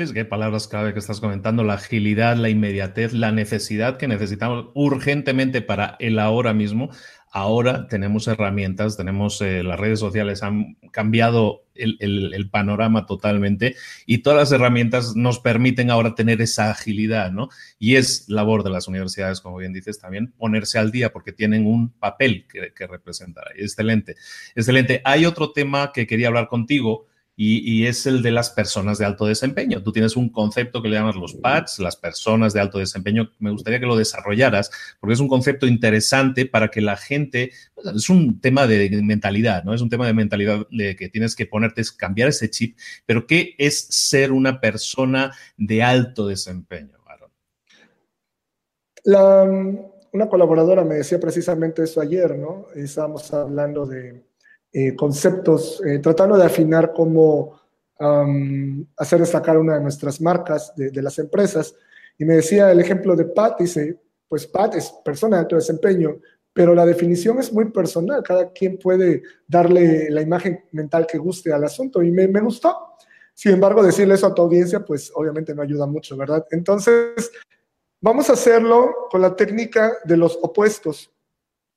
Es 0.00 0.14
palabras 0.24 0.66
clave 0.66 0.94
que 0.94 0.98
estás 0.98 1.20
comentando, 1.20 1.62
la 1.62 1.74
agilidad, 1.74 2.34
la 2.34 2.48
inmediatez, 2.48 3.12
la 3.12 3.32
necesidad 3.32 3.98
que 3.98 4.08
necesitamos 4.08 4.70
urgentemente 4.72 5.60
para 5.60 5.96
el 5.98 6.18
ahora 6.18 6.54
mismo. 6.54 6.88
Ahora 7.30 7.86
tenemos 7.86 8.26
herramientas, 8.26 8.96
tenemos 8.96 9.42
eh, 9.42 9.62
las 9.62 9.78
redes 9.78 10.00
sociales, 10.00 10.42
han 10.42 10.76
cambiado 10.90 11.64
el, 11.74 11.98
el, 12.00 12.48
panorama 12.48 13.04
totalmente 13.04 13.76
y 14.06 14.18
todas 14.18 14.38
las 14.38 14.52
herramientas 14.52 15.16
nos 15.16 15.38
permiten 15.38 15.90
ahora 15.90 16.14
tener 16.14 16.40
esa 16.40 16.70
agilidad, 16.70 17.30
¿no? 17.30 17.50
Y 17.78 17.96
es 17.96 18.26
labor 18.28 18.64
de 18.64 18.70
las 18.70 18.88
universidades, 18.88 19.42
como 19.42 19.58
bien 19.58 19.74
dices, 19.74 20.00
también 20.00 20.32
ponerse 20.32 20.78
al 20.78 20.90
día 20.90 21.12
porque 21.12 21.32
tienen 21.32 21.66
un 21.66 21.90
papel 21.90 22.46
que, 22.50 22.72
que 22.72 22.86
representar. 22.86 23.44
Excelente, 23.54 24.16
excelente. 24.54 25.02
Hay 25.04 25.26
otro 25.26 25.52
tema 25.52 25.92
que 25.92 26.06
quería 26.06 26.28
hablar 26.28 26.48
contigo 26.48 27.09
y, 27.42 27.86
es 27.86 28.04
el 28.04 28.20
de 28.20 28.32
las 28.32 28.50
personas 28.50 28.98
de 28.98 29.06
alto 29.06 29.24
desempeño. 29.24 29.82
Tú 29.82 29.92
tienes 29.92 30.14
un 30.14 30.28
concepto 30.28 30.82
que 30.82 30.90
le 30.90 30.96
llamas 30.96 31.16
los 31.16 31.32
PADs, 31.32 31.78
las 31.78 31.96
personas 31.96 32.52
de 32.52 32.60
alto 32.60 32.78
desempeño. 32.78 33.32
Me 33.38 33.50
gustaría 33.50 33.80
que 33.80 33.86
lo 33.86 33.96
desarrollaras 33.96 34.70
porque 35.00 35.14
es 35.14 35.20
un 35.20 35.28
concepto 35.28 35.66
interesante 35.66 36.44
para 36.44 36.68
que 36.68 36.82
la 36.82 36.98
gente, 36.98 37.52
pues, 37.74 37.86
es 37.96 38.10
un 38.10 38.42
tema 38.42 38.66
de 38.66 38.90
mentalidad, 39.02 39.64
¿no? 39.64 39.72
Es 39.72 39.80
un 39.80 39.88
tema 39.88 40.06
de 40.06 40.12
mentalidad 40.12 40.66
de 40.70 40.94
que 40.96 41.08
tienes 41.08 41.34
que 41.34 41.46
ponerte, 41.46 41.82
cambiar 41.96 42.28
ese 42.28 42.50
chip, 42.50 42.76
pero 43.06 43.26
¿qué 43.26 43.54
es 43.56 43.86
ser 43.88 44.32
una 44.32 44.60
persona 44.60 45.32
de 45.56 45.82
alto 45.82 46.26
desempeño, 46.26 46.98
una 50.12 50.28
colaboradora 50.28 50.84
me 50.84 50.96
decía 50.96 51.18
precisamente 51.18 51.84
eso 51.84 52.02
ayer, 52.02 52.36
¿no? 52.36 52.66
Estábamos 52.74 53.32
hablando 53.32 53.86
de 53.86 54.29
eh, 54.72 54.94
conceptos, 54.94 55.82
eh, 55.84 55.98
tratando 55.98 56.36
de 56.36 56.44
afinar 56.44 56.92
cómo 56.94 57.58
hacer 58.96 59.20
destacar 59.20 59.58
una 59.58 59.74
de 59.74 59.82
nuestras 59.82 60.22
marcas 60.22 60.72
de, 60.74 61.02
las 61.02 61.18
empresas. 61.18 61.74
Y 62.16 62.24
me 62.24 62.36
decía 62.36 62.72
el 62.72 62.80
ejemplo 62.80 63.14
de 63.14 63.26
Pat, 63.26 63.60
dice, 63.60 64.00
pues 64.26 64.46
Pat 64.46 64.74
es 64.74 64.90
persona 65.04 65.36
de 65.36 65.42
alto 65.42 65.56
desempeño, 65.56 66.16
pero 66.50 66.74
la 66.74 66.86
definición 66.86 67.38
es 67.40 67.52
muy 67.52 67.66
personal, 67.66 68.22
cada 68.22 68.52
quien 68.52 68.78
puede 68.78 69.22
darle 69.46 70.08
la 70.08 70.22
imagen 70.22 70.64
mental 70.72 71.06
que 71.06 71.18
guste 71.18 71.52
al 71.52 71.62
asunto 71.62 72.02
y 72.02 72.10
me, 72.10 72.26
me 72.26 72.40
gustó. 72.40 72.94
Sin 73.34 73.52
embargo, 73.52 73.82
decirle 73.82 74.14
eso 74.14 74.28
a 74.28 74.34
tu 74.34 74.40
audiencia, 74.42 74.82
pues 74.82 75.12
obviamente 75.14 75.54
no 75.54 75.60
ayuda 75.60 75.86
mucho, 75.86 76.16
¿verdad? 76.16 76.46
Entonces, 76.50 77.30
vamos 78.00 78.30
a 78.30 78.32
hacerlo 78.32 79.08
con 79.10 79.20
la 79.20 79.36
técnica 79.36 79.92
de 80.04 80.16
los 80.16 80.38
opuestos, 80.40 81.12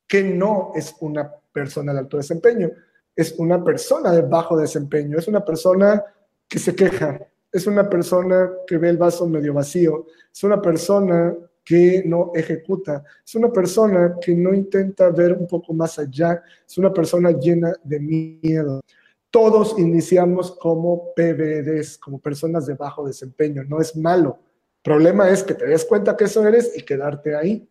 que 0.08 0.24
no 0.24 0.72
es 0.76 0.96
una 1.02 1.34
persona 1.54 1.94
de 1.94 2.00
alto 2.00 2.18
desempeño, 2.18 2.72
es 3.16 3.36
una 3.38 3.64
persona 3.64 4.12
de 4.12 4.24
bajo 4.24 4.58
desempeño, 4.58 5.18
es 5.18 5.28
una 5.28 5.46
persona 5.46 6.04
que 6.48 6.60
se 6.60 6.76
queja, 6.76 7.20
es 7.52 7.68
una 7.68 7.88
persona 7.88 8.52
que 8.68 8.78
ve 8.78 8.90
el 8.90 8.98
vaso 8.98 9.28
medio 9.28 9.54
vacío, 9.54 10.08
es 10.34 10.44
una 10.44 10.62
persona 10.62 11.36
que 11.64 12.04
no 12.06 12.32
ejecuta, 12.34 13.04
es 13.26 13.36
una 13.36 13.52
persona 13.52 14.16
que 14.20 14.36
no 14.36 14.54
intenta 14.54 15.10
ver 15.10 15.34
un 15.34 15.48
poco 15.48 15.74
más 15.74 15.98
allá, 16.00 16.42
es 16.68 16.78
una 16.78 16.92
persona 16.92 17.32
llena 17.32 17.74
de 17.84 18.00
miedo. 18.00 18.82
Todos 19.30 19.80
iniciamos 19.80 20.52
como 20.60 21.14
PBDs, 21.16 21.98
como 21.98 22.20
personas 22.20 22.66
de 22.66 22.74
bajo 22.74 23.06
desempeño, 23.06 23.64
no 23.64 23.80
es 23.80 23.96
malo. 23.96 24.40
Problema 24.84 25.30
es 25.30 25.44
que 25.44 25.54
te 25.54 25.66
des 25.66 25.86
cuenta 25.86 26.18
que 26.18 26.26
eso 26.26 26.46
eres 26.46 26.78
y 26.78 26.84
quedarte 26.84 27.36
ahí. 27.36 27.68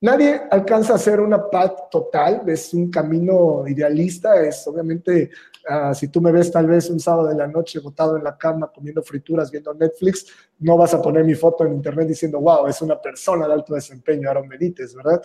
Nadie 0.00 0.42
alcanza 0.50 0.94
a 0.94 0.98
ser 0.98 1.18
una 1.18 1.50
PAT 1.50 1.90
total, 1.90 2.42
es 2.46 2.72
un 2.72 2.88
camino 2.88 3.66
idealista, 3.66 4.40
es 4.40 4.64
obviamente, 4.68 5.30
ah, 5.68 5.92
si 5.92 6.06
tú 6.06 6.20
me 6.20 6.30
ves 6.30 6.52
tal 6.52 6.68
vez 6.68 6.88
un 6.88 7.00
sábado 7.00 7.26
de 7.26 7.34
la 7.34 7.48
noche 7.48 7.80
botado 7.80 8.16
en 8.16 8.22
la 8.22 8.38
cama 8.38 8.70
comiendo 8.72 9.02
frituras, 9.02 9.50
viendo 9.50 9.74
Netflix, 9.74 10.26
no 10.60 10.76
vas 10.76 10.94
a 10.94 11.02
poner 11.02 11.24
mi 11.24 11.34
foto 11.34 11.66
en 11.66 11.74
internet 11.74 12.06
diciendo, 12.06 12.40
wow, 12.40 12.68
es 12.68 12.80
una 12.80 13.00
persona 13.00 13.48
de 13.48 13.54
alto 13.54 13.74
desempeño, 13.74 14.30
Aaron 14.30 14.48
Benítez, 14.48 14.94
¿verdad? 14.94 15.20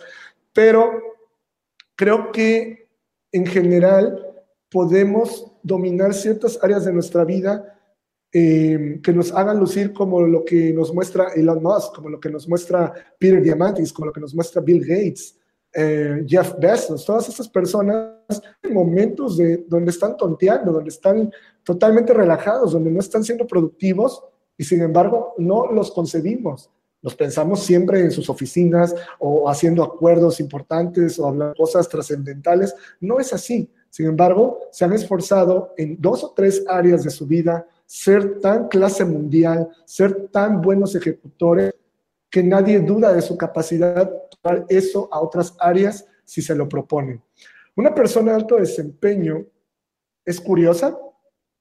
Pero 0.52 0.90
creo 1.94 2.32
que 2.32 2.88
en 3.30 3.46
general 3.46 4.34
podemos 4.68 5.52
dominar 5.62 6.14
ciertas 6.14 6.58
áreas 6.60 6.84
de 6.84 6.92
nuestra 6.92 7.24
vida 7.24 7.73
eh, 8.36 8.98
que 9.00 9.12
nos 9.12 9.30
hagan 9.30 9.60
lucir 9.60 9.92
como 9.92 10.20
lo 10.22 10.44
que 10.44 10.72
nos 10.72 10.92
muestra 10.92 11.28
Elon 11.36 11.62
Musk, 11.62 11.94
como 11.94 12.08
lo 12.08 12.18
que 12.18 12.28
nos 12.28 12.48
muestra 12.48 12.92
Peter 13.16 13.40
Diamandis, 13.40 13.92
como 13.92 14.06
lo 14.06 14.12
que 14.12 14.20
nos 14.20 14.34
muestra 14.34 14.60
Bill 14.60 14.80
Gates, 14.80 15.38
eh, 15.72 16.24
Jeff 16.26 16.54
Bezos, 16.58 17.04
todas 17.04 17.28
esas 17.28 17.48
personas 17.48 18.10
en 18.60 18.74
momentos 18.74 19.36
de, 19.36 19.64
donde 19.68 19.92
están 19.92 20.16
tonteando, 20.16 20.72
donde 20.72 20.90
están 20.90 21.32
totalmente 21.62 22.12
relajados, 22.12 22.72
donde 22.72 22.90
no 22.90 22.98
están 22.98 23.22
siendo 23.22 23.46
productivos 23.46 24.24
y 24.58 24.64
sin 24.64 24.82
embargo 24.82 25.34
no 25.38 25.70
los 25.70 25.92
concebimos. 25.92 26.68
Los 27.02 27.14
pensamos 27.14 27.60
siempre 27.60 28.00
en 28.00 28.10
sus 28.10 28.28
oficinas 28.28 28.96
o 29.20 29.48
haciendo 29.48 29.84
acuerdos 29.84 30.40
importantes 30.40 31.20
o 31.20 31.28
hablando 31.28 31.54
cosas 31.54 31.88
trascendentales. 31.88 32.74
No 32.98 33.20
es 33.20 33.32
así. 33.32 33.70
Sin 33.90 34.06
embargo, 34.06 34.58
se 34.72 34.84
han 34.84 34.92
esforzado 34.92 35.72
en 35.76 36.00
dos 36.00 36.24
o 36.24 36.32
tres 36.34 36.64
áreas 36.66 37.04
de 37.04 37.10
su 37.10 37.28
vida 37.28 37.64
ser 37.86 38.40
tan 38.40 38.68
clase 38.68 39.04
mundial, 39.04 39.68
ser 39.84 40.28
tan 40.28 40.60
buenos 40.60 40.94
ejecutores, 40.94 41.74
que 42.30 42.42
nadie 42.42 42.80
duda 42.80 43.12
de 43.12 43.22
su 43.22 43.36
capacidad 43.36 44.10
de 44.10 44.20
llevar 44.42 44.66
eso 44.68 45.08
a 45.12 45.20
otras 45.20 45.54
áreas 45.60 46.04
si 46.24 46.42
se 46.42 46.54
lo 46.54 46.68
proponen. 46.68 47.22
Una 47.76 47.94
persona 47.94 48.32
de 48.32 48.38
alto 48.38 48.56
desempeño 48.56 49.46
es 50.24 50.40
curiosa, 50.40 50.98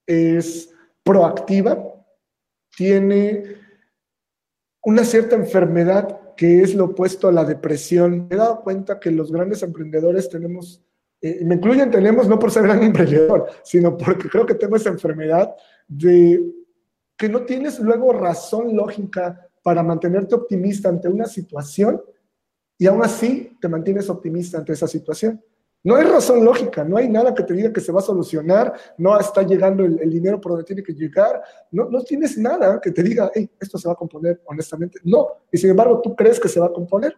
es 0.08 0.74
proactiva, 1.04 1.78
tiene 2.76 3.44
una 4.84 5.04
cierta 5.04 5.36
enfermedad 5.36 6.36
que 6.36 6.62
es 6.62 6.74
lo 6.74 6.86
opuesto 6.86 7.28
a 7.28 7.32
la 7.32 7.46
depresión. 7.46 8.28
Me 8.28 8.36
he 8.36 8.38
dado 8.38 8.62
cuenta 8.62 9.00
que 9.00 9.12
los 9.12 9.32
grandes 9.32 9.64
emprendedores 9.64 10.30
tenemos, 10.30 10.82
eh, 11.22 11.44
me 11.44 11.56
incluyen, 11.56 11.92
tenemos 11.92 12.28
no 12.28 12.40
por 12.40 12.52
ser 12.52 12.64
gran 12.64 12.82
emprendedor, 12.84 13.50
sino 13.64 13.98
porque 13.98 14.30
creo 14.30 14.46
que 14.46 14.56
tengo 14.56 14.76
esa 14.76 14.90
enfermedad 14.90 15.56
de 15.88 16.42
que 17.18 17.30
no 17.30 17.46
tienes 17.46 17.80
luego 17.80 18.14
razón 18.14 18.76
lógica 18.76 19.50
para 19.62 19.84
mantenerte 19.84 20.36
optimista 20.36 20.90
ante 20.90 21.08
una 21.08 21.26
situación 21.26 22.02
y 22.78 22.88
aún 22.88 23.04
así 23.04 23.58
te 23.62 23.70
mantienes 23.70 24.10
optimista 24.10 24.58
ante 24.58 24.74
esa 24.74 24.88
situación. 24.88 25.42
No 25.86 25.96
hay 25.96 26.06
razón 26.06 26.44
lógica, 26.46 26.84
no 26.84 26.98
hay 26.98 27.10
nada 27.10 27.34
que 27.34 27.44
te 27.44 27.54
diga 27.54 27.74
que 27.74 27.82
se 27.82 27.92
va 27.92 28.00
a 28.00 28.04
solucionar, 28.04 28.74
no 28.98 29.20
está 29.20 29.44
llegando 29.44 29.84
el, 29.84 30.10
dinero 30.10 30.40
por 30.40 30.54
donde 30.54 30.66
tiene 30.66 30.82
que 30.82 30.94
llegar, 30.94 31.42
no, 31.72 31.90
no 31.90 32.02
tienes 32.04 32.38
nada 32.38 32.80
que 32.82 32.92
te 32.92 33.04
diga, 33.04 33.30
esto 33.60 33.78
se 33.78 33.88
va 33.88 33.94
a 33.94 33.98
componer 33.98 34.42
honestamente. 34.46 35.00
No, 35.04 35.28
y 35.52 35.58
sin 35.58 35.72
embargo 35.72 36.00
tú 36.02 36.16
crees 36.16 36.40
que 36.40 36.48
se 36.48 36.60
va 36.60 36.68
a 36.68 36.74
componer. 36.74 37.18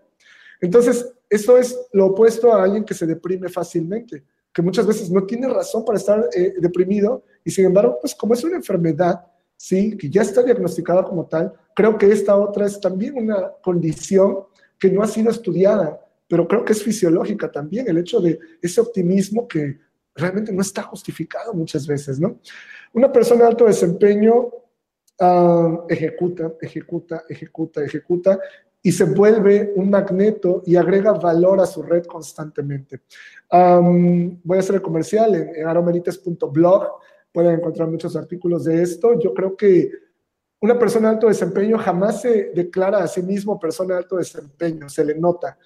Entonces, 0.61 1.13
eso 1.29 1.57
es 1.57 1.77
lo 1.93 2.07
opuesto 2.07 2.53
a 2.53 2.63
alguien 2.63 2.83
que 2.83 2.93
se 2.93 3.05
deprime 3.05 3.49
fácilmente 3.49 4.23
que 4.55 4.61
muchas 4.61 4.87
veces 4.87 5.11
no 5.11 5.25
tiene 5.25 5.49
razón 5.49 5.83
para 5.83 5.97
estar 5.97 6.29
eh, 6.33 6.53
deprimido 6.59 7.25
y 7.45 7.51
sin 7.51 7.65
embargo, 7.65 7.99
pues 8.01 8.15
como 8.15 8.33
es 8.33 8.43
una 8.43 8.57
enfermedad, 8.57 9.23
sí, 9.55 9.95
que 9.95 10.09
ya 10.09 10.23
está 10.23 10.41
diagnosticada 10.41 11.03
como 11.03 11.27
tal, 11.27 11.53
creo 11.75 11.97
que 11.97 12.11
esta 12.11 12.35
otra 12.35 12.65
es 12.65 12.81
también 12.81 13.15
una 13.15 13.51
condición 13.61 14.39
que 14.79 14.89
no 14.89 15.03
ha 15.03 15.07
sido 15.07 15.29
estudiada, 15.29 16.01
pero 16.27 16.47
creo 16.47 16.65
que 16.65 16.73
es 16.73 16.83
fisiológica 16.83 17.51
también, 17.51 17.87
el 17.87 17.99
hecho 17.99 18.19
de 18.19 18.39
ese 18.61 18.81
optimismo 18.81 19.47
que 19.47 19.77
realmente 20.15 20.51
no 20.51 20.61
está 20.61 20.81
justificado 20.81 21.53
muchas 21.53 21.85
veces, 21.85 22.19
¿no? 22.19 22.39
Una 22.93 23.11
persona 23.11 23.43
de 23.43 23.47
alto 23.49 23.65
desempeño 23.65 24.49
ah, 25.19 25.85
ejecuta, 25.87 26.53
ejecuta, 26.59 27.23
ejecuta, 27.29 27.83
ejecuta, 27.83 28.39
y 28.81 28.91
se 28.91 29.03
vuelve 29.03 29.73
un 29.75 29.89
magneto 29.89 30.61
y 30.65 30.75
agrega 30.75 31.11
valor 31.13 31.59
a 31.59 31.65
su 31.65 31.81
red 31.81 32.05
constantemente. 32.05 33.01
voy 33.51 34.57
a 34.57 34.59
hacer 34.59 34.75
el 34.75 34.81
comercial 34.81 35.33
en, 35.33 35.55
en 35.55 35.67
aromerites.blog, 35.67 36.99
pueden 37.35 37.59
encontrar 37.59 37.89
muchos 37.89 38.15
artículos 38.15 38.63
de 38.63 38.81
esto. 38.81 39.19
Yo 39.19 39.33
creo 39.33 39.55
que 39.55 39.91
una 40.61 40.79
persona 40.79 41.09
de 41.09 41.15
alto 41.15 41.27
desempeño 41.27 41.77
jamás 41.77 42.21
se 42.21 42.51
declara 42.55 43.03
a 43.03 43.07
sí 43.07 43.21
mismo 43.21 43.59
persona 43.59 43.93
de 43.93 43.99
alto 43.99 44.15
desempeño, 44.15 44.87
se 44.89 45.03
le 45.03 45.13
nota. 45.15 45.57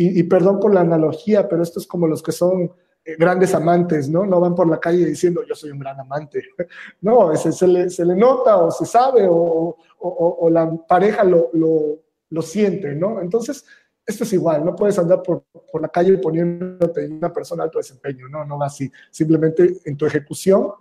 Y, 0.00 0.22
perdón 0.22 0.60
por 0.60 0.72
la 0.72 0.80
analogía, 0.80 1.48
pero 1.48 1.62
esto 1.62 1.80
es 1.80 1.86
como 1.86 2.06
los 2.06 2.22
que 2.22 2.30
son 2.30 2.72
eh, 3.04 3.16
grandes 3.18 3.52
amantes, 3.52 4.08
¿no? 4.08 4.24
No 4.24 4.40
van 4.40 4.54
por 4.54 4.68
la 4.68 4.78
calle 4.78 5.04
diciendo 5.04 5.42
yo 5.46 5.56
soy 5.56 5.72
un 5.72 5.80
gran 5.80 6.00
amante. 6.00 6.42
No, 7.00 7.34
se, 7.36 7.66
le, 7.66 7.90
se 7.90 8.04
le, 8.04 8.14
nota 8.14 8.56
o 8.58 8.70
se 8.70 8.86
sabe 8.86 9.26
o, 9.28 9.76
o 9.98 10.50
la 10.50 10.70
pareja 10.86 11.24
lo, 11.24 11.50
lo 11.52 11.98
lo 12.30 12.42
siente, 12.42 12.94
¿no? 12.94 13.20
Entonces, 13.20 13.64
esto 14.04 14.24
es 14.24 14.32
igual, 14.32 14.64
no 14.64 14.74
puedes 14.74 14.98
andar 14.98 15.22
por, 15.22 15.44
por 15.70 15.82
la 15.82 15.88
calle 15.88 16.16
poniéndote 16.18 17.06
una 17.08 17.32
persona 17.32 17.62
de 17.62 17.66
alto 17.66 17.78
desempeño, 17.78 18.28
no, 18.28 18.44
no 18.44 18.58
va 18.58 18.66
así. 18.66 18.90
Simplemente 19.10 19.78
en 19.84 19.96
tu 19.96 20.06
ejecución 20.06 20.72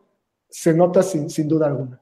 se 0.49 0.73
nota 0.73 1.03
sin, 1.03 1.29
sin 1.29 1.47
duda 1.47 1.67
alguna. 1.67 2.01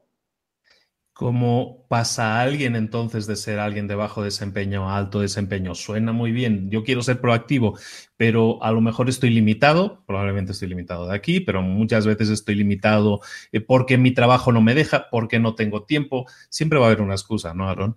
¿Cómo 1.16 1.86
pasa 1.88 2.42
alguien 2.42 2.76
entonces 2.76 3.26
de 3.26 3.38
ser 3.38 3.58
alguien 3.58 3.88
de 3.88 3.96
bajo 3.96 4.22
desempeño 4.22 4.90
a 4.90 4.98
alto 4.98 5.22
desempeño? 5.22 5.74
Suena 5.74 6.12
muy 6.12 6.34
bien, 6.34 6.70
yo 6.70 6.84
quiero 6.84 7.02
ser 7.04 7.22
proactivo, 7.22 7.80
pero 8.18 8.62
a 8.62 8.74
lo 8.74 8.82
mejor 8.82 9.08
estoy 9.08 9.30
limitado, 9.30 10.04
probablemente 10.06 10.52
estoy 10.52 10.68
limitado 10.68 11.08
de 11.08 11.16
aquí, 11.16 11.40
pero 11.40 11.62
muchas 11.62 12.06
veces 12.06 12.30
estoy 12.30 12.56
limitado 12.56 13.22
eh, 13.54 13.62
porque 13.62 13.98
mi 13.98 14.14
trabajo 14.14 14.52
no 14.52 14.62
me 14.62 14.76
deja, 14.76 15.08
porque 15.10 15.40
no 15.40 15.56
tengo 15.56 15.86
tiempo. 15.86 16.26
Siempre 16.50 16.80
va 16.80 16.88
a 16.88 16.90
haber 16.90 17.02
una 17.02 17.14
excusa, 17.14 17.54
¿no, 17.54 17.70
Aaron? 17.70 17.96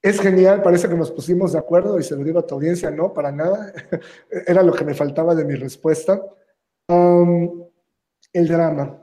Es 0.00 0.20
genial, 0.20 0.62
parece 0.62 0.88
que 0.88 0.94
nos 0.94 1.10
pusimos 1.10 1.52
de 1.52 1.58
acuerdo 1.58 1.98
y 1.98 2.04
se 2.04 2.14
lo 2.14 2.22
digo 2.22 2.38
a 2.38 2.46
tu 2.46 2.54
audiencia, 2.54 2.92
no, 2.92 3.12
para 3.12 3.32
nada. 3.32 3.72
Era 4.46 4.62
lo 4.62 4.72
que 4.72 4.84
me 4.84 4.94
faltaba 4.94 5.34
de 5.34 5.44
mi 5.44 5.56
respuesta. 5.56 6.22
El 8.36 8.48
drama. 8.48 9.02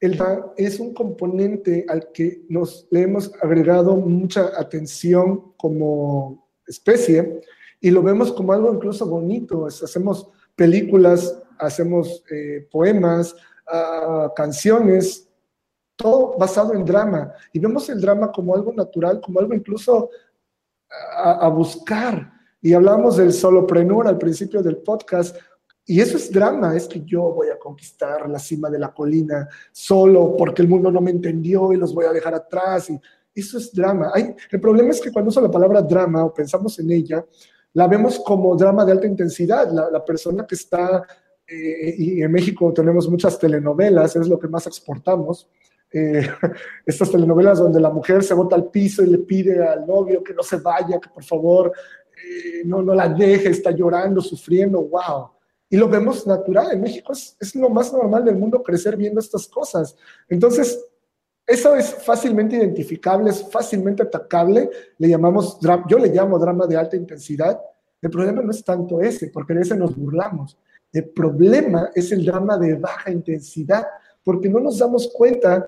El 0.00 0.16
drama 0.16 0.52
es 0.56 0.80
un 0.80 0.92
componente 0.92 1.86
al 1.88 2.12
que 2.12 2.44
nos 2.48 2.86
le 2.90 3.02
hemos 3.02 3.32
agregado 3.42 3.96
mucha 3.96 4.50
atención 4.58 5.54
como 5.56 6.48
especie 6.66 7.40
y 7.80 7.90
lo 7.90 8.02
vemos 8.02 8.32
como 8.32 8.52
algo 8.52 8.72
incluso 8.72 9.06
bonito. 9.06 9.66
hacemos 9.66 10.28
películas, 10.54 11.42
hacemos 11.58 12.24
eh, 12.30 12.68
poemas, 12.70 13.34
ah, 13.66 14.32
canciones 14.34 15.28
todo 15.96 16.36
basado 16.38 16.74
en 16.74 16.84
drama. 16.84 17.32
Y 17.52 17.58
vemos 17.58 17.88
el 17.88 18.00
drama 18.00 18.32
como 18.32 18.54
algo 18.54 18.72
natural, 18.72 19.20
como 19.20 19.40
algo 19.40 19.54
incluso 19.54 20.10
a, 21.16 21.48
buscar. 21.48 22.32
Y 22.60 22.72
hablamos 22.72 23.16
del 23.16 23.32
solopreneur 23.32 24.06
al 24.06 24.18
principio 24.18 24.62
del 24.62 24.78
podcast. 24.78 25.36
Y 25.86 26.00
eso 26.00 26.16
es 26.16 26.32
drama, 26.32 26.74
es 26.74 26.88
que 26.88 27.02
yo 27.04 27.22
voy 27.32 27.48
a 27.48 27.58
conquistar 27.58 28.28
la 28.30 28.38
cima 28.38 28.70
de 28.70 28.78
la 28.78 28.92
colina 28.92 29.46
solo 29.70 30.34
porque 30.36 30.62
el 30.62 30.68
mundo 30.68 30.90
no 30.90 31.00
me 31.00 31.10
entendió 31.10 31.72
y 31.72 31.76
los 31.76 31.94
voy 31.94 32.06
a 32.06 32.12
dejar 32.12 32.34
atrás. 32.34 32.88
Y 32.88 33.00
eso 33.34 33.58
es 33.58 33.72
drama. 33.72 34.10
Hay, 34.14 34.34
el 34.50 34.60
problema 34.60 34.90
es 34.90 35.00
que 35.00 35.12
cuando 35.12 35.28
uso 35.28 35.42
la 35.42 35.50
palabra 35.50 35.82
drama 35.82 36.24
o 36.24 36.32
pensamos 36.32 36.78
en 36.78 36.90
ella, 36.90 37.24
la 37.74 37.86
vemos 37.86 38.18
como 38.20 38.56
drama 38.56 38.84
de 38.84 38.92
alta 38.92 39.06
intensidad. 39.06 39.70
La, 39.70 40.04
persona 40.04 40.46
que 40.46 40.54
está, 40.54 41.04
eh, 41.46 41.94
y 41.98 42.22
en 42.22 42.32
México 42.32 42.72
tenemos 42.72 43.08
muchas 43.08 43.38
telenovelas, 43.38 44.16
es 44.16 44.26
lo 44.26 44.38
que 44.38 44.48
más 44.48 44.66
exportamos. 44.66 45.48
Eh, 45.92 46.26
estas 46.86 47.10
telenovelas 47.10 47.58
donde 47.58 47.80
la 47.80 47.90
mujer 47.90 48.22
se 48.22 48.32
bota 48.32 48.56
al 48.56 48.70
piso 48.70 49.02
y 49.02 49.08
le 49.08 49.18
pide 49.18 49.62
al 49.62 49.86
novio 49.86 50.24
que 50.24 50.32
no 50.32 50.42
se 50.42 50.56
vaya, 50.56 50.98
que 50.98 51.10
por 51.10 51.24
favor 51.24 51.72
eh, 52.16 52.62
no, 52.64 52.80
no 52.80 52.94
la 52.94 53.08
deje, 53.08 53.50
está 53.50 53.70
llorando, 53.70 54.22
sufriendo, 54.22 54.80
wow. 54.80 55.33
Y 55.74 55.76
lo 55.76 55.88
vemos 55.88 56.24
natural, 56.24 56.70
en 56.70 56.82
México 56.82 57.12
es, 57.12 57.36
es 57.40 57.52
lo 57.56 57.68
más 57.68 57.92
normal 57.92 58.24
del 58.24 58.36
mundo 58.36 58.62
crecer 58.62 58.96
viendo 58.96 59.18
estas 59.18 59.48
cosas. 59.48 59.96
Entonces, 60.28 60.86
eso 61.44 61.74
es 61.74 61.92
fácilmente 61.94 62.54
identificable, 62.54 63.30
es 63.30 63.50
fácilmente 63.50 64.04
atacable, 64.04 64.70
le 64.98 65.08
llamamos, 65.08 65.58
yo 65.88 65.98
le 65.98 66.10
llamo 66.10 66.38
drama 66.38 66.68
de 66.68 66.76
alta 66.76 66.94
intensidad. 66.94 67.60
El 68.00 68.08
problema 68.08 68.40
no 68.40 68.52
es 68.52 68.62
tanto 68.62 69.00
ese, 69.00 69.30
porque 69.30 69.52
de 69.52 69.62
ese 69.62 69.76
nos 69.76 69.96
burlamos. 69.96 70.56
El 70.92 71.08
problema 71.08 71.90
es 71.92 72.12
el 72.12 72.24
drama 72.24 72.56
de 72.56 72.76
baja 72.76 73.10
intensidad, 73.10 73.84
porque 74.22 74.48
no 74.48 74.60
nos 74.60 74.78
damos 74.78 75.10
cuenta 75.12 75.66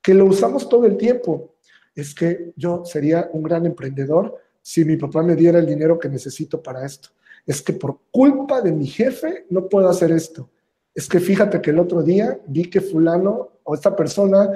que 0.00 0.14
lo 0.14 0.24
usamos 0.24 0.66
todo 0.70 0.86
el 0.86 0.96
tiempo. 0.96 1.56
Es 1.94 2.14
que 2.14 2.54
yo 2.56 2.82
sería 2.86 3.28
un 3.34 3.42
gran 3.42 3.66
emprendedor 3.66 4.38
si 4.62 4.86
mi 4.86 4.96
papá 4.96 5.22
me 5.22 5.36
diera 5.36 5.58
el 5.58 5.66
dinero 5.66 5.98
que 5.98 6.08
necesito 6.08 6.62
para 6.62 6.86
esto. 6.86 7.10
Es 7.46 7.62
que 7.62 7.72
por 7.72 7.98
culpa 8.10 8.60
de 8.60 8.72
mi 8.72 8.86
jefe 8.86 9.46
no 9.50 9.68
puedo 9.68 9.88
hacer 9.88 10.12
esto. 10.12 10.50
Es 10.94 11.08
que 11.08 11.20
fíjate 11.20 11.60
que 11.60 11.70
el 11.70 11.78
otro 11.78 12.02
día 12.02 12.40
vi 12.46 12.70
que 12.70 12.80
fulano 12.80 13.50
o 13.64 13.74
esta 13.74 13.94
persona 13.94 14.50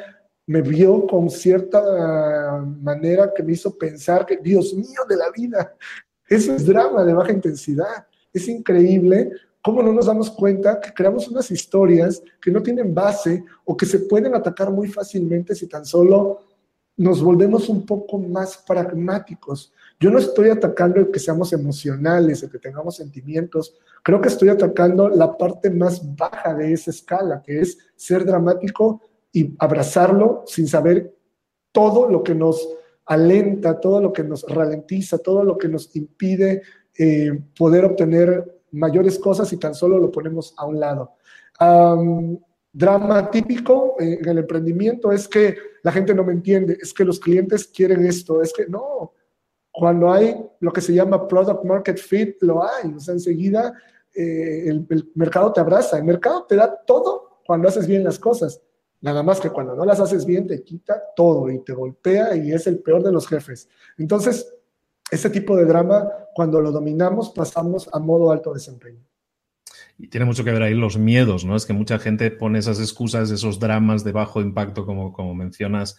me 0.47 0.63
vio 0.63 1.07
con 1.07 1.29
cierta 1.29 2.65
manera 2.81 3.33
que 3.35 3.43
me 3.43 3.53
hizo 3.53 3.77
pensar 3.77 4.25
que, 4.25 4.39
Dios 4.39 4.73
mío 4.73 5.03
de 5.09 5.17
la 5.17 5.31
vida, 5.31 5.77
eso 6.27 6.55
es 6.55 6.65
drama 6.65 7.05
de 7.05 7.13
baja 7.13 7.33
intensidad. 7.33 8.07
Es 8.33 8.49
increíble 8.49 9.31
cómo 9.63 9.83
no 9.83 9.93
nos 9.93 10.07
damos 10.07 10.31
cuenta 10.31 10.81
que 10.81 10.93
creamos 10.93 11.29
unas 11.29 11.51
historias 11.51 12.23
que 12.41 12.51
no 12.51 12.63
tienen 12.63 12.95
base 12.95 13.45
o 13.65 13.77
que 13.77 13.85
se 13.85 14.01
pueden 14.01 14.35
atacar 14.35 14.71
muy 14.71 14.89
fácilmente 14.89 15.55
si 15.55 15.67
tan 15.67 15.85
solo 15.85 16.41
nos 16.99 17.23
volvemos 17.23 17.69
un 17.69 17.87
poco 17.87 18.19
más 18.19 18.59
pragmáticos. 18.59 19.73
Yo 20.01 20.11
no 20.11 20.19
estoy 20.19 20.51
atacando 20.51 20.99
el 21.01 21.11
que 21.11 21.21
seamos 21.21 21.53
emocionales, 21.53 22.43
el 22.43 22.51
que 22.51 22.59
tengamos 22.59 22.97
sentimientos. 22.97 23.75
Creo 24.03 24.21
que 24.21 24.29
estoy 24.29 24.49
atacando 24.49 25.09
la 25.09 25.37
parte 25.39 25.71
más 25.71 26.03
baja 26.17 26.55
de 26.55 26.73
esa 26.73 26.91
escala, 26.91 27.41
que 27.41 27.61
es 27.61 27.79
ser 27.95 28.25
dramático 28.25 29.01
y 29.33 29.55
abrazarlo 29.59 30.43
sin 30.47 30.67
saber 30.67 31.15
todo 31.71 32.09
lo 32.09 32.25
que 32.25 32.35
nos 32.35 32.69
alenta, 33.07 33.79
todo 33.79 34.01
lo 34.01 34.13
que 34.13 34.25
nos 34.25 34.43
ralentiza, 34.49 35.19
todo 35.19 35.45
lo 35.45 35.57
que 35.57 35.69
nos 35.69 35.95
impide 35.95 36.63
eh, 36.99 37.31
poder 37.57 37.85
obtener 37.85 38.61
mayores 38.73 39.21
cosas 39.21 39.53
y 39.53 39.57
tan 39.57 39.75
solo 39.75 39.99
lo 39.99 40.11
ponemos 40.11 40.53
a 40.57 40.67
un 40.67 40.81
lado. 40.81 41.13
Drama 42.79 43.29
típico 43.31 43.97
en 43.99 44.27
el 44.27 44.39
emprendimiento 44.39 45.11
es 45.11 45.27
que 45.27 45.57
la 45.83 45.91
gente 45.91 46.15
no 46.15 46.23
me 46.23 46.33
entiende, 46.33 46.79
es 46.81 46.95
que 46.95 47.05
los 47.05 47.19
clientes 47.19 47.67
quieren 47.67 48.07
esto, 48.07 48.41
es 48.41 48.53
que 48.53 48.67
no. 48.67 49.13
Cuando 49.73 50.13
hay 50.13 50.37
lo 50.61 50.73
que 50.73 50.81
se 50.81 50.95
llama 50.95 51.27
product 51.27 51.65
market 51.65 51.99
fit, 51.99 52.37
lo 52.41 52.63
hay. 52.63 52.95
O 52.95 53.01
sea, 53.01 53.15
enseguida 53.15 53.75
eh, 54.15 54.65
el, 54.69 54.87
el 54.91 55.11
mercado 55.17 55.53
te 55.53 55.61
abraza, 55.61 55.99
el 55.99 56.05
mercado 56.05 56.45
te 56.49 56.55
da 56.55 56.73
todo 56.87 57.41
cuando 57.45 57.69
haces 57.69 57.87
bien 57.87 58.05
las 58.05 58.19
cosas. 58.19 58.61
Nada 59.01 59.23
más 59.23 59.41
que 59.41 59.51
cuando 59.51 59.75
no 59.75 59.85
las 59.85 59.99
haces 59.99 60.25
bien 60.25 60.47
te 60.47 60.63
quita 60.63 61.03
todo 61.17 61.51
y 61.51 61.59
te 61.65 61.73
golpea 61.73 62.37
y 62.37 62.53
es 62.53 62.67
el 62.69 62.79
peor 62.79 63.03
de 63.03 63.13
los 63.13 63.27
jefes. 63.27 63.69
Entonces, 63.97 64.55
ese 65.11 65.31
tipo 65.31 65.57
de 65.57 65.65
drama, 65.65 66.09
cuando 66.35 66.61
lo 66.61 66.71
dominamos, 66.71 67.31
pasamos 67.31 67.89
a 67.93 67.99
modo 67.99 68.31
alto 68.31 68.53
desempeño. 68.53 69.08
Y 69.99 70.09
tiene 70.09 70.27
mucho 70.27 70.45
que 70.45 70.53
ver 70.53 70.63
ahí 70.63 70.75
los 70.75 70.97
miedos, 70.97 71.45
¿no? 71.45 71.57
Es 71.57 71.67
que 71.67 71.73
mucha 71.73 71.99
gente 71.99 72.31
pone 72.31 72.61
esas 72.61 72.79
excusas, 72.79 73.31
esos 73.31 73.59
dramas 73.59 74.05
de 74.05 74.13
bajo 74.13 74.41
impacto, 74.41 74.87
como, 74.87 75.13
como 75.13 75.35
mencionas, 75.35 75.99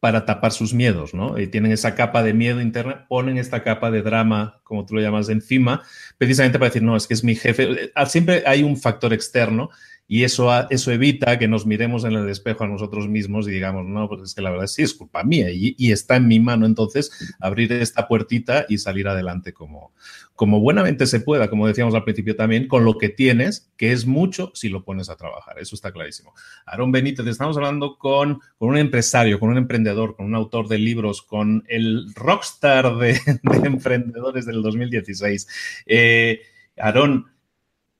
para 0.00 0.26
tapar 0.26 0.50
sus 0.50 0.74
miedos, 0.74 1.14
¿no? 1.14 1.38
Y 1.38 1.46
tienen 1.46 1.70
esa 1.70 1.94
capa 1.94 2.24
de 2.24 2.34
miedo 2.34 2.60
interna, 2.60 3.06
ponen 3.08 3.38
esta 3.38 3.62
capa 3.62 3.92
de 3.92 4.02
drama, 4.02 4.60
como 4.64 4.84
tú 4.84 4.96
lo 4.96 5.00
llamas, 5.00 5.28
encima, 5.28 5.82
precisamente 6.18 6.58
para 6.58 6.70
decir, 6.70 6.82
no, 6.82 6.96
es 6.96 7.06
que 7.06 7.14
es 7.14 7.22
mi 7.22 7.36
jefe. 7.36 7.92
Siempre 8.06 8.42
hay 8.44 8.64
un 8.64 8.76
factor 8.76 9.12
externo 9.12 9.70
y 10.12 10.24
eso, 10.24 10.50
eso 10.68 10.92
evita 10.92 11.38
que 11.38 11.48
nos 11.48 11.64
miremos 11.64 12.04
en 12.04 12.12
el 12.12 12.28
espejo 12.28 12.64
a 12.64 12.66
nosotros 12.66 13.08
mismos 13.08 13.48
y 13.48 13.50
digamos, 13.50 13.86
no, 13.86 14.10
pues 14.10 14.20
es 14.20 14.34
que 14.34 14.42
la 14.42 14.50
verdad 14.50 14.66
sí 14.66 14.82
es 14.82 14.92
culpa 14.92 15.24
mía 15.24 15.46
y, 15.50 15.90
está 15.90 16.16
en 16.16 16.28
mi 16.28 16.38
mano 16.38 16.66
entonces 16.66 17.34
abrir 17.40 17.72
esta 17.72 18.06
puertita 18.08 18.66
y 18.68 18.76
salir 18.76 19.08
adelante 19.08 19.54
como, 19.54 19.94
como 20.34 20.60
buenamente 20.60 21.06
se 21.06 21.20
pueda, 21.20 21.48
como 21.48 21.66
decíamos 21.66 21.94
al 21.94 22.04
principio 22.04 22.36
también, 22.36 22.68
con 22.68 22.84
lo 22.84 22.98
que 22.98 23.08
tienes, 23.08 23.72
que 23.78 23.92
es 23.92 24.04
mucho 24.04 24.52
si 24.52 24.68
lo 24.68 24.84
pones 24.84 25.08
a 25.08 25.16
trabajar. 25.16 25.58
Eso 25.58 25.74
está 25.74 25.92
clarísimo. 25.92 26.34
Aarón 26.66 26.92
Benítez, 26.92 27.26
estamos 27.26 27.56
hablando 27.56 27.96
con, 27.96 28.40
con 28.58 28.68
un 28.68 28.76
empresario, 28.76 29.40
con 29.40 29.48
un 29.48 29.56
emprendedor, 29.56 30.14
con 30.14 30.26
un 30.26 30.34
autor 30.34 30.68
de 30.68 30.76
libros, 30.76 31.22
con 31.22 31.64
el 31.68 32.12
rockstar 32.14 32.98
de, 32.98 33.14
de 33.14 33.66
emprendedores 33.66 34.44
del 34.44 34.60
2016. 34.60 35.48
Eh, 35.86 36.42
Aarón, 36.76 37.31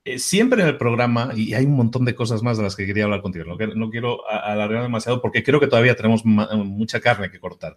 eh, 0.05 0.19
siempre 0.19 0.61
en 0.61 0.67
el 0.67 0.77
programa, 0.77 1.31
y 1.35 1.53
hay 1.53 1.65
un 1.65 1.75
montón 1.75 2.05
de 2.05 2.15
cosas 2.15 2.43
más 2.43 2.57
de 2.57 2.63
las 2.63 2.75
que 2.75 2.85
quería 2.85 3.05
hablar 3.05 3.21
contigo, 3.21 3.45
no, 3.45 3.55
no 3.75 3.89
quiero 3.89 4.29
alargar 4.29 4.83
demasiado 4.83 5.21
porque 5.21 5.43
creo 5.43 5.59
que 5.59 5.67
todavía 5.67 5.95
tenemos 5.95 6.25
mucha 6.25 6.99
carne 6.99 7.31
que 7.31 7.39
cortar. 7.39 7.75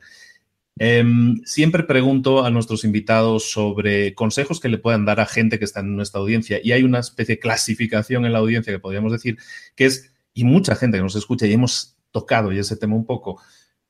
Em, 0.79 1.41
siempre 1.45 1.85
pregunto 1.85 2.45
a 2.45 2.51
nuestros 2.51 2.85
invitados 2.85 3.51
sobre 3.51 4.15
consejos 4.15 4.61
que 4.61 4.69
le 4.69 4.77
puedan 4.77 5.07
dar 5.07 5.21
a 5.21 5.27
gente 5.27 5.59
que 5.59 5.65
está 5.65 5.81
en 5.81 5.97
nuestra 5.97 6.21
audiencia 6.21 6.61
y 6.63 6.73
hay 6.73 6.83
una 6.83 6.99
especie 6.99 7.37
de 7.37 7.41
clasificación 7.41 8.27
en 8.27 8.35
la 8.35 8.41
audiencia 8.41 8.75
que 8.75 8.79
podríamos 8.79 9.11
decir 9.11 9.39
que 9.75 9.87
es, 9.87 10.13
y 10.35 10.45
mucha 10.45 10.77
gente 10.77 10.99
que 10.99 11.03
nos 11.03 11.17
escucha 11.17 11.47
y 11.47 11.55
hemos 11.55 11.97
tocado 12.11 12.53
y 12.53 12.59
ese 12.59 12.77
tema 12.77 12.95
un 12.95 13.07
poco, 13.07 13.41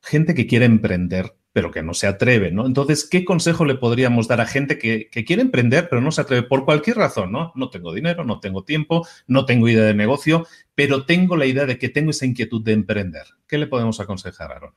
gente 0.00 0.34
que 0.34 0.46
quiere 0.46 0.66
emprender 0.66 1.34
pero 1.56 1.70
que 1.70 1.82
no 1.82 1.94
se 1.94 2.06
atreve, 2.06 2.50
¿no? 2.50 2.66
Entonces, 2.66 3.08
¿qué 3.08 3.24
consejo 3.24 3.64
le 3.64 3.76
podríamos 3.76 4.28
dar 4.28 4.42
a 4.42 4.46
gente 4.46 4.78
que, 4.78 5.08
quiere 5.08 5.40
emprender, 5.40 5.88
pero 5.88 6.02
no 6.02 6.12
se 6.12 6.20
atreve 6.20 6.42
por 6.42 6.66
cualquier 6.66 6.98
razón, 6.98 7.32
¿no? 7.32 7.50
No 7.54 7.70
tengo 7.70 7.94
dinero, 7.94 8.24
no 8.24 8.40
tengo 8.40 8.62
tiempo, 8.62 9.06
no 9.26 9.46
tengo 9.46 9.66
idea 9.66 9.84
de 9.84 9.94
negocio, 9.94 10.46
pero 10.74 11.06
tengo 11.06 11.34
la 11.34 11.46
idea 11.46 11.64
de 11.64 11.78
que 11.78 11.88
tengo 11.88 12.10
esa 12.10 12.26
inquietud 12.26 12.62
de 12.62 12.72
emprender. 12.72 13.22
¿Qué 13.46 13.56
le 13.56 13.68
podemos 13.68 13.98
aconsejar, 14.00 14.52
Aaron? 14.52 14.74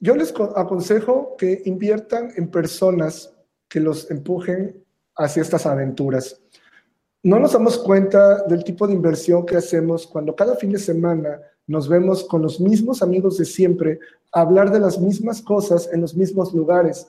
yo 0.00 0.16
les 0.16 0.34
aconsejo 0.54 1.34
que 1.38 1.62
inviertan 1.64 2.28
en 2.36 2.50
personas 2.50 3.32
que 3.70 3.80
los 3.80 4.10
empujen 4.10 4.84
hacia 5.16 5.40
estas 5.40 5.64
aventuras. 5.64 6.42
No 7.22 7.38
nos 7.38 7.54
damos 7.54 7.78
cuenta 7.78 8.42
del 8.42 8.64
tipo 8.64 8.86
de 8.86 8.92
inversión 8.92 9.46
que 9.46 9.56
hacemos 9.56 10.06
cuando 10.06 10.36
cada 10.36 10.56
fin 10.56 10.72
de 10.72 10.78
semana 10.78 11.40
nos 11.66 11.88
vemos 11.88 12.24
con 12.24 12.42
los 12.42 12.60
mismos 12.60 13.02
amigos 13.02 13.38
de 13.38 13.44
siempre, 13.44 13.98
hablar 14.32 14.70
de 14.70 14.80
las 14.80 15.00
mismas 15.00 15.42
cosas 15.42 15.88
en 15.92 16.00
los 16.00 16.14
mismos 16.14 16.54
lugares. 16.54 17.08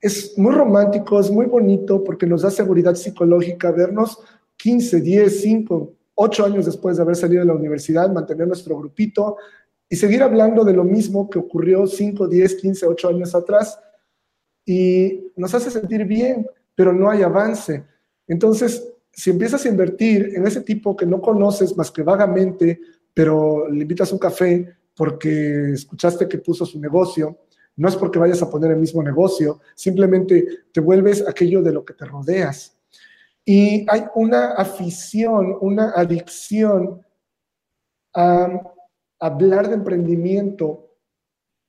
Es 0.00 0.36
muy 0.38 0.52
romántico, 0.54 1.18
es 1.18 1.30
muy 1.30 1.46
bonito 1.46 2.04
porque 2.04 2.26
nos 2.26 2.42
da 2.42 2.50
seguridad 2.50 2.94
psicológica 2.94 3.72
vernos 3.72 4.18
15, 4.56 5.00
10, 5.00 5.40
5, 5.40 5.92
8 6.14 6.44
años 6.44 6.66
después 6.66 6.96
de 6.96 7.02
haber 7.02 7.16
salido 7.16 7.40
de 7.40 7.46
la 7.46 7.54
universidad, 7.54 8.12
mantener 8.12 8.46
nuestro 8.46 8.78
grupito 8.78 9.36
y 9.88 9.96
seguir 9.96 10.22
hablando 10.22 10.64
de 10.64 10.72
lo 10.72 10.84
mismo 10.84 11.28
que 11.28 11.38
ocurrió 11.38 11.86
5, 11.86 12.26
10, 12.26 12.54
15, 12.56 12.86
8 12.86 13.08
años 13.08 13.34
atrás. 13.34 13.78
Y 14.64 15.30
nos 15.36 15.54
hace 15.54 15.70
sentir 15.70 16.04
bien, 16.04 16.46
pero 16.74 16.92
no 16.92 17.08
hay 17.08 17.22
avance. 17.22 17.84
Entonces, 18.26 18.92
si 19.12 19.30
empiezas 19.30 19.64
a 19.64 19.68
invertir 19.68 20.32
en 20.34 20.46
ese 20.46 20.60
tipo 20.60 20.96
que 20.96 21.06
no 21.06 21.20
conoces 21.20 21.76
más 21.76 21.90
que 21.90 22.02
vagamente, 22.02 22.80
pero 23.16 23.66
le 23.70 23.80
invitas 23.80 24.12
un 24.12 24.18
café 24.18 24.76
porque 24.94 25.72
escuchaste 25.72 26.28
que 26.28 26.36
puso 26.36 26.66
su 26.66 26.78
negocio, 26.78 27.38
no 27.76 27.88
es 27.88 27.96
porque 27.96 28.18
vayas 28.18 28.42
a 28.42 28.50
poner 28.50 28.72
el 28.72 28.76
mismo 28.76 29.02
negocio, 29.02 29.60
simplemente 29.74 30.46
te 30.70 30.80
vuelves 30.80 31.26
aquello 31.26 31.62
de 31.62 31.72
lo 31.72 31.82
que 31.82 31.94
te 31.94 32.04
rodeas. 32.04 32.76
Y 33.42 33.86
hay 33.88 34.04
una 34.16 34.52
afición, 34.52 35.56
una 35.62 35.92
adicción 35.92 37.00
a 38.14 38.60
hablar 39.18 39.68
de 39.68 39.76
emprendimiento 39.76 40.90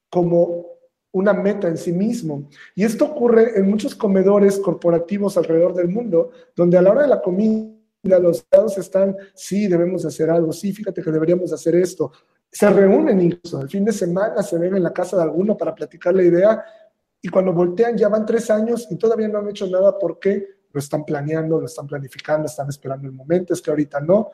como 0.10 0.66
una 1.14 1.32
meta 1.32 1.70
en 1.70 1.78
sí 1.78 1.94
mismo. 1.94 2.50
Y 2.76 2.84
esto 2.84 3.06
ocurre 3.06 3.58
en 3.58 3.70
muchos 3.70 3.96
comedores 3.96 4.60
corporativos 4.60 5.38
alrededor 5.38 5.74
del 5.76 5.88
mundo, 5.88 6.32
donde 6.58 6.78
a 6.78 6.82
la 6.82 6.92
hora 6.92 7.04
de 7.04 7.08
la 7.08 7.22
comida 7.22 7.77
los 8.04 8.38
estados 8.38 8.78
están, 8.78 9.16
sí, 9.34 9.68
debemos 9.68 10.06
hacer 10.06 10.30
algo, 10.30 10.52
sí, 10.54 10.74
fíjate 10.74 11.02
que 11.02 11.12
deberíamos 11.12 11.52
hacer 11.52 11.76
esto. 11.76 12.12
Se 12.50 12.70
reúnen 12.70 13.22
incluso, 13.22 13.62
el 13.62 13.70
fin 13.70 13.84
de 13.84 13.92
semana 13.92 14.42
se 14.42 14.58
ven 14.58 14.76
en 14.76 14.84
la 14.84 14.94
casa 14.94 15.18
de 15.18 15.24
alguno 15.24 15.58
para 15.58 15.76
platicar 15.76 16.16
la 16.16 16.24
idea 16.24 16.64
y 17.22 17.30
cuando 17.30 17.54
voltean 17.54 17.98
ya 17.98 18.08
van 18.08 18.26
tres 18.26 18.50
años 18.50 18.88
y 18.90 18.96
todavía 18.96 19.28
no 19.28 19.40
han 19.40 19.50
hecho 19.50 19.68
nada 19.68 19.98
porque 19.98 20.58
lo 20.72 20.80
están 20.80 21.04
planeando, 21.04 21.60
lo 21.60 21.66
están 21.66 21.88
planificando, 21.88 22.46
están 22.46 22.70
esperando 22.70 23.08
el 23.08 23.14
momento, 23.14 23.54
es 23.54 23.62
que 23.62 23.72
ahorita 23.72 24.00
no, 24.00 24.32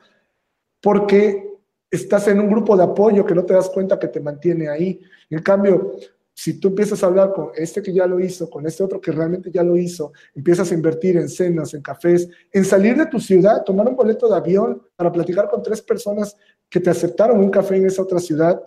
porque 0.82 1.54
estás 1.90 2.28
en 2.28 2.40
un 2.40 2.50
grupo 2.50 2.76
de 2.76 2.84
apoyo 2.84 3.26
que 3.26 3.36
no 3.36 3.46
te 3.46 3.54
das 3.54 3.70
cuenta 3.70 4.00
que 4.00 4.08
te 4.08 4.20
mantiene 4.20 4.68
ahí. 4.68 5.00
En 5.30 5.42
cambio, 5.42 5.96
si 6.34 6.60
tú 6.60 6.70
empiezas 6.70 7.04
a 7.04 7.08
hablar 7.08 7.32
con 7.32 7.50
este 7.56 7.82
que 7.82 7.94
ya 7.94 8.08
lo 8.08 8.20
hizo, 8.20 8.50
con 8.50 8.66
este 8.66 8.84
otro 8.84 9.00
que 9.00 9.12
realmente 9.12 9.52
ya 9.52 9.64
lo 9.64 9.78
hizo, 9.78 10.14
empiezas 10.34 10.72
a 10.72 10.74
invertir 10.74 11.18
en 11.18 11.30
cenas, 11.30 11.74
en 11.74 11.82
cafés, 11.82 12.28
en 12.52 12.66
salir 12.66 12.98
de 12.98 13.06
tu 13.06 13.20
ciudad, 13.20 13.64
tomar 13.64 13.88
un 13.88 13.96
boleto 13.96 14.28
de 14.28 14.36
avión 14.36 14.82
para 14.96 15.12
platicar 15.12 15.48
con 15.50 15.62
tres 15.62 15.82
personas 15.82 16.36
que 16.70 16.80
te 16.80 16.90
aceptaron 16.90 17.40
un 17.40 17.52
café 17.52 17.78
en 17.78 17.86
esa 17.86 18.02
otra 18.02 18.20
ciudad, 18.20 18.62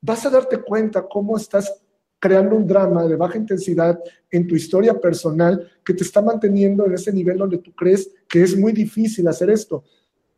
vas 0.00 0.24
a 0.24 0.30
darte 0.30 0.62
cuenta 0.62 1.06
cómo 1.06 1.36
estás 1.36 1.82
creando 2.18 2.56
un 2.56 2.66
drama 2.66 3.06
de 3.06 3.16
baja 3.16 3.38
intensidad 3.38 3.98
en 4.30 4.46
tu 4.46 4.54
historia 4.54 4.98
personal 4.98 5.70
que 5.84 5.94
te 5.94 6.04
está 6.04 6.22
manteniendo 6.22 6.86
en 6.86 6.94
ese 6.94 7.12
nivel 7.12 7.38
donde 7.38 7.58
tú 7.58 7.74
crees 7.74 8.10
que 8.28 8.42
es 8.42 8.56
muy 8.56 8.72
difícil 8.72 9.26
hacer 9.28 9.50
esto. 9.50 9.84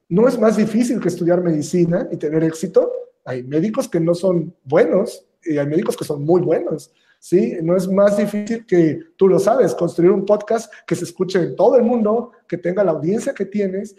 No 0.08 0.28
es 0.28 0.38
más 0.38 0.56
difícil 0.56 1.00
que 1.00 1.08
estudiar 1.08 1.42
medicina 1.42 2.08
y 2.10 2.16
tener 2.16 2.44
éxito. 2.44 2.92
Hay 3.24 3.42
médicos 3.42 3.88
que 3.88 3.98
no 3.98 4.14
son 4.14 4.54
buenos, 4.64 5.26
y 5.44 5.58
hay 5.58 5.66
médicos 5.66 5.96
que 5.96 6.04
son 6.04 6.24
muy 6.24 6.40
buenos. 6.40 6.92
¿sí? 7.18 7.56
No 7.62 7.76
es 7.76 7.88
más 7.88 8.16
difícil 8.16 8.66
que, 8.66 9.00
tú 9.16 9.28
lo 9.28 9.38
sabes, 9.38 9.74
construir 9.74 10.10
un 10.10 10.26
podcast 10.26 10.72
que 10.86 10.96
se 10.96 11.04
escuche 11.04 11.38
en 11.38 11.56
todo 11.56 11.76
el 11.76 11.82
mundo, 11.82 12.32
que 12.48 12.58
tenga 12.58 12.82
la 12.82 12.92
audiencia 12.92 13.32
que 13.32 13.46
tienes, 13.46 13.96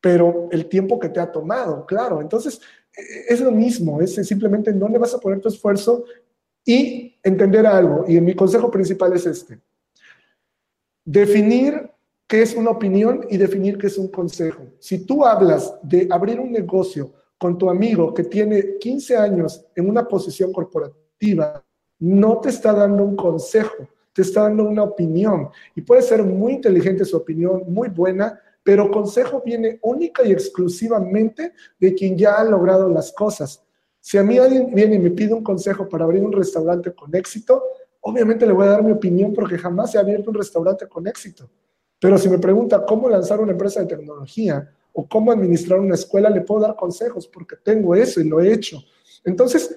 pero 0.00 0.48
el 0.52 0.66
tiempo 0.66 0.98
que 0.98 1.08
te 1.08 1.20
ha 1.20 1.32
tomado, 1.32 1.86
claro. 1.86 2.20
Entonces, 2.20 2.60
es 3.28 3.40
lo 3.40 3.50
mismo, 3.50 4.00
es 4.00 4.14
simplemente 4.14 4.72
no 4.72 4.88
le 4.88 4.98
vas 4.98 5.14
a 5.14 5.18
poner 5.18 5.40
tu 5.40 5.48
esfuerzo 5.48 6.04
y 6.64 7.16
entender 7.22 7.66
algo. 7.66 8.04
Y 8.06 8.20
mi 8.20 8.34
consejo 8.34 8.70
principal 8.70 9.14
es 9.14 9.26
este. 9.26 9.58
Definir 11.04 11.90
qué 12.26 12.42
es 12.42 12.54
una 12.54 12.70
opinión 12.70 13.26
y 13.30 13.38
definir 13.38 13.78
qué 13.78 13.86
es 13.86 13.96
un 13.96 14.08
consejo. 14.08 14.66
Si 14.78 15.06
tú 15.06 15.24
hablas 15.24 15.74
de 15.82 16.06
abrir 16.10 16.38
un 16.38 16.52
negocio 16.52 17.14
con 17.38 17.56
tu 17.56 17.70
amigo 17.70 18.12
que 18.12 18.24
tiene 18.24 18.78
15 18.78 19.16
años 19.16 19.64
en 19.74 19.88
una 19.88 20.06
posición 20.06 20.52
corporativa, 20.52 21.64
no 22.00 22.38
te 22.40 22.50
está 22.50 22.72
dando 22.72 23.04
un 23.04 23.16
consejo, 23.16 23.88
te 24.12 24.22
está 24.22 24.42
dando 24.42 24.64
una 24.64 24.82
opinión. 24.82 25.48
Y 25.74 25.82
puede 25.82 26.02
ser 26.02 26.22
muy 26.24 26.54
inteligente 26.54 27.04
su 27.04 27.16
opinión, 27.16 27.62
muy 27.68 27.88
buena, 27.88 28.40
pero 28.62 28.90
consejo 28.90 29.42
viene 29.44 29.78
única 29.82 30.26
y 30.26 30.32
exclusivamente 30.32 31.52
de 31.78 31.94
quien 31.94 32.18
ya 32.18 32.34
ha 32.34 32.44
logrado 32.44 32.88
las 32.88 33.12
cosas. 33.12 33.62
Si 34.00 34.18
a 34.18 34.22
mí 34.22 34.38
alguien 34.38 34.74
viene 34.74 34.96
y 34.96 34.98
me 34.98 35.10
pide 35.10 35.32
un 35.32 35.42
consejo 35.42 35.88
para 35.88 36.04
abrir 36.04 36.22
un 36.22 36.32
restaurante 36.32 36.92
con 36.92 37.14
éxito, 37.14 37.62
obviamente 38.00 38.46
le 38.46 38.52
voy 38.52 38.66
a 38.66 38.70
dar 38.70 38.82
mi 38.82 38.92
opinión 38.92 39.32
porque 39.32 39.58
jamás 39.58 39.94
he 39.94 39.98
abierto 39.98 40.30
un 40.30 40.36
restaurante 40.36 40.86
con 40.88 41.06
éxito. 41.06 41.48
Pero 42.00 42.16
si 42.18 42.28
me 42.28 42.38
pregunta 42.38 42.84
cómo 42.84 43.08
lanzar 43.08 43.40
una 43.40 43.52
empresa 43.52 43.80
de 43.80 43.86
tecnología 43.86 44.72
o 45.00 45.06
cómo 45.06 45.30
administrar 45.30 45.78
una 45.78 45.94
escuela, 45.94 46.28
le 46.28 46.40
puedo 46.40 46.62
dar 46.62 46.74
consejos 46.74 47.28
porque 47.28 47.54
tengo 47.54 47.94
eso 47.94 48.20
y 48.20 48.28
lo 48.28 48.40
he 48.40 48.52
hecho. 48.52 48.82
Entonces, 49.24 49.76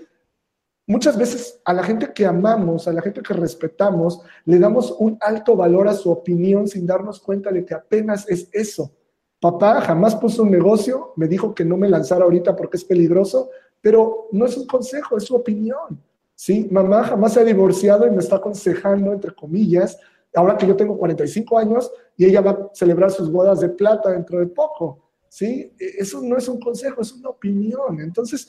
muchas 0.87 1.15
veces 1.15 1.61
a 1.63 1.73
la 1.73 1.83
gente 1.83 2.11
que 2.11 2.25
amamos, 2.25 2.87
a 2.87 2.91
la 2.91 3.03
gente 3.03 3.21
que 3.21 3.35
respetamos, 3.35 4.19
le 4.45 4.57
damos 4.57 4.95
un 4.97 5.19
alto 5.21 5.55
valor 5.55 5.87
a 5.87 5.93
su 5.93 6.09
opinión 6.09 6.67
sin 6.67 6.87
darnos 6.87 7.19
cuenta 7.19 7.51
de 7.51 7.63
que 7.63 7.75
apenas 7.75 8.27
es 8.27 8.49
eso. 8.51 8.93
Papá 9.39 9.81
jamás 9.81 10.15
puso 10.15 10.41
un 10.41 10.49
negocio, 10.49 11.13
me 11.17 11.27
dijo 11.27 11.53
que 11.53 11.65
no 11.65 11.77
me 11.77 11.87
lanzara 11.87 12.23
ahorita 12.23 12.55
porque 12.55 12.77
es 12.77 12.83
peligroso, 12.83 13.51
pero 13.79 14.27
no 14.31 14.47
es 14.47 14.57
un 14.57 14.65
consejo, 14.65 15.17
es 15.17 15.25
su 15.25 15.35
opinión. 15.35 16.01
¿sí? 16.33 16.67
Mamá 16.71 17.03
jamás 17.03 17.33
se 17.33 17.41
ha 17.41 17.43
divorciado 17.43 18.07
y 18.07 18.09
me 18.09 18.21
está 18.21 18.37
aconsejando, 18.37 19.13
entre 19.13 19.35
comillas, 19.35 19.99
ahora 20.33 20.57
que 20.57 20.65
yo 20.65 20.75
tengo 20.75 20.97
45 20.97 21.59
años 21.59 21.91
y 22.17 22.25
ella 22.25 22.41
va 22.41 22.51
a 22.51 22.69
celebrar 22.73 23.11
sus 23.11 23.31
bodas 23.31 23.59
de 23.59 23.69
plata 23.69 24.09
dentro 24.09 24.39
de 24.39 24.47
poco. 24.47 25.10
¿Sí? 25.31 25.73
E, 25.79 25.95
eso 25.99 26.21
no 26.21 26.37
es 26.37 26.47
un 26.47 26.59
consejo, 26.59 27.01
es 27.01 27.13
una 27.13 27.29
opinión. 27.29 28.01
Entonces, 28.01 28.47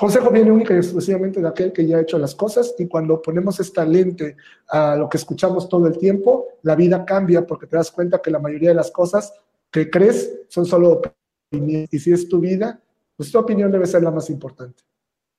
Consejo 0.00 0.30
viene 0.30 0.52
única 0.52 0.74
y 0.74 0.76
exclusivamente 0.76 1.40
de 1.40 1.48
aquel 1.48 1.72
que 1.72 1.84
ya 1.84 1.96
ha 1.96 2.02
hecho 2.02 2.20
las 2.20 2.32
cosas 2.32 2.72
y 2.78 2.86
cuando 2.86 3.20
ponemos 3.20 3.58
esta 3.58 3.84
lente 3.84 4.36
a 4.68 4.94
lo 4.94 5.08
que 5.08 5.16
escuchamos 5.16 5.68
todo 5.68 5.88
el 5.88 5.98
tiempo, 5.98 6.46
la 6.62 6.76
vida 6.76 7.04
cambia 7.04 7.44
porque 7.44 7.66
te 7.66 7.76
das 7.76 7.90
cuenta 7.90 8.22
que 8.22 8.30
la 8.30 8.38
mayoría 8.38 8.68
de 8.68 8.76
las 8.76 8.92
cosas 8.92 9.32
que 9.72 9.90
crees 9.90 10.42
son 10.46 10.66
solo 10.66 11.02
opiniones 11.50 11.88
y 11.90 11.98
si 11.98 12.12
es 12.12 12.28
tu 12.28 12.38
vida, 12.38 12.80
pues 13.16 13.32
tu 13.32 13.40
opinión 13.40 13.72
debe 13.72 13.86
ser 13.86 14.04
la 14.04 14.12
más 14.12 14.30
importante. 14.30 14.84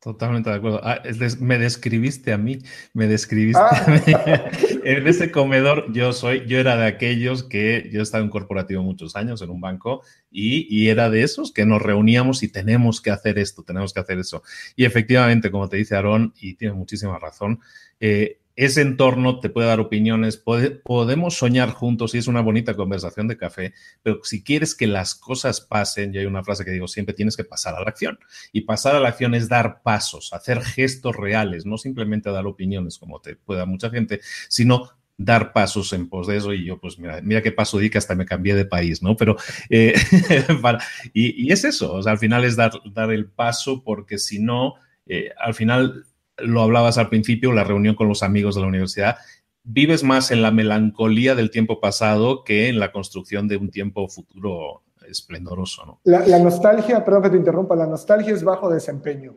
Totalmente 0.01 0.49
de 0.49 0.55
acuerdo. 0.55 0.79
Ah, 0.81 1.01
me 1.41 1.57
describiste 1.57 2.31
a 2.31 2.37
mí, 2.37 2.59
me 2.93 3.07
describiste 3.07 3.61
a 3.61 3.85
mí. 3.87 4.13
Ah. 4.15 4.49
en 4.85 5.05
ese 5.05 5.29
comedor 5.29 5.91
yo 5.91 6.13
soy, 6.13 6.45
yo 6.47 6.57
era 6.57 6.77
de 6.77 6.87
aquellos 6.87 7.43
que 7.43 7.89
yo 7.91 8.01
estaba 8.01 8.23
en 8.23 8.29
corporativo 8.29 8.81
muchos 8.81 9.17
años 9.17 9.41
en 9.41 9.49
un 9.49 9.59
banco 9.59 10.01
y, 10.31 10.87
era 10.87 11.09
de 11.09 11.23
esos 11.23 11.51
que 11.51 11.65
nos 11.65 11.81
reuníamos 11.81 12.43
y 12.43 12.47
tenemos 12.47 13.01
que 13.01 13.11
hacer 13.11 13.37
esto, 13.39 13.63
tenemos 13.63 13.93
que 13.93 13.99
hacer 13.99 14.19
eso. 14.19 14.41
Y 14.77 14.85
efectivamente, 14.85 15.51
como 15.51 15.67
te 15.67 15.75
dice 15.75 15.95
Aarón, 15.95 16.33
y 16.39 16.53
tiene 16.53 16.75
muchísima 16.75 17.19
razón, 17.19 17.59
eh, 17.99 18.38
ese 18.59 18.81
entorno 18.81 19.39
te 19.39 19.49
puede 19.49 19.69
dar 19.69 19.79
opiniones, 19.79 20.35
podemos 20.83 21.37
soñar 21.37 21.69
juntos 21.69 22.13
y 22.13 22.17
es 22.17 22.27
una 22.27 22.41
bonita 22.41 22.75
conversación 22.75 23.29
de 23.29 23.37
café, 23.37 23.73
pero 24.03 24.19
si 24.23 24.43
quieres 24.43 24.75
que 24.75 24.85
las 24.85 25.15
cosas 25.15 25.61
pasen, 25.61 26.13
y 26.13 26.17
hay 26.17 26.25
una 26.25 26.43
frase 26.43 26.65
que 26.65 26.71
digo 26.71 26.89
siempre, 26.89 27.15
tienes 27.15 27.37
que 27.37 27.45
pasar 27.45 27.75
a 27.75 27.79
la 27.79 27.89
acción. 27.89 28.19
Y 28.51 28.61
pasar 28.61 28.97
a 28.97 28.99
la 28.99 29.07
acción 29.07 29.33
es 29.33 29.47
dar 29.47 29.81
pasos, 29.81 30.33
hacer 30.33 30.61
gestos 30.61 31.15
reales, 31.15 31.65
no 31.65 31.77
simplemente 31.77 32.31
dar 32.31 32.45
opiniones 32.47 32.97
como 32.97 33.21
te 33.21 33.37
pueda 33.37 33.65
mucha 33.65 33.89
gente, 33.89 34.19
sino 34.49 34.89
dar 35.15 35.53
pasos 35.53 35.93
en 35.93 36.09
pos 36.09 36.27
de 36.27 36.35
eso 36.35 36.53
y 36.53 36.65
yo 36.65 36.81
pues 36.81 36.99
mira, 36.99 37.21
mira 37.21 37.41
qué 37.41 37.53
paso 37.53 37.77
di 37.77 37.89
que 37.89 37.97
hasta 37.97 38.15
me 38.15 38.25
cambié 38.25 38.55
de 38.55 38.65
país, 38.65 39.01
¿no? 39.01 39.15
Pero 39.15 39.37
eh, 39.69 39.93
y, 41.13 41.49
es 41.49 41.63
eso, 41.63 42.05
al 42.05 42.17
final 42.17 42.43
es 42.43 42.57
dar, 42.57 42.73
dar 42.91 43.09
el 43.13 43.25
paso 43.25 43.85
porque 43.85 44.17
si 44.17 44.39
no, 44.39 44.75
eh, 45.05 45.31
al 45.39 45.53
final 45.53 46.05
lo 46.41 46.61
hablabas 46.61 46.97
al 46.97 47.09
principio, 47.09 47.53
la 47.53 47.63
reunión 47.63 47.95
con 47.95 48.07
los 48.07 48.23
amigos 48.23 48.55
de 48.55 48.61
la 48.61 48.67
universidad, 48.67 49.17
vives 49.63 50.03
más 50.03 50.31
en 50.31 50.41
la 50.41 50.51
melancolía 50.51 51.35
del 51.35 51.51
tiempo 51.51 51.79
pasado 51.79 52.43
que 52.43 52.69
en 52.69 52.79
la 52.79 52.91
construcción 52.91 53.47
de 53.47 53.57
un 53.57 53.69
tiempo 53.69 54.07
futuro 54.07 54.83
esplendoroso. 55.07 55.85
¿no? 55.85 56.01
La, 56.03 56.39
nostalgia, 56.39 57.03
perdón 57.03 57.23
que 57.23 57.29
te 57.31 57.37
interrumpa, 57.37 57.75
la 57.75 57.87
nostalgia 57.87 58.33
es 58.33 58.43
bajo 58.43 58.69
desempeño. 58.69 59.35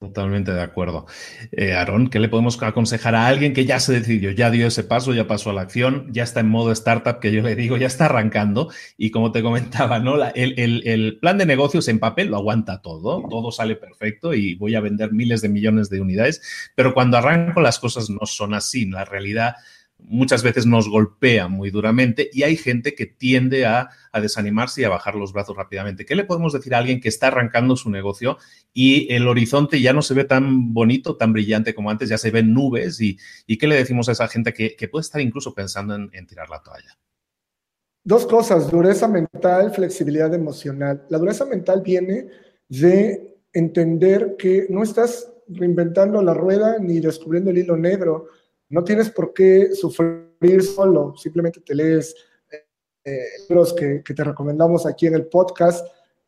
Totalmente 0.00 0.52
de 0.52 0.62
acuerdo. 0.62 1.06
Eh, 1.50 1.74
Aaron, 1.74 2.08
¿qué 2.08 2.20
le 2.20 2.28
podemos 2.28 2.62
aconsejar 2.62 3.16
a 3.16 3.26
alguien 3.26 3.52
que 3.52 3.64
ya 3.64 3.80
se 3.80 3.94
decidió, 3.94 4.30
ya 4.30 4.48
dio 4.48 4.68
ese 4.68 4.84
paso, 4.84 5.12
ya 5.12 5.26
pasó 5.26 5.50
a 5.50 5.52
la 5.52 5.62
acción, 5.62 6.06
ya 6.12 6.22
está 6.22 6.38
en 6.38 6.48
modo 6.48 6.70
startup, 6.70 7.18
que 7.18 7.32
yo 7.32 7.42
le 7.42 7.56
digo, 7.56 7.76
ya 7.76 7.88
está 7.88 8.04
arrancando? 8.04 8.70
Y 8.96 9.10
como 9.10 9.32
te 9.32 9.42
comentaba, 9.42 9.98
¿no? 9.98 10.14
el, 10.36 11.18
plan 11.20 11.36
de 11.36 11.46
negocios 11.46 11.88
en 11.88 11.98
papel 11.98 12.28
lo 12.28 12.36
aguanta 12.36 12.80
todo, 12.80 13.26
todo 13.28 13.50
sale 13.50 13.74
perfecto 13.74 14.34
y 14.34 14.54
voy 14.54 14.76
a 14.76 14.80
vender 14.80 15.12
miles 15.12 15.42
de 15.42 15.48
millones 15.48 15.90
de 15.90 16.00
unidades, 16.00 16.70
pero 16.76 16.94
cuando 16.94 17.16
arranco 17.16 17.60
las 17.60 17.80
cosas 17.80 18.08
no 18.08 18.24
son 18.24 18.54
así. 18.54 18.86
La 18.86 19.04
realidad 19.04 19.56
muchas 19.98 20.42
veces 20.42 20.66
nos 20.66 20.88
golpea 20.88 21.48
muy 21.48 21.70
duramente 21.70 22.30
y 22.32 22.42
hay 22.42 22.56
gente 22.56 22.94
que 22.94 23.06
tiende 23.06 23.66
a, 23.66 23.90
desanimarse 24.20 24.80
y 24.80 24.84
a 24.84 24.88
bajar 24.88 25.14
los 25.14 25.32
brazos 25.32 25.56
rápidamente. 25.56 26.04
¿Qué 26.04 26.16
le 26.16 26.24
podemos 26.24 26.52
decir 26.52 26.74
a 26.74 26.78
alguien 26.78 27.00
que 27.00 27.08
está 27.08 27.28
arrancando 27.28 27.76
su 27.76 27.88
negocio 27.88 28.36
y 28.74 29.12
el 29.14 29.28
horizonte 29.28 29.80
ya 29.80 29.92
no 29.92 30.02
se 30.02 30.14
ve 30.14 30.24
tan 30.24 30.74
bonito, 30.74 31.16
tan 31.16 31.32
brillante 31.32 31.72
como 31.72 31.90
antes, 31.90 32.08
ya 32.08 32.18
se 32.18 32.32
ven 32.32 32.52
nubes? 32.52 33.00
¿Y, 33.00 33.18
qué 33.58 33.66
le 33.68 33.76
decimos 33.76 34.08
a 34.08 34.12
esa 34.12 34.26
gente 34.26 34.52
que, 34.52 34.88
puede 34.88 35.02
estar 35.02 35.20
incluso 35.20 35.54
pensando 35.54 35.94
en, 35.94 36.10
en 36.12 36.26
tirar 36.26 36.50
la 36.50 36.62
toalla? 36.62 36.98
Dos 38.02 38.26
cosas, 38.26 38.70
dureza 38.70 39.06
mental, 39.06 39.72
flexibilidad 39.72 40.34
emocional. 40.34 41.06
La 41.10 41.18
dureza 41.18 41.44
mental 41.44 41.82
viene 41.82 42.26
de 42.68 43.36
entender 43.52 44.36
que 44.36 44.66
no 44.68 44.82
estás 44.82 45.30
reinventando 45.48 46.20
la 46.22 46.34
rueda 46.34 46.78
ni 46.78 47.00
descubriendo 47.00 47.50
el 47.50 47.58
hilo 47.58 47.76
negro 47.76 48.28
no 48.68 48.84
tienes 48.84 49.10
por 49.10 49.32
qué 49.32 49.74
sufrir 49.74 50.62
solo, 50.62 51.14
simplemente 51.16 51.60
te 51.60 51.74
lees 51.74 52.14
eh, 53.04 53.24
libros 53.48 53.72
que, 53.72 54.02
te 54.02 54.24
recomendamos 54.24 54.84
aquí 54.84 55.06
en 55.06 55.14
el 55.14 55.26
podcast 55.26 55.86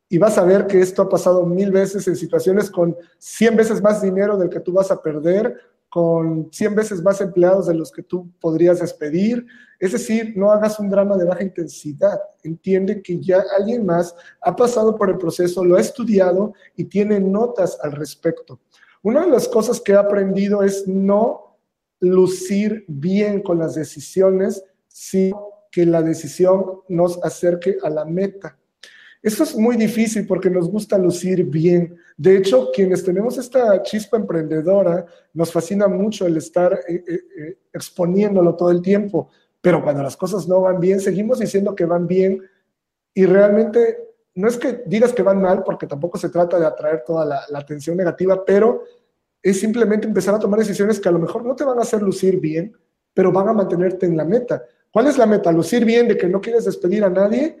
y 0.09 0.17
vas 0.17 0.37
a 0.39 0.43
ver 0.43 0.65
que 0.65 0.81
esto 0.81 1.03
ha 1.03 1.09
pasado 1.09 1.45
mil 1.45 1.71
veces 1.71 2.07
en 2.07 2.15
situaciones 2.15 2.71
con 2.71 2.97
100 3.19 3.55
veces 3.55 3.81
más 3.81 4.01
dinero 4.01 4.35
del 4.35 4.49
que 4.49 4.59
tú 4.59 4.73
vas 4.73 4.89
a 4.89 5.01
perder, 5.01 5.55
con 5.89 6.49
100 6.51 6.75
veces 6.75 7.01
más 7.03 7.21
empleados 7.21 7.67
de 7.67 7.75
los 7.75 7.91
que 7.91 8.01
tú 8.01 8.31
podrías 8.39 8.79
despedir. 8.79 9.45
Es 9.79 9.91
decir, 9.91 10.33
no 10.35 10.51
hagas 10.51 10.79
un 10.79 10.89
drama 10.89 11.17
de 11.17 11.25
baja 11.25 11.43
intensidad. 11.43 12.19
Entiende 12.43 13.01
que 13.01 13.19
ya 13.19 13.43
alguien 13.57 13.85
más 13.85 14.15
ha 14.41 14.55
pasado 14.55 14.95
por 14.95 15.09
el 15.09 15.17
proceso, 15.17 15.63
lo 15.63 15.75
ha 15.75 15.81
estudiado 15.81 16.53
y 16.75 16.85
tiene 16.85 17.19
notas 17.19 17.77
al 17.83 17.91
respecto. 17.91 18.59
Una 19.03 19.25
de 19.25 19.31
las 19.31 19.47
cosas 19.47 19.79
que 19.79 19.91
he 19.91 19.97
aprendido 19.97 20.63
es 20.63 20.87
no 20.87 21.50
lucir 22.01 22.83
bien 22.87 23.41
con 23.41 23.59
las 23.59 23.75
decisiones, 23.75 24.63
sino 24.87 25.47
que 25.71 25.85
la 25.85 26.01
decisión 26.01 26.81
nos 26.89 27.23
acerque 27.23 27.77
a 27.81 27.89
la 27.89 28.03
meta. 28.03 28.57
Eso 29.21 29.43
es 29.43 29.55
muy 29.55 29.77
difícil 29.77 30.25
porque 30.25 30.49
nos 30.49 30.69
gusta 30.69 30.97
lucir 30.97 31.45
bien. 31.45 31.95
De 32.17 32.35
hecho, 32.37 32.69
quienes 32.73 33.03
tenemos 33.03 33.37
esta 33.37 33.81
chispa 33.83 34.17
emprendedora, 34.17 35.05
nos 35.33 35.51
fascina 35.51 35.87
mucho 35.87 36.25
el 36.25 36.37
estar 36.37 36.73
eh, 36.87 37.03
eh, 37.07 37.19
eh, 37.37 37.57
exponiéndolo 37.71 38.55
todo 38.55 38.71
el 38.71 38.81
tiempo, 38.81 39.29
pero 39.61 39.83
cuando 39.83 40.01
las 40.01 40.17
cosas 40.17 40.47
no 40.47 40.61
van 40.61 40.79
bien, 40.79 40.99
seguimos 40.99 41.37
diciendo 41.37 41.75
que 41.75 41.85
van 41.85 42.07
bien 42.07 42.41
y 43.13 43.25
realmente 43.25 44.09
no 44.33 44.47
es 44.47 44.57
que 44.57 44.81
digas 44.87 45.13
que 45.13 45.21
van 45.21 45.39
mal, 45.39 45.63
porque 45.63 45.85
tampoco 45.85 46.17
se 46.17 46.29
trata 46.29 46.59
de 46.59 46.65
atraer 46.65 47.03
toda 47.05 47.23
la, 47.23 47.41
la 47.49 47.59
atención 47.59 47.95
negativa, 47.97 48.43
pero 48.43 48.83
es 49.41 49.59
simplemente 49.59 50.07
empezar 50.07 50.35
a 50.35 50.39
tomar 50.39 50.59
decisiones 50.59 50.99
que 50.99 51.09
a 51.09 51.11
lo 51.11 51.19
mejor 51.19 51.45
no 51.45 51.55
te 51.55 51.63
van 51.63 51.79
a 51.79 51.81
hacer 51.81 52.01
lucir 52.01 52.39
bien, 52.39 52.75
pero 53.13 53.31
van 53.31 53.49
a 53.49 53.53
mantenerte 53.53 54.05
en 54.05 54.15
la 54.15 54.25
meta. 54.25 54.63
¿Cuál 54.91 55.07
es 55.07 55.17
la 55.17 55.25
meta? 55.25 55.51
¿Lucir 55.51 55.85
bien 55.85 56.07
de 56.07 56.17
que 56.17 56.27
no 56.27 56.41
quieres 56.41 56.65
despedir 56.65 57.03
a 57.03 57.09
nadie? 57.09 57.57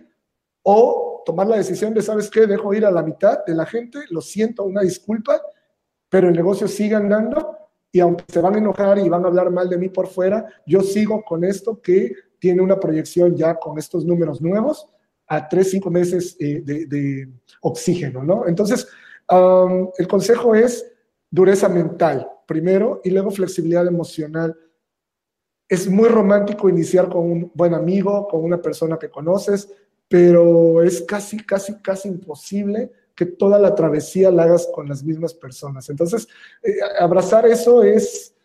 ¿O 0.63 1.23
tomar 1.25 1.47
la 1.47 1.57
decisión 1.57 1.93
de, 1.93 2.01
¿sabes 2.01 2.29
qué? 2.29 2.45
Dejo 2.45 2.73
ir 2.73 2.85
a 2.85 2.91
la 2.91 3.03
mitad 3.03 3.45
de 3.45 3.55
la 3.55 3.65
gente, 3.65 3.99
lo 4.09 4.21
siento, 4.21 4.63
una 4.63 4.81
disculpa, 4.81 5.41
pero 6.09 6.27
el 6.27 6.35
negocio 6.35 6.67
sigue 6.67 6.95
andando 6.95 7.57
y 7.91 7.99
aunque 7.99 8.23
se 8.27 8.39
van 8.39 8.55
a 8.55 8.57
enojar 8.57 8.99
y 8.99 9.09
van 9.09 9.25
a 9.25 9.27
hablar 9.27 9.51
mal 9.51 9.69
de 9.69 9.77
mí 9.77 9.89
por 9.89 10.07
fuera, 10.07 10.45
yo 10.65 10.81
sigo 10.81 11.23
con 11.23 11.43
esto 11.43 11.81
que 11.81 12.13
tiene 12.39 12.61
una 12.61 12.79
proyección 12.79 13.35
ya 13.35 13.55
con 13.55 13.77
estos 13.77 14.05
números 14.05 14.41
nuevos 14.41 14.87
a 15.27 15.47
tres, 15.47 15.71
cinco 15.71 15.89
meses 15.89 16.35
eh, 16.39 16.61
de, 16.63 17.29
oxígeno, 17.61 18.23
¿no? 18.23 18.47
Entonces, 18.47 18.87
el 19.97 20.07
consejo 20.07 20.55
es 20.55 20.90
dureza 21.31 21.69
mental 21.69 22.29
primero 22.45 22.99
y 23.03 23.09
luego 23.09 23.31
flexibilidad 23.31 23.87
emocional. 23.87 24.55
Es 25.67 25.89
muy 25.89 26.09
romántico 26.09 26.67
iniciar 26.67 27.07
con 27.07 27.31
un 27.31 27.51
buen 27.55 27.73
amigo, 27.73 28.27
con 28.27 28.43
una 28.43 28.61
persona 28.61 28.99
que 28.99 29.09
conoces, 29.09 29.71
pero 30.09 30.83
es 30.83 31.01
casi, 31.03 31.37
casi, 31.45 31.81
casi 31.81 32.09
imposible 32.09 32.91
que 33.15 33.25
toda 33.25 33.57
la 33.57 33.73
travesía 33.73 34.29
la 34.31 34.43
hagas 34.43 34.67
con 34.73 34.89
las 34.89 35.03
mismas 35.03 35.33
personas. 35.33 35.89
Entonces, 35.89 36.27
eh, 36.61 36.73
abrazar 36.99 37.45
eso 37.45 37.81
es, 37.83 38.35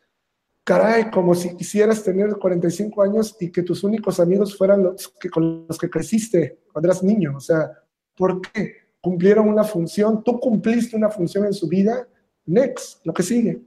caray, 0.62 1.10
como 1.10 1.34
si 1.34 1.56
quisieras 1.56 2.04
tener 2.04 2.36
45 2.36 3.02
años 3.02 3.36
y 3.40 3.50
que 3.50 3.62
tus 3.62 3.82
únicos 3.82 4.20
amigos 4.20 4.56
fueran 4.56 4.84
los 4.84 5.08
que, 5.08 5.28
con 5.28 5.66
los 5.68 5.78
que 5.78 5.90
creciste 5.90 6.60
cuando 6.72 6.88
eras 6.88 7.02
niño. 7.02 7.34
O 7.36 7.40
sea, 7.40 7.72
¿por 8.16 8.40
qué? 8.40 8.74
Cumplieron 9.00 9.48
una 9.48 9.64
función, 9.64 10.22
tú 10.22 10.38
cumpliste 10.38 10.96
una 10.96 11.10
función 11.10 11.46
en 11.46 11.54
su 11.54 11.66
vida, 11.66 12.06
next, 12.46 13.04
lo 13.04 13.12
que 13.12 13.22
sigue. 13.22 13.60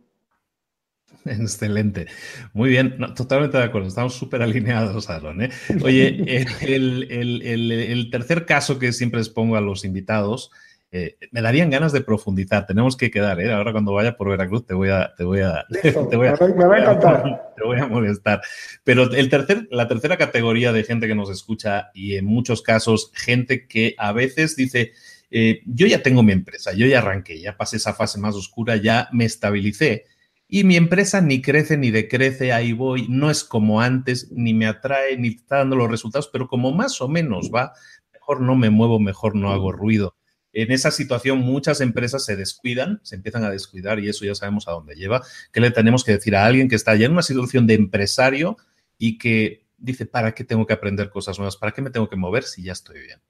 Excelente. 1.25 2.07
Muy 2.53 2.69
bien, 2.69 2.97
totalmente 3.15 3.57
de 3.57 3.63
acuerdo. 3.63 3.87
Estamos 3.87 4.13
súper 4.13 4.41
alineados, 4.41 5.09
Aaron. 5.09 5.41
¿eh? 5.41 5.49
Oye, 5.83 6.23
el, 6.61 8.09
tercer 8.11 8.45
caso 8.45 8.79
que 8.79 8.93
siempre 8.93 9.19
les 9.19 9.29
pongo 9.29 9.55
a 9.55 9.61
los 9.61 9.85
invitados, 9.85 10.51
eh, 10.91 11.17
me 11.31 11.41
darían 11.41 11.69
ganas 11.69 11.91
de 11.91 12.01
profundizar. 12.01 12.65
Tenemos 12.65 12.97
que 12.97 13.11
quedar, 13.11 13.39
¿eh? 13.39 13.51
Ahora 13.51 13.71
cuando 13.71 13.93
vaya 13.93 14.17
por 14.17 14.29
Veracruz 14.29 14.65
te 14.65 14.73
voy 14.73 14.89
a, 14.89 15.13
te 15.15 15.23
voy 15.23 15.41
a, 15.41 15.65
te 15.81 16.15
voy 16.15 16.27
a, 16.27 16.33
me 16.33 16.65
va 16.65 16.75
a 16.75 16.79
encantar. 16.79 17.53
Te 17.55 17.63
voy 17.63 17.79
a 17.79 17.87
molestar. 17.87 18.41
Pero 18.83 19.11
el 19.11 19.29
tercer, 19.29 19.67
la 19.71 19.87
tercera 19.87 20.17
categoría 20.17 20.73
de 20.73 20.83
gente 20.83 21.07
que 21.07 21.15
nos 21.15 21.29
escucha 21.29 21.91
y 21.93 22.15
en 22.15 22.25
muchos 22.25 22.61
casos 22.61 23.11
gente 23.13 23.67
que 23.67 23.93
a 23.97 24.13
veces 24.13 24.55
dice, 24.55 24.93
eh, 25.31 25.61
yo 25.65 25.87
ya 25.87 26.01
tengo 26.01 26.23
mi 26.23 26.31
empresa, 26.31 26.73
yo 26.73 26.87
ya 26.87 26.99
arranqué, 26.99 27.39
ya 27.39 27.57
pasé 27.57 27.77
esa 27.77 27.93
fase 27.93 28.19
más 28.19 28.35
oscura, 28.35 28.75
ya 28.77 29.09
me 29.11 29.25
estabilicé 29.25 30.05
y 30.51 30.63
mi 30.63 30.75
empresa 30.77 31.21
ni 31.21 31.43
crece 31.43 31.77
ni 31.77 31.91
decrece, 31.91 32.51
ahí 32.51 32.73
voy, 32.73 33.05
no 33.07 33.29
es 33.29 33.43
como 33.43 33.81
antes, 33.81 34.31
ni 34.31 34.55
me 34.55 34.65
atrae, 34.65 35.15
ni 35.15 35.27
está 35.27 35.57
dando 35.57 35.75
los 35.75 35.91
resultados, 35.91 36.27
pero 36.27 36.47
como 36.47 36.71
más 36.71 36.99
o 37.01 37.07
menos 37.07 37.51
va, 37.53 37.73
mejor 38.11 38.41
no 38.41 38.55
me 38.55 38.71
muevo, 38.71 38.99
mejor 38.99 39.35
no 39.35 39.51
hago 39.51 39.71
ruido. 39.71 40.15
En 40.51 40.71
esa 40.71 40.89
situación 40.89 41.37
muchas 41.37 41.81
empresas 41.81 42.25
se 42.25 42.35
descuidan, 42.35 42.99
se 43.03 43.15
empiezan 43.15 43.43
a 43.43 43.51
descuidar 43.51 43.99
y 43.99 44.09
eso 44.09 44.25
ya 44.25 44.33
sabemos 44.33 44.67
a 44.67 44.71
dónde 44.71 44.95
lleva. 44.95 45.21
¿Qué 45.53 45.61
le 45.61 45.69
tenemos 45.69 46.03
que 46.03 46.13
decir 46.13 46.35
a 46.35 46.47
alguien 46.47 46.67
que 46.67 46.75
está 46.75 46.95
ya 46.95 47.05
en 47.05 47.11
una 47.11 47.21
situación 47.21 47.67
de 47.67 47.75
empresario 47.75 48.57
y 48.97 49.19
que 49.19 49.67
dice, 49.77 50.07
¿para 50.07 50.33
qué 50.33 50.43
tengo 50.43 50.65
que 50.65 50.73
aprender 50.73 51.11
cosas 51.11 51.37
nuevas? 51.37 51.57
¿Para 51.57 51.73
qué 51.73 51.83
me 51.83 51.91
tengo 51.91 52.09
que 52.09 52.15
mover 52.15 52.43
si 52.43 52.63
ya 52.63 52.71
estoy 52.71 53.01
bien? 53.01 53.21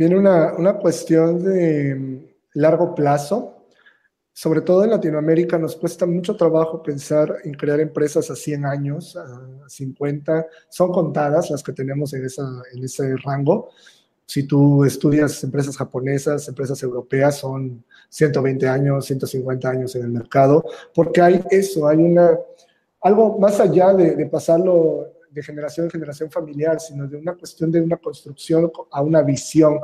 Viene 0.00 0.16
una, 0.16 0.54
una 0.54 0.78
cuestión 0.78 1.44
de 1.44 2.34
largo 2.54 2.94
plazo 2.94 3.60
sobre 4.32 4.62
todo 4.62 4.84
en 4.84 4.90
Latinoamérica 4.90 5.58
nos 5.58 5.76
cuesta 5.76 6.06
mucho 6.06 6.34
trabajo 6.34 6.82
pensar 6.82 7.36
en 7.44 7.52
crear 7.52 7.78
empresas 7.78 8.30
a 8.30 8.34
100 8.34 8.64
años, 8.64 9.14
a 9.14 9.68
50. 9.68 10.46
Son 10.70 10.90
contadas 10.90 11.50
las 11.50 11.62
que 11.62 11.74
tenemos 11.74 12.14
en, 12.14 12.22
en 12.22 12.82
ese 12.82 13.16
rango. 13.18 13.68
Si 14.24 14.44
tú 14.44 14.82
estudias 14.86 15.44
empresas 15.44 15.76
japonesas, 15.76 16.48
empresas 16.48 16.82
europeas, 16.82 17.36
son 17.36 17.84
120 18.08 18.66
años, 18.66 19.04
150 19.04 19.68
años 19.68 19.94
en 19.96 20.04
el 20.04 20.10
mercado, 20.10 20.64
porque 20.94 21.20
hay 21.20 21.44
eso, 21.50 21.86
hay 21.86 21.98
una, 21.98 22.38
algo 23.02 23.38
más 23.38 23.60
allá 23.60 23.92
de, 23.92 24.24
pasarlo 24.24 25.06
de 25.30 25.42
generación 25.42 25.86
en 25.86 25.90
generación 25.90 26.30
familiar, 26.30 26.80
sino 26.80 27.06
de 27.06 27.16
una 27.16 27.34
cuestión 27.34 27.70
de 27.70 27.80
una 27.80 27.96
construcción 27.96 28.70
a 28.90 29.02
una 29.02 29.22
visión. 29.22 29.80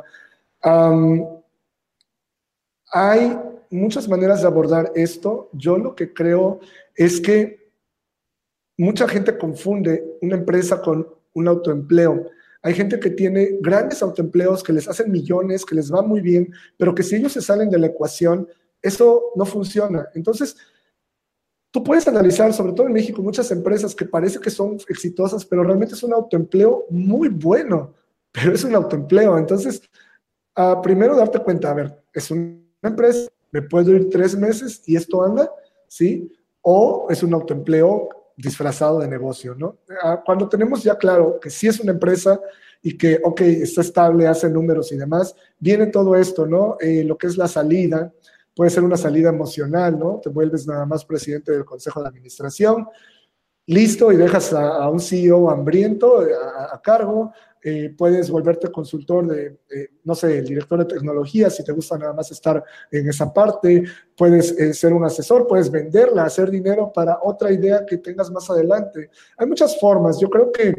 hay 2.92 3.38
muchas 3.70 4.08
maneras 4.08 4.40
de 4.42 4.46
abordar 4.46 4.92
esto. 4.94 5.50
Yo 5.52 5.78
lo 5.78 5.94
que 5.94 6.12
creo 6.12 6.60
es 6.94 7.20
que 7.20 7.70
mucha 8.76 9.08
gente 9.08 9.36
confunde 9.36 10.18
una 10.22 10.36
empresa 10.36 10.80
con 10.80 11.08
un 11.34 11.48
autoempleo. 11.48 12.30
Hay 12.62 12.74
gente 12.74 12.98
que 12.98 13.10
tiene 13.10 13.58
grandes 13.60 14.02
autoempleos 14.02 14.62
que 14.62 14.72
les 14.72 14.88
hacen 14.88 15.12
millones, 15.12 15.64
que 15.64 15.74
les 15.74 15.92
va 15.92 16.02
muy 16.02 16.20
bien, 16.20 16.52
pero 16.76 16.94
que 16.94 17.02
si 17.02 17.16
ellos 17.16 17.32
se 17.32 17.42
salen 17.42 17.70
de 17.70 17.78
la 17.78 17.86
ecuación, 17.86 18.48
eso 18.82 19.32
no 19.36 19.44
funciona. 19.44 20.08
Entonces, 20.14 20.56
tú 21.76 21.84
puedes 21.84 22.08
analizar, 22.08 22.54
sobre 22.54 22.72
todo 22.72 22.86
en 22.86 22.94
México, 22.94 23.20
muchas 23.20 23.50
empresas 23.50 23.94
que 23.94 24.06
parece 24.06 24.40
que 24.40 24.48
son 24.48 24.78
exitosas, 24.88 25.44
pero 25.44 25.62
realmente 25.62 25.92
es 25.92 26.02
un 26.02 26.14
autoempleo 26.14 26.86
muy 26.88 27.28
bueno, 27.28 27.92
pero 28.32 28.54
es 28.54 28.64
un 28.64 28.74
autoempleo. 28.74 29.36
Entonces, 29.36 29.82
uh, 30.56 30.80
primero 30.80 31.14
darte 31.14 31.38
cuenta, 31.38 31.70
a 31.70 31.74
ver, 31.74 32.02
es 32.14 32.30
una 32.30 32.62
empresa, 32.82 33.28
me 33.52 33.60
puedo 33.60 33.90
ir 33.90 34.08
tres 34.08 34.34
meses 34.34 34.82
y 34.86 34.96
esto 34.96 35.22
anda, 35.22 35.52
¿sí? 35.86 36.32
O 36.62 37.08
es 37.10 37.22
un 37.22 37.34
autoempleo 37.34 38.08
disfrazado 38.38 39.00
de 39.00 39.08
negocio, 39.08 39.54
¿no? 39.54 39.76
Ah, 40.02 40.22
cuando 40.24 40.48
tenemos 40.48 40.82
ya 40.82 40.96
claro 40.96 41.38
que 41.38 41.50
sí 41.50 41.68
es 41.68 41.78
una 41.78 41.92
empresa 41.92 42.40
y 42.80 42.96
que, 42.96 43.20
ok, 43.22 43.42
está 43.42 43.82
estable, 43.82 44.26
hace 44.26 44.48
números 44.48 44.92
y 44.92 44.96
demás, 44.96 45.36
viene 45.58 45.88
todo 45.88 46.16
esto, 46.16 46.46
¿no? 46.46 46.78
Eh, 46.80 47.04
lo 47.04 47.18
que 47.18 47.26
es 47.26 47.36
la 47.36 47.48
salida, 47.48 48.14
puede 48.56 48.70
ser 48.70 48.82
una 48.82 48.96
salida 48.96 49.28
emocional, 49.28 49.98
¿no? 49.98 50.18
Te 50.22 50.30
vuelves 50.30 50.66
nada 50.66 50.86
más 50.86 51.04
presidente 51.04 51.52
del 51.52 51.66
consejo 51.66 52.02
de 52.02 52.08
administración, 52.08 52.88
listo, 53.66 54.10
y 54.10 54.16
dejas 54.16 54.52
a, 54.54 54.88
un 54.88 54.98
CEO 54.98 55.50
hambriento 55.50 56.26
eh, 56.26 56.32
a 56.72 56.80
cargo, 56.80 57.32
eh, 57.62 57.92
puedes 57.98 58.30
volverte 58.30 58.70
consultor 58.70 59.26
de, 59.26 59.58
no 60.04 60.14
sé, 60.14 60.38
el 60.38 60.46
director 60.46 60.78
de 60.78 60.84
tecnología, 60.84 61.50
si 61.50 61.64
te 61.64 61.72
gusta 61.72 61.98
nada 61.98 62.12
más 62.12 62.30
estar 62.30 62.62
en 62.92 63.08
esa 63.08 63.34
parte, 63.34 63.82
puedes 64.16 64.52
eh, 64.52 64.72
ser 64.72 64.92
un 64.92 65.04
asesor, 65.04 65.48
puedes 65.48 65.68
venderla, 65.70 66.24
hacer 66.24 66.48
dinero 66.48 66.92
para 66.94 67.18
otra 67.22 67.50
idea 67.50 67.84
que 67.84 67.98
tengas 67.98 68.30
más 68.30 68.48
adelante. 68.50 69.10
Hay 69.36 69.46
muchas 69.48 69.78
formas, 69.80 70.20
yo 70.20 70.30
creo 70.30 70.52
que 70.52 70.74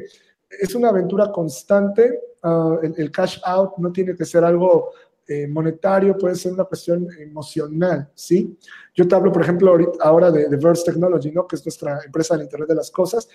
es 0.49 0.73
una 0.75 0.89
aventura 0.89 1.29
constante, 1.29 2.21
ah, 2.43 2.77
el, 2.81 3.11
cash 3.11 3.37
out 3.43 3.77
no 3.79 3.91
tiene 3.91 4.15
que 4.15 4.23
ser 4.23 4.45
algo 4.45 4.91
eh, 5.27 5.47
monetario, 5.47 6.17
puede 6.17 6.35
ser 6.35 6.53
una 6.53 6.63
cuestión 6.63 7.07
emocional, 7.19 8.09
¿sí? 8.15 8.57
Yo 8.95 9.07
te 9.07 9.15
hablo, 9.15 9.31
por 9.31 9.41
ejemplo, 9.41 9.75
ahora 9.99 10.31
de, 10.31 10.47
de 10.47 10.57
Verse 10.57 10.83
Technology, 10.85 11.31
¿no? 11.31 11.45
Que 11.45 11.57
es 11.57 11.65
nuestra 11.65 11.99
empresa 12.05 12.35
del 12.35 12.43
Internet 12.45 12.69
de 12.69 12.75
las 12.75 12.91
Cosas. 12.91 13.27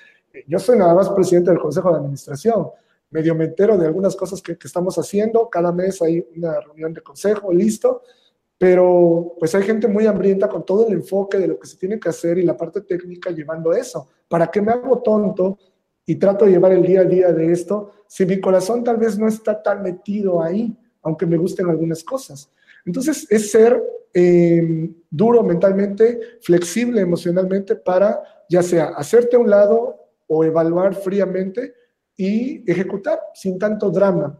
Yo 0.46 0.58
soy 0.58 0.78
nada 0.78 0.94
más 0.94 1.10
presidente 1.10 1.50
del 1.50 1.60
Consejo 1.60 1.90
de 1.90 1.98
Administración 1.98 2.66
medio 3.12 3.34
me 3.34 3.44
entero 3.44 3.78
de 3.78 3.86
algunas 3.86 4.16
cosas 4.16 4.42
que, 4.42 4.56
estamos 4.64 4.98
haciendo, 4.98 5.48
cada 5.48 5.70
mes 5.70 6.00
hay 6.02 6.26
una 6.34 6.60
reunión 6.60 6.92
de 6.92 7.02
consejo, 7.02 7.52
listo, 7.52 8.02
pero 8.58 9.34
pues 9.38 9.54
hay 9.54 9.62
gente 9.62 9.86
muy 9.86 10.06
hambrienta 10.06 10.48
con 10.48 10.64
todo 10.64 10.86
el 10.86 10.94
enfoque 10.94 11.38
de 11.38 11.48
lo 11.48 11.58
que 11.58 11.66
se 11.66 11.76
tiene 11.76 12.00
que 12.00 12.08
hacer 12.08 12.38
y 12.38 12.44
la 12.44 12.56
parte 12.56 12.80
técnica 12.80 13.30
llevando 13.30 13.72
eso. 13.72 14.08
¿Para 14.28 14.50
qué 14.50 14.62
me 14.62 14.72
hago 14.72 15.02
tonto 15.02 15.58
y 16.06 16.16
trato 16.16 16.46
de 16.46 16.52
llevar 16.52 16.72
el 16.72 16.82
día 16.82 17.00
a 17.00 17.04
día 17.04 17.32
de 17.32 17.52
esto 17.52 17.92
si 18.08 18.24
mi 18.24 18.40
corazón 18.40 18.82
tal 18.82 18.96
vez 18.96 19.18
no 19.18 19.28
está 19.28 19.62
tan 19.62 19.82
metido 19.82 20.42
ahí, 20.42 20.76
aunque 21.02 21.26
me 21.26 21.36
gusten 21.36 21.68
algunas 21.68 22.02
cosas? 22.02 22.50
Entonces 22.84 23.26
es 23.30 23.50
ser 23.50 23.82
em, 24.12 24.94
duro 25.10 25.42
mentalmente, 25.42 26.20
flexible 26.40 27.00
emocionalmente 27.00 27.76
para 27.76 28.22
ya 28.48 28.62
sea 28.62 28.88
hacerte 28.96 29.36
a 29.36 29.38
un 29.38 29.50
lado 29.50 29.96
o 30.26 30.44
evaluar 30.44 30.94
fríamente 30.94 31.74
y 32.16 32.70
ejecutar 32.70 33.20
sin 33.34 33.58
tanto 33.58 33.90
drama. 33.90 34.38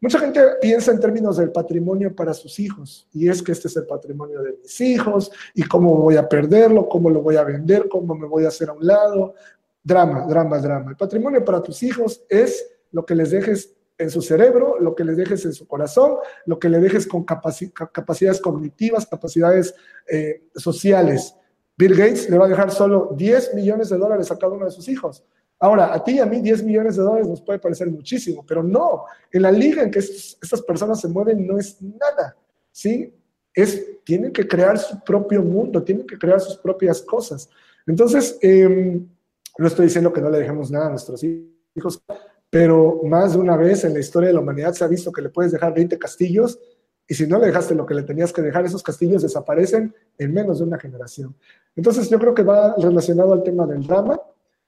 Mucha 0.00 0.18
gente 0.18 0.40
piensa 0.62 0.92
en 0.92 1.00
términos 1.00 1.36
del 1.36 1.52
patrimonio 1.52 2.16
para 2.16 2.32
sus 2.32 2.58
hijos, 2.58 3.06
y 3.12 3.28
es 3.28 3.42
que 3.42 3.52
este 3.52 3.68
es 3.68 3.76
el 3.76 3.86
patrimonio 3.86 4.42
de 4.42 4.56
mis 4.62 4.80
hijos, 4.80 5.30
y 5.54 5.62
cómo 5.62 5.94
voy 5.96 6.16
a 6.16 6.26
perderlo, 6.26 6.88
cómo 6.88 7.10
lo 7.10 7.20
voy 7.20 7.36
a 7.36 7.44
vender, 7.44 7.86
cómo 7.86 8.14
me 8.14 8.26
voy 8.26 8.46
a 8.46 8.48
hacer 8.48 8.70
a 8.70 8.72
un 8.72 8.86
lado. 8.86 9.34
Drama, 9.82 10.26
drama, 10.26 10.58
drama. 10.58 10.90
El 10.90 10.96
patrimonio 10.96 11.44
para 11.44 11.62
tus 11.62 11.82
hijos 11.82 12.22
es 12.30 12.66
lo 12.92 13.04
que 13.04 13.14
les 13.14 13.30
dejes 13.30 13.74
en 14.00 14.10
su 14.10 14.22
cerebro, 14.22 14.80
lo 14.80 14.94
que 14.94 15.04
les 15.04 15.16
dejes 15.16 15.44
en 15.44 15.52
su 15.52 15.66
corazón, 15.66 16.16
lo 16.46 16.58
que 16.58 16.68
le 16.68 16.80
dejes 16.80 17.06
con 17.06 17.24
capacidades 17.24 18.40
cognitivas, 18.40 19.06
capacidades 19.06 19.74
eh, 20.08 20.44
sociales. 20.56 21.36
Bill 21.76 21.94
Gates 21.94 22.30
le 22.30 22.38
va 22.38 22.46
a 22.46 22.48
dejar 22.48 22.70
solo 22.70 23.14
10 23.16 23.54
millones 23.54 23.90
de 23.90 23.98
dólares 23.98 24.30
a 24.30 24.38
cada 24.38 24.52
uno 24.52 24.64
de 24.64 24.70
sus 24.70 24.88
hijos. 24.88 25.22
Ahora, 25.58 25.92
a 25.92 26.02
ti 26.02 26.12
y 26.12 26.18
a 26.18 26.26
mí 26.26 26.40
10 26.40 26.62
millones 26.64 26.96
de 26.96 27.02
dólares 27.02 27.28
nos 27.28 27.42
puede 27.42 27.58
parecer 27.58 27.90
muchísimo, 27.90 28.44
pero 28.46 28.62
no, 28.62 29.04
en 29.30 29.42
la 29.42 29.52
liga 29.52 29.82
en 29.82 29.90
que 29.90 29.98
estas 29.98 30.62
personas 30.62 30.98
se 30.98 31.08
mueven 31.08 31.46
no 31.46 31.58
es 31.58 31.80
nada, 31.82 32.34
¿sí? 32.72 33.14
Es, 33.52 34.02
tienen 34.04 34.32
que 34.32 34.48
crear 34.48 34.78
su 34.78 34.98
propio 35.04 35.42
mundo, 35.42 35.82
tienen 35.82 36.06
que 36.06 36.16
crear 36.16 36.40
sus 36.40 36.56
propias 36.56 37.02
cosas. 37.02 37.50
Entonces, 37.86 38.38
em, 38.40 39.06
no 39.58 39.66
estoy 39.66 39.86
diciendo 39.86 40.10
que 40.10 40.22
no 40.22 40.30
le 40.30 40.38
dejemos 40.38 40.70
nada 40.70 40.86
a 40.86 40.90
nuestros 40.90 41.22
hijos, 41.22 42.02
pero 42.50 43.00
más 43.04 43.32
de 43.32 43.38
una 43.38 43.56
vez 43.56 43.84
en 43.84 43.94
la 43.94 44.00
historia 44.00 44.28
de 44.28 44.34
la 44.34 44.40
humanidad 44.40 44.72
se 44.74 44.84
ha 44.84 44.88
visto 44.88 45.12
que 45.12 45.22
le 45.22 45.30
puedes 45.30 45.52
dejar 45.52 45.72
20 45.72 45.98
castillos 45.98 46.58
y 47.06 47.14
si 47.14 47.26
no 47.26 47.38
le 47.38 47.46
dejaste 47.46 47.74
lo 47.74 47.86
que 47.86 47.94
le 47.94 48.02
tenías 48.02 48.32
que 48.32 48.42
dejar, 48.42 48.64
esos 48.64 48.82
castillos 48.82 49.22
desaparecen 49.22 49.94
en 50.18 50.32
menos 50.32 50.58
de 50.58 50.64
una 50.64 50.78
generación. 50.78 51.34
Entonces, 51.74 52.08
yo 52.08 52.18
creo 52.20 52.34
que 52.34 52.44
va 52.44 52.74
relacionado 52.76 53.32
al 53.32 53.42
tema 53.42 53.66
del 53.66 53.84
drama 53.84 54.20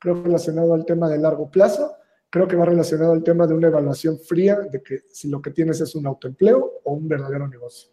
creo 0.03 0.20
relacionado 0.20 0.74
al 0.74 0.85
tema 0.85 1.09
de 1.09 1.18
largo 1.18 1.49
plazo, 1.49 1.95
creo 2.28 2.49
que 2.49 2.57
va 2.57 2.64
relacionado 2.64 3.12
al 3.12 3.22
tema 3.22 3.47
de 3.47 3.55
una 3.55 3.68
evaluación 3.68 4.18
fría 4.18 4.59
de 4.59 4.83
que 4.83 5.05
si 5.09 5.28
lo 5.28 5.41
que 5.41 5.53
tienes 5.53 5.80
es 5.80 5.95
un 5.95 6.07
autoempleo 6.07 6.80
o 6.83 6.93
un 6.93 7.07
verdadero 7.07 7.47
negocio. 7.47 7.91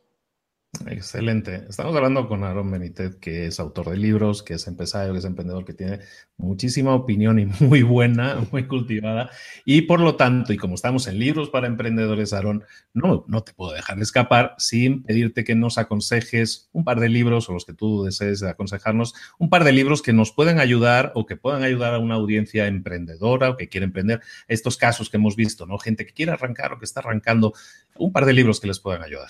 Excelente. 0.86 1.66
Estamos 1.68 1.96
hablando 1.96 2.28
con 2.28 2.44
Aaron 2.44 2.70
Benítez, 2.70 3.16
que 3.16 3.48
es 3.48 3.60
autor 3.60 3.90
de 3.90 3.98
libros, 3.98 4.44
que 4.44 4.54
es 4.54 4.68
empresario, 4.68 5.14
que 5.14 5.20
es 5.20 5.26
emprendedor, 5.26 5.66
que 5.66 5.74
tiene 5.74 6.00
muchísima 6.38 6.94
opinión 6.94 7.40
y 7.40 7.46
muy 7.60 7.82
buena, 7.82 8.48
muy 8.52 8.68
cultivada. 8.68 9.32
Y 9.66 9.82
por 9.84 10.00
lo 10.00 10.16
tanto, 10.16 10.54
y 10.54 10.58
como 10.58 10.76
estamos 10.76 11.08
en 11.08 11.18
libros 11.18 11.50
para 11.50 11.66
emprendedores, 11.66 12.34
Aaron, 12.34 12.64
no, 12.94 13.26
no 13.28 13.44
te 13.44 13.54
puedo 13.54 13.74
dejar 13.74 14.00
escapar 14.00 14.54
sin 14.60 15.02
pedirte 15.04 15.44
que 15.44 15.56
nos 15.56 15.80
aconsejes 15.80 16.70
un 16.72 16.84
par 16.84 17.00
de 17.00 17.10
libros 17.10 17.50
o 17.50 17.54
los 17.54 17.66
que 17.66 17.74
tú 17.74 18.04
desees 18.04 18.44
aconsejarnos, 18.44 19.16
un 19.40 19.50
par 19.50 19.64
de 19.64 19.72
libros 19.74 20.04
que 20.04 20.14
nos 20.14 20.32
pueden 20.32 20.60
ayudar 20.60 21.12
o 21.16 21.26
que 21.26 21.36
puedan 21.36 21.64
ayudar 21.64 21.96
a 21.96 22.00
una 22.00 22.16
audiencia 22.16 22.68
emprendedora 22.68 23.50
o 23.50 23.58
que 23.58 23.70
quiere 23.70 23.86
emprender. 23.86 24.22
Estos 24.48 24.78
casos 24.78 25.10
que 25.10 25.18
hemos 25.18 25.36
visto, 25.36 25.66
¿no? 25.66 25.80
Gente 25.80 26.06
que 26.06 26.14
quiere 26.14 26.32
arrancar 26.32 26.74
o 26.74 26.80
que 26.80 26.86
está 26.86 27.00
arrancando, 27.00 27.54
un 27.96 28.14
par 28.14 28.26
de 28.26 28.34
libros 28.34 28.60
que 28.60 28.68
les 28.68 28.80
puedan 28.80 29.02
ayudar. 29.02 29.30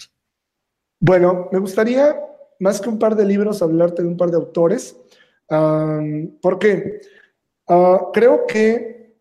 Bueno, 1.00 1.48
me 1.52 1.60
gustaría, 1.60 2.20
más 2.60 2.82
que 2.82 2.90
un 2.90 3.00
par 3.00 3.16
de 3.16 3.26
libros, 3.26 3.62
hablarte 3.62 4.02
de 4.02 4.08
un 4.10 4.18
par 4.18 4.32
de 4.32 4.36
autores, 4.36 5.00
porque 6.42 7.02
ah, 7.68 8.10
creo 8.12 8.46
que 8.46 9.18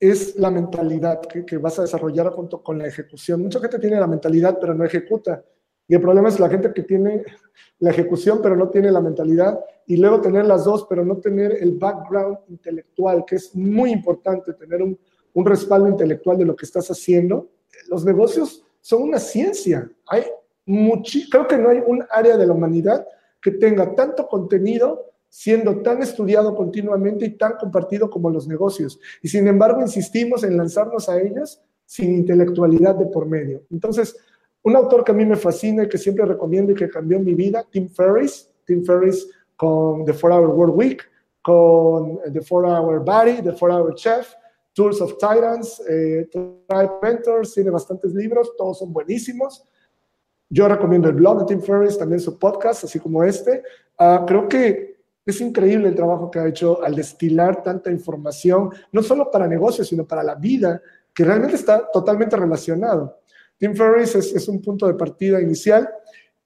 es 0.00 0.36
la 0.36 0.50
mentalidad 0.50 1.20
que, 1.20 1.58
vas 1.58 1.78
a 1.78 1.82
desarrollar 1.82 2.30
junto 2.30 2.62
con 2.62 2.78
la 2.78 2.88
ejecución. 2.88 3.42
Mucha 3.42 3.60
gente 3.60 3.78
tiene 3.78 4.00
la 4.00 4.06
mentalidad, 4.08 4.58
pero 4.60 4.74
no 4.74 4.84
ejecuta. 4.84 5.44
Y 5.86 5.94
el 5.94 6.00
problema 6.00 6.28
es 6.28 6.38
la 6.40 6.50
gente 6.50 6.72
que 6.72 6.82
tiene 6.82 7.24
la 7.78 7.90
ejecución, 7.90 8.40
pero 8.42 8.56
no 8.56 8.68
tiene 8.68 8.90
la 8.90 9.00
mentalidad, 9.00 9.58
y 9.86 9.96
luego 9.96 10.20
tener 10.20 10.44
las 10.44 10.64
dos, 10.64 10.86
pero 10.88 11.04
no 11.04 11.18
tener 11.18 11.52
el 11.62 11.78
background 11.78 12.38
intelectual, 12.48 13.24
que 13.24 13.36
es 13.36 13.54
muy 13.54 13.90
importante, 13.90 14.52
tener 14.54 14.82
un, 14.82 14.98
un 15.34 15.46
respaldo 15.46 15.88
intelectual 15.88 16.36
de 16.36 16.44
lo 16.44 16.56
que 16.56 16.66
estás 16.66 16.90
haciendo. 16.90 17.48
Los 17.88 18.04
negocios 18.04 18.64
son 18.80 19.02
una 19.02 19.18
ciencia. 19.18 19.90
Hay 20.06 20.24
creo 21.30 21.46
que 21.46 21.56
no 21.56 21.70
hay 21.70 21.82
un 21.86 22.04
área 22.10 22.36
de 22.36 22.46
la 22.46 22.52
humanidad 22.52 23.06
que 23.40 23.52
tenga 23.52 23.94
tanto 23.94 24.26
contenido 24.26 25.12
siendo 25.30 25.82
tan 25.82 26.02
estudiado 26.02 26.54
continuamente 26.54 27.26
y 27.26 27.36
tan 27.36 27.56
compartido 27.56 28.08
como 28.08 28.30
los 28.30 28.46
negocios. 28.48 28.98
Y 29.22 29.28
sin 29.28 29.46
embargo, 29.46 29.80
insistimos 29.80 30.42
en 30.44 30.56
lanzarnos 30.56 31.08
a 31.08 31.20
ellos 31.20 31.60
sin 31.84 32.14
intelectualidad 32.14 32.94
de 32.94 33.06
por 33.06 33.26
medio. 33.26 33.62
Entonces, 33.70 34.16
un 34.62 34.76
autor 34.76 35.04
que 35.04 35.12
a 35.12 35.14
mí 35.14 35.24
me 35.24 35.36
fascina 35.36 35.84
y 35.84 35.88
que 35.88 35.98
siempre 35.98 36.24
recomiendo 36.24 36.72
y 36.72 36.74
que 36.74 36.88
cambió 36.88 37.18
mi 37.20 37.34
vida, 37.34 37.64
Tim 37.70 37.88
Ferriss, 37.88 38.50
Tim 38.66 38.84
Ferriss 38.84 39.28
con 39.56 40.04
The 40.04 40.12
4-Hour 40.12 40.50
World 40.50 40.76
Week, 40.76 41.02
con 41.42 42.18
The 42.32 42.40
4-Hour 42.40 43.04
Body, 43.04 43.42
The 43.42 43.52
4-Hour 43.52 43.94
Chef, 43.94 44.34
Tools 44.74 45.00
of 45.00 45.14
Titans, 45.14 45.82
eh, 45.88 46.28
Tribe 46.30 46.92
Mentors, 47.02 47.54
tiene 47.54 47.70
bastantes 47.70 48.14
libros, 48.14 48.54
todos 48.56 48.78
son 48.78 48.92
buenísimos. 48.92 49.64
Yo 50.50 50.66
recomiendo 50.68 51.08
el 51.08 51.14
blog 51.14 51.40
de 51.40 51.44
Tim 51.46 51.60
Ferriss, 51.60 51.98
también 51.98 52.20
su 52.20 52.38
podcast, 52.38 52.84
así 52.84 52.98
como 52.98 53.22
este. 53.22 53.62
Ah, 53.98 54.24
creo 54.26 54.48
que 54.48 54.98
es 55.26 55.40
increíble 55.40 55.88
el 55.88 55.94
trabajo 55.94 56.30
que 56.30 56.38
ha 56.38 56.46
hecho 56.46 56.82
al 56.82 56.94
destilar 56.94 57.62
tanta 57.62 57.90
información, 57.90 58.70
no 58.92 59.02
solo 59.02 59.30
para 59.30 59.46
negocios, 59.46 59.88
sino 59.88 60.06
para 60.06 60.22
la 60.22 60.34
vida, 60.34 60.80
que 61.12 61.24
realmente 61.24 61.56
está 61.56 61.90
totalmente 61.90 62.36
relacionado. 62.36 63.18
Tim 63.58 63.74
Ferriss 63.74 64.14
es, 64.14 64.34
es 64.34 64.48
un 64.48 64.62
punto 64.62 64.86
de 64.86 64.94
partida 64.94 65.40
inicial. 65.40 65.88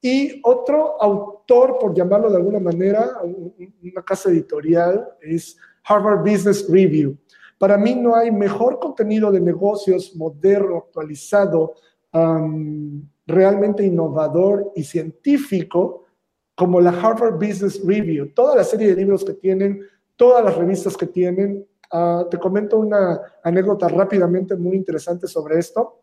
Y 0.01 0.41
otro 0.43 1.01
autor, 1.01 1.79
por 1.79 1.95
llamarlo 1.95 2.29
de 2.29 2.37
alguna 2.37 2.59
manera, 2.59 3.21
una 3.23 4.03
casa 4.05 4.31
editorial, 4.31 5.09
es 5.21 5.57
Harvard 5.85 6.29
Business 6.29 6.67
Review. 6.69 7.17
Para 7.57 7.79
mí 7.79 7.95
no 7.95 8.17
hay 8.17 8.33
mejor 8.33 8.81
contenido 8.81 9.31
de 9.31 9.41
negocios 9.41 10.17
moderno, 10.17 10.79
actualizado, 10.79 11.75
realmente 13.27 13.85
innovador 13.85 14.73
y 14.75 14.85
científico 14.85 16.05
como 16.55 16.81
la 16.81 16.91
Harvard 16.91 17.35
Business 17.35 17.83
Review. 17.85 18.33
Toda 18.35 18.57
la 18.57 18.65
serie 18.65 18.89
de 18.89 18.97
libros 18.97 19.25
que 19.25 19.35
tienen, 19.35 19.87
todas 20.17 20.45
las 20.45 20.57
revistas 20.57 20.97
que 20.97 21.07
tienen. 21.07 21.67
Ah, 21.91 22.27
te 22.31 22.39
comento 22.39 22.79
una 22.79 23.21
anécdota 23.43 23.89
rápidamente 23.89 24.57
muy 24.57 24.77
interesante 24.77 25.27
sobre 25.27 25.59
esto. 25.59 26.01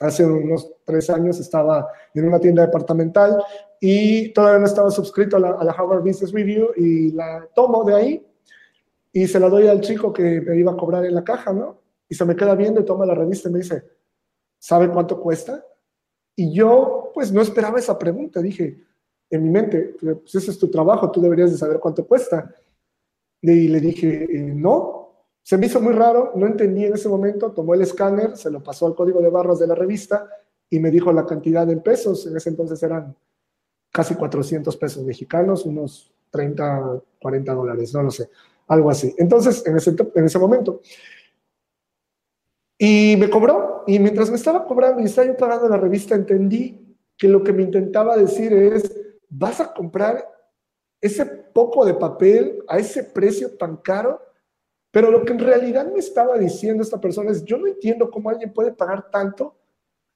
Hace 0.00 0.24
unos 0.24 0.70
tres 0.84 1.10
años 1.10 1.40
estaba 1.40 1.88
en 2.14 2.28
una 2.28 2.38
tienda 2.38 2.64
departamental 2.64 3.42
y 3.80 4.32
todavía 4.32 4.60
no 4.60 4.66
estaba 4.66 4.90
suscrito 4.90 5.36
a 5.36 5.40
la, 5.40 5.50
a 5.50 5.64
la 5.64 5.72
Harvard 5.72 6.02
Business 6.02 6.32
Review 6.32 6.68
y 6.76 7.12
la 7.12 7.48
tomo 7.54 7.82
de 7.84 7.94
ahí 7.94 8.26
y 9.12 9.26
se 9.26 9.40
la 9.40 9.48
doy 9.48 9.66
al 9.66 9.80
chico 9.80 10.12
que 10.12 10.40
me 10.40 10.56
iba 10.56 10.72
a 10.72 10.76
cobrar 10.76 11.04
en 11.04 11.14
la 11.14 11.24
caja, 11.24 11.52
¿no? 11.52 11.80
Y 12.08 12.14
se 12.14 12.24
me 12.24 12.36
queda 12.36 12.54
viendo 12.54 12.80
y 12.80 12.84
toma 12.84 13.06
la 13.06 13.14
revista 13.14 13.48
y 13.48 13.52
me 13.52 13.58
dice, 13.58 13.82
¿sabe 14.58 14.88
cuánto 14.88 15.20
cuesta? 15.20 15.64
Y 16.38 16.52
yo, 16.52 17.10
pues, 17.12 17.32
no 17.32 17.42
esperaba 17.42 17.80
esa 17.80 17.98
pregunta. 17.98 18.40
Dije, 18.40 18.80
en 19.28 19.42
mi 19.42 19.50
mente, 19.50 19.96
pues 19.98 20.36
ese 20.36 20.52
es 20.52 20.58
tu 20.58 20.70
trabajo, 20.70 21.10
tú 21.10 21.20
deberías 21.20 21.50
de 21.50 21.58
saber 21.58 21.80
cuánto 21.80 22.06
cuesta. 22.06 22.54
Y 23.42 23.66
le 23.66 23.80
dije, 23.80 24.22
eh, 24.22 24.52
no. 24.54 25.24
Se 25.42 25.58
me 25.58 25.66
hizo 25.66 25.80
muy 25.80 25.94
raro, 25.94 26.30
no 26.36 26.46
entendí 26.46 26.84
en 26.84 26.94
ese 26.94 27.08
momento, 27.08 27.50
tomó 27.50 27.74
el 27.74 27.82
escáner, 27.82 28.36
se 28.36 28.52
lo 28.52 28.62
pasó 28.62 28.86
al 28.86 28.94
código 28.94 29.20
de 29.20 29.30
barras 29.30 29.58
de 29.58 29.66
la 29.66 29.74
revista 29.74 30.28
y 30.70 30.78
me 30.78 30.92
dijo 30.92 31.12
la 31.12 31.26
cantidad 31.26 31.68
en 31.68 31.82
pesos. 31.82 32.24
En 32.28 32.36
ese 32.36 32.50
entonces 32.50 32.80
eran 32.84 33.16
casi 33.90 34.14
400 34.14 34.76
pesos 34.76 35.02
mexicanos, 35.04 35.66
unos 35.66 36.14
30, 36.30 37.02
40 37.20 37.52
dólares, 37.52 37.92
no 37.94 38.04
lo 38.04 38.12
sé, 38.12 38.30
algo 38.68 38.90
así. 38.90 39.12
Entonces, 39.18 39.66
en 39.66 39.76
ese, 39.76 39.96
en 40.14 40.24
ese 40.24 40.38
momento, 40.38 40.82
y 42.78 43.16
me 43.18 43.28
cobró, 43.28 43.82
y 43.88 43.98
mientras 43.98 44.30
me 44.30 44.36
estaba 44.36 44.64
cobrando 44.64 45.00
y 45.00 45.06
estaba 45.06 45.26
yo 45.26 45.36
pagando 45.36 45.68
la 45.68 45.76
revista, 45.76 46.14
entendí 46.14 46.96
que 47.16 47.26
lo 47.26 47.42
que 47.42 47.52
me 47.52 47.64
intentaba 47.64 48.16
decir 48.16 48.52
es, 48.52 48.94
vas 49.28 49.60
a 49.60 49.74
comprar 49.74 50.24
ese 51.00 51.26
poco 51.26 51.84
de 51.84 51.94
papel 51.94 52.62
a 52.68 52.78
ese 52.78 53.02
precio 53.02 53.56
tan 53.56 53.78
caro, 53.78 54.22
pero 54.92 55.10
lo 55.10 55.24
que 55.24 55.32
en 55.32 55.40
realidad 55.40 55.90
me 55.92 55.98
estaba 55.98 56.38
diciendo 56.38 56.82
esta 56.82 57.00
persona 57.00 57.32
es, 57.32 57.44
yo 57.44 57.58
no 57.58 57.66
entiendo 57.66 58.10
cómo 58.10 58.30
alguien 58.30 58.52
puede 58.52 58.72
pagar 58.72 59.10
tanto 59.10 59.56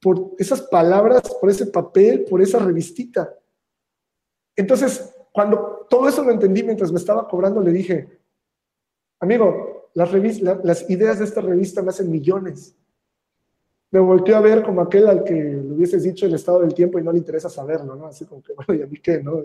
por 0.01 0.33
esas 0.39 0.63
palabras, 0.63 1.23
por 1.41 1.51
ese 1.51 1.67
papel, 1.67 2.25
por 2.25 2.41
esa 2.41 2.59
revistita. 2.59 3.37
Entonces, 4.57 5.15
cuando 5.33 5.87
todo 5.89 6.09
eso 6.09 6.23
lo 6.23 6.31
entendí 6.31 6.63
mientras 6.63 6.93
me 6.93 6.99
estaba 6.99 7.27
cobrando, 7.27 7.61
le 7.61 7.73
dije, 7.73 8.21
amigo, 9.21 9.72
las, 9.95 10.13
las 10.65 10.91
ideas 10.91 11.19
de 11.19 11.25
esta 11.25 11.41
revista 11.41 11.83
me 11.83 11.91
hacen 11.91 12.11
millones. 12.11 12.75
Me 13.91 14.01
volteó 14.01 14.37
a 14.37 14.41
ver 14.41 14.63
como 14.63 14.81
aquel 14.81 15.07
al 15.07 15.23
que 15.23 15.35
le 15.35 15.73
hubieses 15.73 16.03
dicho 16.03 16.25
el 16.25 16.35
estado 16.35 16.61
del 16.61 16.73
tiempo 16.73 16.99
y 16.99 17.03
no 17.03 17.13
le 17.13 17.19
interesa 17.19 17.51
saberlo, 17.51 17.95
¿no? 17.95 18.07
Así 18.07 18.25
como 18.25 18.43
que, 18.43 18.55
bueno, 18.57 18.75
¿y 18.75 18.83
a 18.83 18.87
mí 18.87 18.99
qué? 19.03 19.23
No, 19.23 19.43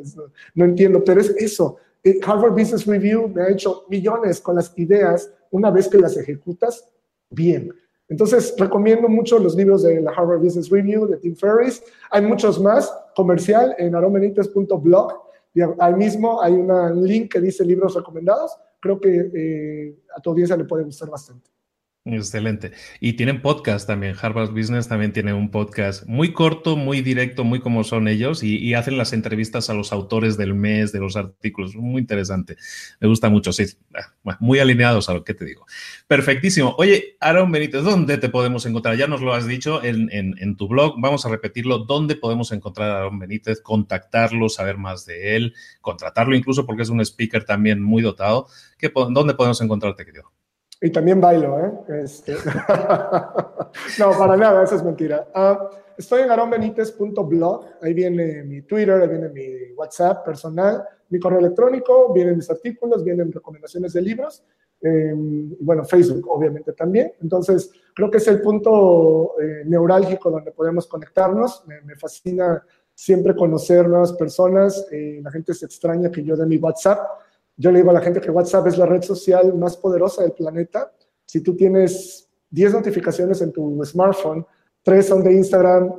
no, 0.56 0.66
entiendo, 0.66 1.04
pero 1.04 1.20
es 1.20 1.30
eso. 1.32 1.78
Eh, 2.04 2.20
Harvard 2.26 2.54
Business 2.54 2.86
Review 2.86 3.28
me 3.28 3.42
ha 3.42 3.50
hecho 3.50 3.84
millones 3.90 4.40
con 4.40 4.56
las 4.56 4.72
ideas 4.78 5.30
una 5.52 5.70
vez 5.70 5.90
que 5.90 5.98
las 5.98 6.16
ejecutas 6.16 6.90
bien. 7.30 7.74
Entonces, 8.08 8.56
recomiendo 8.58 9.10
mucho 9.10 9.38
los 9.38 9.54
libros 9.54 9.84
de 9.84 10.00
la 10.00 10.12
Harvard 10.12 10.40
Business 10.40 10.70
Review 10.70 11.08
de 11.08 11.18
Tim 11.18 11.36
Ferriss. 11.36 11.84
Hay 12.10 12.22
muchos 12.22 12.58
más, 12.62 12.90
comercial 13.18 13.76
en 13.78 13.96
aromenites.blog. 13.96 15.14
Ahí 15.80 15.94
mismo 15.96 16.42
hay 16.42 16.54
un 16.54 17.06
link 17.06 17.34
que 17.34 17.42
dice 17.42 17.66
libros 17.66 17.96
recomendados 17.96 18.58
creo 18.80 19.00
que 19.00 19.32
eh, 19.34 20.00
a 20.16 20.22
tu 20.22 20.30
audiencia 20.30 20.58
le 20.58 20.66
puede 20.66 20.84
gustar 20.84 21.10
bastante. 21.10 21.50
Excelente. 22.10 22.72
Y 23.02 23.14
tienen 23.14 23.42
podcast 23.42 23.86
también. 23.86 24.16
Harvard 24.20 24.52
Business 24.52 24.88
también 24.88 25.12
tiene 25.12 25.34
un 25.34 25.52
podcast 25.52 26.06
muy 26.06 26.32
corto, 26.32 26.78
muy 26.78 27.02
directo, 27.02 27.44
muy 27.44 27.60
como 27.60 27.84
son 27.84 28.08
ellos, 28.08 28.44
y, 28.44 28.74
hacen 28.76 28.98
las 28.98 29.12
entrevistas 29.12 29.70
a 29.70 29.74
los 29.74 29.92
autores 29.92 30.38
del 30.38 30.54
mes, 30.54 30.94
de 30.94 31.00
los 31.00 31.18
artículos. 31.18 31.76
Muy 31.76 32.00
interesante. 32.02 32.56
Me 33.02 33.10
gusta 33.10 33.30
mucho, 33.30 33.52
sí. 33.52 33.66
Ah, 33.94 34.38
muy 34.40 34.60
alineados 34.60 35.10
a 35.10 35.14
lo 35.14 35.26
que 35.26 35.34
te 35.34 35.44
digo. 35.44 35.66
Perfectísimo. 36.08 36.76
Oye, 36.78 37.18
Aaron 37.20 37.52
Benítez, 37.52 37.84
¿dónde 37.84 38.18
te 38.18 38.30
podemos 38.30 38.66
encontrar? 38.66 38.96
Ya 38.96 39.08
nos 39.08 39.22
lo 39.22 39.34
has 39.34 39.46
dicho 39.46 39.84
en, 39.84 40.10
en 40.12 40.56
tu 40.56 40.70
blog. 40.70 40.96
Vamos 41.00 41.26
a 41.26 41.30
repetirlo. 41.30 41.80
¿Dónde 41.80 42.16
podemos 42.16 42.54
encontrar 42.54 42.92
a 42.92 42.98
Aaron 43.00 43.20
Benítez? 43.20 43.60
Contactarlo, 43.60 44.48
saber 44.48 44.78
más 44.78 45.06
de 45.06 45.36
él, 45.36 45.54
contratarlo 45.82 46.36
incluso 46.36 46.66
porque 46.66 46.84
es 46.84 46.90
un 46.90 47.02
speaker 47.02 47.44
también 47.44 47.82
muy 47.82 48.02
dotado. 48.02 48.48
¿Qué, 48.78 48.90
¿Dónde 48.94 49.34
podemos 49.34 49.60
encontrarte, 49.60 50.06
querido? 50.06 50.37
Y 50.82 50.92
también 50.92 51.20
bailo, 51.20 51.60
¿eh? 51.60 52.04
Este... 52.04 52.34
no, 54.00 54.12
para 54.18 54.38
nada, 54.38 54.64
eso 54.64 54.76
es 54.76 54.84
mentira. 54.84 55.28
Uh, 55.36 55.76
estoy 55.98 56.22
en 56.22 56.32
aronbenitez.blog, 56.32 57.66
ahí 57.82 57.94
viene 57.94 58.44
mi 58.44 58.62
Twitter, 58.62 59.02
ahí 59.02 59.08
viene 59.08 59.30
mi 59.30 59.74
WhatsApp 59.76 60.24
personal, 60.24 60.84
mi 61.10 61.20
correo 61.20 61.40
electrónico, 61.40 62.14
vienen 62.14 62.36
mis 62.38 62.50
artículos, 62.50 63.04
vienen 63.04 63.32
recomendaciones 63.32 63.94
de 63.94 64.02
libros, 64.02 64.44
eh, 64.82 65.14
bueno, 65.60 65.84
Facebook 65.86 66.28
obviamente 66.30 66.74
también. 66.74 67.14
Entonces, 67.22 67.72
creo 67.96 68.12
que 68.12 68.18
es 68.18 68.28
el 68.28 68.42
punto 68.42 69.34
eh, 69.42 69.64
neurálgico 69.66 70.30
donde 70.30 70.52
podemos 70.52 70.88
conectarnos. 70.88 71.64
Me, 71.68 71.82
me, 71.82 71.96
fascina 71.96 72.64
siempre 72.94 73.36
conocer 73.36 73.88
nuevas 73.88 74.14
personas. 74.14 74.88
Eh, 74.92 75.20
la 75.24 75.32
gente 75.32 75.54
se 75.54 75.66
extraña 75.66 76.12
que 76.12 76.24
yo 76.24 76.36
dé 76.36 76.46
mi 76.46 76.58
WhatsApp 76.58 77.00
yo 77.58 77.72
le 77.72 77.80
digo 77.80 77.90
a 77.90 77.94
la 77.94 78.02
gente 78.02 78.22
que 78.22 78.32
WhatsApp 78.32 78.68
es 78.68 78.78
la 78.78 78.86
red 78.86 79.02
social 79.02 79.54
más 79.56 79.76
poderosa 79.76 80.22
del 80.22 80.32
planeta. 80.32 80.94
Si 81.26 81.42
tú 81.42 81.56
tienes 81.56 82.30
10 82.52 82.74
notificaciones 82.74 83.42
en 83.42 83.52
tu 83.52 83.84
smartphone, 83.84 84.46
3 84.84 85.06
son 85.06 85.24
de 85.24 85.34
Instagram, 85.34 85.92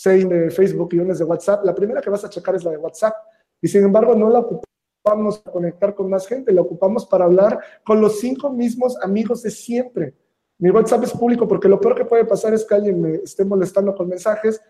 seis 0.00 0.28
de 0.28 0.48
Facebook 0.50 0.90
y 0.92 1.00
una 1.00 1.12
es 1.12 1.18
de 1.18 1.24
WhatsApp, 1.24 1.64
la 1.64 1.74
primera 1.74 2.00
que 2.00 2.08
vas 2.08 2.24
a 2.24 2.30
checar 2.30 2.54
es 2.54 2.62
la 2.62 2.70
de 2.70 2.76
WhatsApp. 2.76 3.16
Y 3.60 3.66
sin 3.66 3.82
embargo, 3.82 4.14
no 4.14 4.30
la 4.30 4.38
ocupamos 4.38 5.40
para 5.40 5.52
conectar 5.52 5.92
con 5.92 6.08
más 6.08 6.24
gente, 6.28 6.52
la 6.52 6.62
ocupamos 6.62 7.04
para 7.04 7.24
hablar 7.24 7.58
con 7.84 8.00
los 8.00 8.20
cinco 8.20 8.48
mismos 8.48 8.96
amigos 9.02 9.42
de 9.42 9.50
siempre. 9.50 10.14
Mi 10.58 10.70
WhatsApp 10.70 11.02
es 11.02 11.10
público 11.10 11.48
porque 11.48 11.68
lo 11.68 11.80
peor 11.80 11.96
que 11.96 12.04
puede 12.04 12.24
pasar 12.24 12.54
es 12.54 12.64
que 12.64 12.76
alguien 12.76 13.00
me 13.00 13.14
esté 13.16 13.44
molestando 13.44 13.92
con 13.92 14.08
mensajes, 14.08 14.60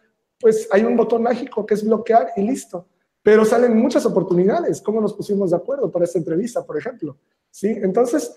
pues 0.41 0.67
hay 0.71 0.85
un 0.85 0.97
botón 0.97 1.23
mágico 1.23 1.67
que 1.67 1.75
es 1.75 1.85
bloquear 1.85 2.29
y 2.35 2.43
listo. 2.43 2.87
Pero 3.29 3.45
salen 3.45 3.77
muchas 3.77 4.07
oportunidades, 4.07 4.81
¿cómo 4.81 5.03
nos 5.03 5.13
pusimos 5.13 5.51
de 5.51 5.57
acuerdo 5.59 5.93
para 5.93 6.07
esta 6.07 6.19
entrevista, 6.19 6.65
por 6.65 6.79
ejemplo? 6.79 7.19
¿Sí? 7.51 7.69
Entonces, 7.69 8.35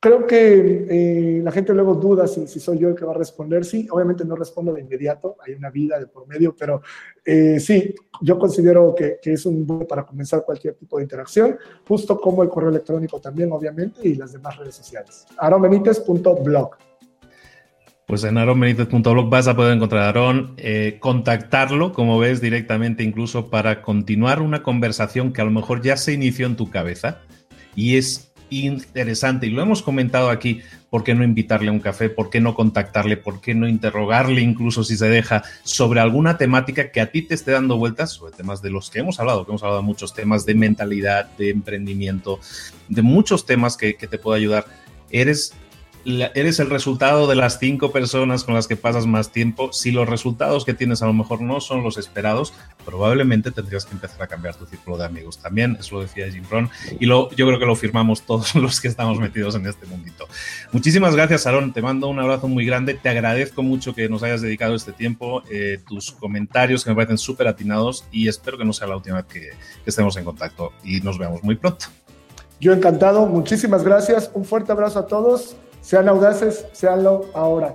creo 0.00 0.26
que 0.26 0.86
eh, 0.90 1.40
la 1.44 1.52
gente 1.52 1.72
luego 1.72 1.94
duda 1.94 2.26
si, 2.26 2.48
si, 2.48 2.58
soy 2.58 2.78
yo 2.80 2.88
el 2.88 2.96
que 2.96 3.04
va 3.04 3.12
a 3.12 3.16
responder. 3.16 3.64
Sí, 3.64 3.86
obviamente 3.88 4.24
no 4.24 4.34
respondo 4.34 4.72
de 4.72 4.80
inmediato, 4.80 5.36
hay 5.46 5.54
una 5.54 5.70
vida 5.70 6.00
de 6.00 6.08
por 6.08 6.26
medio, 6.26 6.56
pero 6.56 6.82
eh, 7.24 7.60
sí, 7.60 7.94
yo 8.20 8.36
considero 8.36 8.96
que, 8.96 9.20
que, 9.22 9.34
es 9.34 9.46
un 9.46 9.64
buen 9.64 9.86
para 9.86 10.04
comenzar 10.04 10.44
cualquier 10.44 10.74
tipo 10.74 10.96
de 10.96 11.04
interacción, 11.04 11.56
justo 11.86 12.20
como 12.20 12.42
el 12.42 12.48
correo 12.48 12.70
electrónico 12.70 13.20
también, 13.20 13.52
obviamente, 13.52 14.08
y 14.08 14.16
las 14.16 14.32
demás 14.32 14.56
redes 14.56 14.74
sociales. 14.74 15.24
aronbenitez.blog. 15.38 16.70
Pues 18.06 18.22
en 18.22 18.38
aronbenitez.blog 18.38 19.28
vas 19.28 19.48
a 19.48 19.56
poder 19.56 19.74
encontrar 19.74 20.04
a 20.04 20.08
Aaron, 20.10 20.54
eh, 20.58 20.98
contactarlo, 21.00 21.92
como 21.92 22.20
ves, 22.20 22.40
directamente 22.40 23.02
incluso 23.02 23.50
para 23.50 23.82
continuar 23.82 24.40
una 24.40 24.62
conversación 24.62 25.32
que 25.32 25.40
a 25.40 25.44
lo 25.44 25.50
mejor 25.50 25.82
ya 25.82 25.96
se 25.96 26.12
inició 26.12 26.46
en 26.46 26.54
tu 26.54 26.70
cabeza 26.70 27.22
y 27.74 27.96
es 27.96 28.32
interesante 28.48 29.48
y 29.48 29.50
lo 29.50 29.60
hemos 29.60 29.82
comentado 29.82 30.30
aquí, 30.30 30.60
¿por 30.88 31.02
qué 31.02 31.16
no 31.16 31.24
invitarle 31.24 31.68
a 31.68 31.72
un 31.72 31.80
café? 31.80 32.08
¿Por 32.08 32.30
qué 32.30 32.40
no 32.40 32.54
contactarle? 32.54 33.16
¿Por 33.16 33.40
qué 33.40 33.56
no 33.56 33.66
interrogarle 33.66 34.40
incluso 34.40 34.84
si 34.84 34.96
se 34.96 35.08
deja 35.08 35.42
sobre 35.64 35.98
alguna 35.98 36.38
temática 36.38 36.92
que 36.92 37.00
a 37.00 37.10
ti 37.10 37.22
te 37.22 37.34
esté 37.34 37.50
dando 37.50 37.76
vueltas, 37.76 38.12
sobre 38.12 38.36
temas 38.36 38.62
de 38.62 38.70
los 38.70 38.88
que 38.88 39.00
hemos 39.00 39.18
hablado, 39.18 39.44
que 39.44 39.50
hemos 39.50 39.64
hablado 39.64 39.80
de 39.80 39.86
muchos 39.86 40.14
temas 40.14 40.46
de 40.46 40.54
mentalidad, 40.54 41.28
de 41.38 41.50
emprendimiento, 41.50 42.38
de 42.88 43.02
muchos 43.02 43.46
temas 43.46 43.76
que, 43.76 43.96
que 43.96 44.06
te 44.06 44.18
puede 44.18 44.38
ayudar? 44.38 44.66
Eres 45.10 45.54
eres 46.34 46.60
el 46.60 46.70
resultado 46.70 47.26
de 47.26 47.34
las 47.34 47.58
cinco 47.58 47.90
personas 47.90 48.44
con 48.44 48.54
las 48.54 48.68
que 48.68 48.76
pasas 48.76 49.06
más 49.06 49.32
tiempo. 49.32 49.72
Si 49.72 49.90
los 49.90 50.08
resultados 50.08 50.64
que 50.64 50.72
tienes 50.72 51.02
a 51.02 51.06
lo 51.06 51.12
mejor 51.12 51.40
no 51.40 51.60
son 51.60 51.82
los 51.82 51.98
esperados, 51.98 52.54
probablemente 52.84 53.50
tendrías 53.50 53.84
que 53.84 53.94
empezar 53.94 54.22
a 54.22 54.26
cambiar 54.28 54.54
tu 54.54 54.66
círculo 54.66 54.96
de 54.98 55.04
amigos 55.04 55.38
también. 55.38 55.76
Eso 55.80 55.96
lo 55.96 56.02
decía 56.02 56.30
Jim 56.30 56.44
Rohn 56.48 56.70
y 57.00 57.06
lo, 57.06 57.30
yo 57.30 57.46
creo 57.46 57.58
que 57.58 57.66
lo 57.66 57.74
firmamos 57.74 58.22
todos 58.22 58.54
los 58.54 58.80
que 58.80 58.88
estamos 58.88 59.18
metidos 59.18 59.56
en 59.56 59.66
este 59.66 59.86
mundito. 59.86 60.28
Muchísimas 60.70 61.16
gracias, 61.16 61.46
Aaron. 61.46 61.72
Te 61.72 61.82
mando 61.82 62.08
un 62.08 62.20
abrazo 62.20 62.46
muy 62.46 62.64
grande. 62.64 62.94
Te 62.94 63.08
agradezco 63.08 63.62
mucho 63.62 63.94
que 63.94 64.08
nos 64.08 64.22
hayas 64.22 64.42
dedicado 64.42 64.76
este 64.76 64.92
tiempo, 64.92 65.42
eh, 65.50 65.80
tus 65.88 66.12
comentarios 66.12 66.84
que 66.84 66.90
me 66.90 66.96
parecen 66.96 67.18
súper 67.18 67.48
atinados 67.48 68.04
y 68.12 68.28
espero 68.28 68.56
que 68.56 68.64
no 68.64 68.72
sea 68.72 68.86
la 68.86 68.96
última 68.96 69.16
vez 69.16 69.26
que, 69.26 69.40
que 69.40 69.90
estemos 69.90 70.16
en 70.16 70.24
contacto 70.24 70.72
y 70.84 71.00
nos 71.00 71.18
veamos 71.18 71.42
muy 71.42 71.56
pronto. 71.56 71.86
Yo 72.60 72.72
encantado, 72.72 73.26
muchísimas 73.26 73.84
gracias, 73.84 74.30
un 74.32 74.44
fuerte 74.44 74.72
abrazo 74.72 75.00
a 75.00 75.06
todos 75.06 75.56
sean 75.86 76.08
audaces, 76.08 76.66
seanlo 76.72 77.30
ahora. 77.32 77.72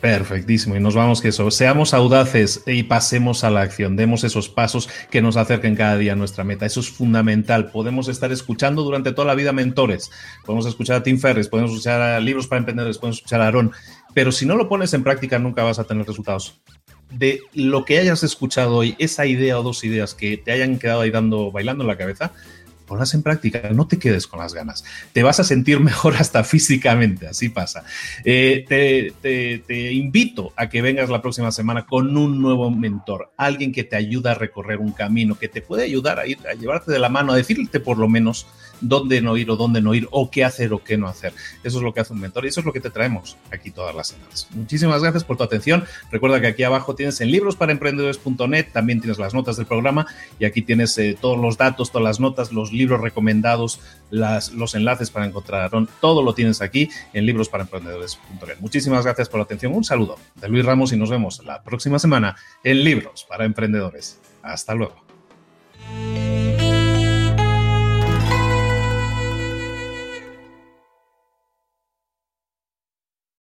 Perfectísimo. 0.00 0.74
Y 0.74 0.80
nos 0.80 0.96
vamos 0.96 1.20
que 1.20 1.28
eso. 1.28 1.48
Seamos 1.52 1.94
audaces 1.94 2.64
y 2.66 2.82
pasemos 2.82 3.44
a 3.44 3.50
la 3.50 3.60
acción. 3.60 3.94
Demos 3.94 4.24
esos 4.24 4.48
pasos 4.48 4.88
que 5.10 5.22
nos 5.22 5.36
acerquen 5.36 5.76
cada 5.76 5.96
día 5.96 6.14
a 6.14 6.16
nuestra 6.16 6.42
meta. 6.42 6.66
Eso 6.66 6.80
es 6.80 6.90
fundamental. 6.90 7.70
Podemos 7.70 8.08
estar 8.08 8.32
escuchando 8.32 8.82
durante 8.82 9.12
toda 9.12 9.28
la 9.28 9.36
vida 9.36 9.52
mentores. 9.52 10.10
Podemos 10.44 10.66
escuchar 10.66 10.96
a 10.96 11.02
Tim 11.04 11.18
Ferris, 11.18 11.46
podemos 11.46 11.70
escuchar 11.70 12.00
a 12.00 12.18
libros 12.18 12.48
para 12.48 12.58
emprendedores, 12.58 12.98
podemos 12.98 13.18
escuchar 13.18 13.42
a 13.42 13.46
Aaron. 13.46 13.70
Pero 14.12 14.32
si 14.32 14.44
no 14.44 14.56
lo 14.56 14.68
pones 14.68 14.92
en 14.94 15.04
práctica, 15.04 15.38
nunca 15.38 15.62
vas 15.62 15.78
a 15.78 15.84
tener 15.84 16.04
resultados. 16.06 16.60
De 17.12 17.42
lo 17.54 17.84
que 17.84 17.98
hayas 17.98 18.24
escuchado 18.24 18.74
hoy, 18.74 18.96
esa 18.98 19.26
idea 19.26 19.56
o 19.58 19.62
dos 19.62 19.84
ideas 19.84 20.14
que 20.14 20.36
te 20.36 20.50
hayan 20.50 20.78
quedado 20.78 21.02
ahí 21.02 21.10
dando, 21.10 21.52
bailando 21.52 21.84
en 21.84 21.88
la 21.88 21.96
cabeza, 21.96 22.32
ponlas 22.90 23.14
en 23.14 23.22
práctica, 23.22 23.70
no 23.72 23.86
te 23.86 24.00
quedes 24.00 24.26
con 24.26 24.40
las 24.40 24.52
ganas. 24.52 24.84
Te 25.12 25.22
vas 25.22 25.38
a 25.38 25.44
sentir 25.44 25.78
mejor 25.78 26.16
hasta 26.16 26.42
físicamente, 26.54 27.28
así 27.28 27.48
pasa. 27.48 27.84
Eh, 28.24 28.64
te, 28.66 29.92
invito 29.92 30.52
a 30.56 30.68
que 30.68 30.82
vengas 30.82 31.08
la 31.08 31.22
próxima 31.22 31.52
semana 31.52 31.86
con 31.86 32.16
un 32.16 32.42
nuevo 32.42 32.68
mentor, 32.68 33.30
alguien 33.36 33.70
que 33.70 33.84
te 33.84 33.94
ayuda 33.94 34.32
a 34.32 34.34
recorrer 34.34 34.78
un 34.78 34.90
camino, 34.90 35.38
que 35.38 35.48
te 35.48 35.62
puede 35.62 35.84
ayudar 35.84 36.18
a 36.18 36.26
ir, 36.26 36.38
a 36.50 36.54
llevarte 36.54 36.90
de 36.90 36.98
la 36.98 37.08
mano, 37.08 37.32
a 37.32 37.36
decirte 37.36 37.78
por 37.78 37.96
lo 37.96 38.08
menos 38.08 38.48
dónde 38.80 39.20
no 39.20 39.36
ir 39.36 39.50
o 39.50 39.56
dónde 39.56 39.80
no 39.80 39.94
ir, 39.94 40.08
o 40.10 40.30
qué 40.30 40.44
hacer 40.44 40.72
o 40.72 40.82
qué 40.82 40.96
no 40.96 41.08
hacer. 41.08 41.32
Eso 41.62 41.78
es 41.78 41.84
lo 41.84 41.94
que 41.94 42.00
hace 42.00 42.12
un 42.12 42.20
mentor 42.20 42.44
y 42.44 42.48
eso 42.48 42.60
es 42.60 42.66
lo 42.66 42.72
que 42.72 42.80
te 42.80 42.90
traemos 42.90 43.36
aquí 43.50 43.70
todas 43.70 43.94
las 43.94 44.08
semanas. 44.08 44.48
Muchísimas 44.54 45.02
gracias 45.02 45.24
por 45.24 45.36
tu 45.36 45.44
atención. 45.44 45.84
Recuerda 46.10 46.40
que 46.40 46.48
aquí 46.48 46.62
abajo 46.62 46.94
tienes 46.94 47.20
en 47.20 47.30
librosparaemprendedores.net, 47.30 48.68
también 48.72 49.00
tienes 49.00 49.18
las 49.18 49.34
notas 49.34 49.56
del 49.56 49.66
programa 49.66 50.06
y 50.38 50.44
aquí 50.44 50.62
tienes 50.62 50.96
eh, 50.98 51.16
todos 51.20 51.38
los 51.38 51.56
datos, 51.56 51.90
todas 51.90 52.04
las 52.04 52.20
notas, 52.20 52.52
los 52.52 52.72
libros 52.72 53.00
recomendados, 53.00 53.80
las, 54.10 54.52
los 54.52 54.74
enlaces 54.74 55.10
para 55.10 55.26
encontrar 55.26 55.50
todo 56.00 56.22
lo 56.22 56.34
tienes 56.34 56.60
aquí 56.62 56.88
en 57.12 57.26
librosparaemprendedores.net. 57.26 58.56
Muchísimas 58.60 59.04
gracias 59.04 59.28
por 59.28 59.38
la 59.38 59.44
atención. 59.44 59.74
Un 59.74 59.84
saludo 59.84 60.16
de 60.36 60.48
Luis 60.48 60.64
Ramos 60.64 60.92
y 60.92 60.96
nos 60.96 61.10
vemos 61.10 61.44
la 61.44 61.62
próxima 61.62 61.98
semana 61.98 62.36
en 62.64 62.84
Libros 62.84 63.24
para 63.28 63.44
Emprendedores. 63.44 64.20
Hasta 64.42 64.74
luego. 64.74 65.09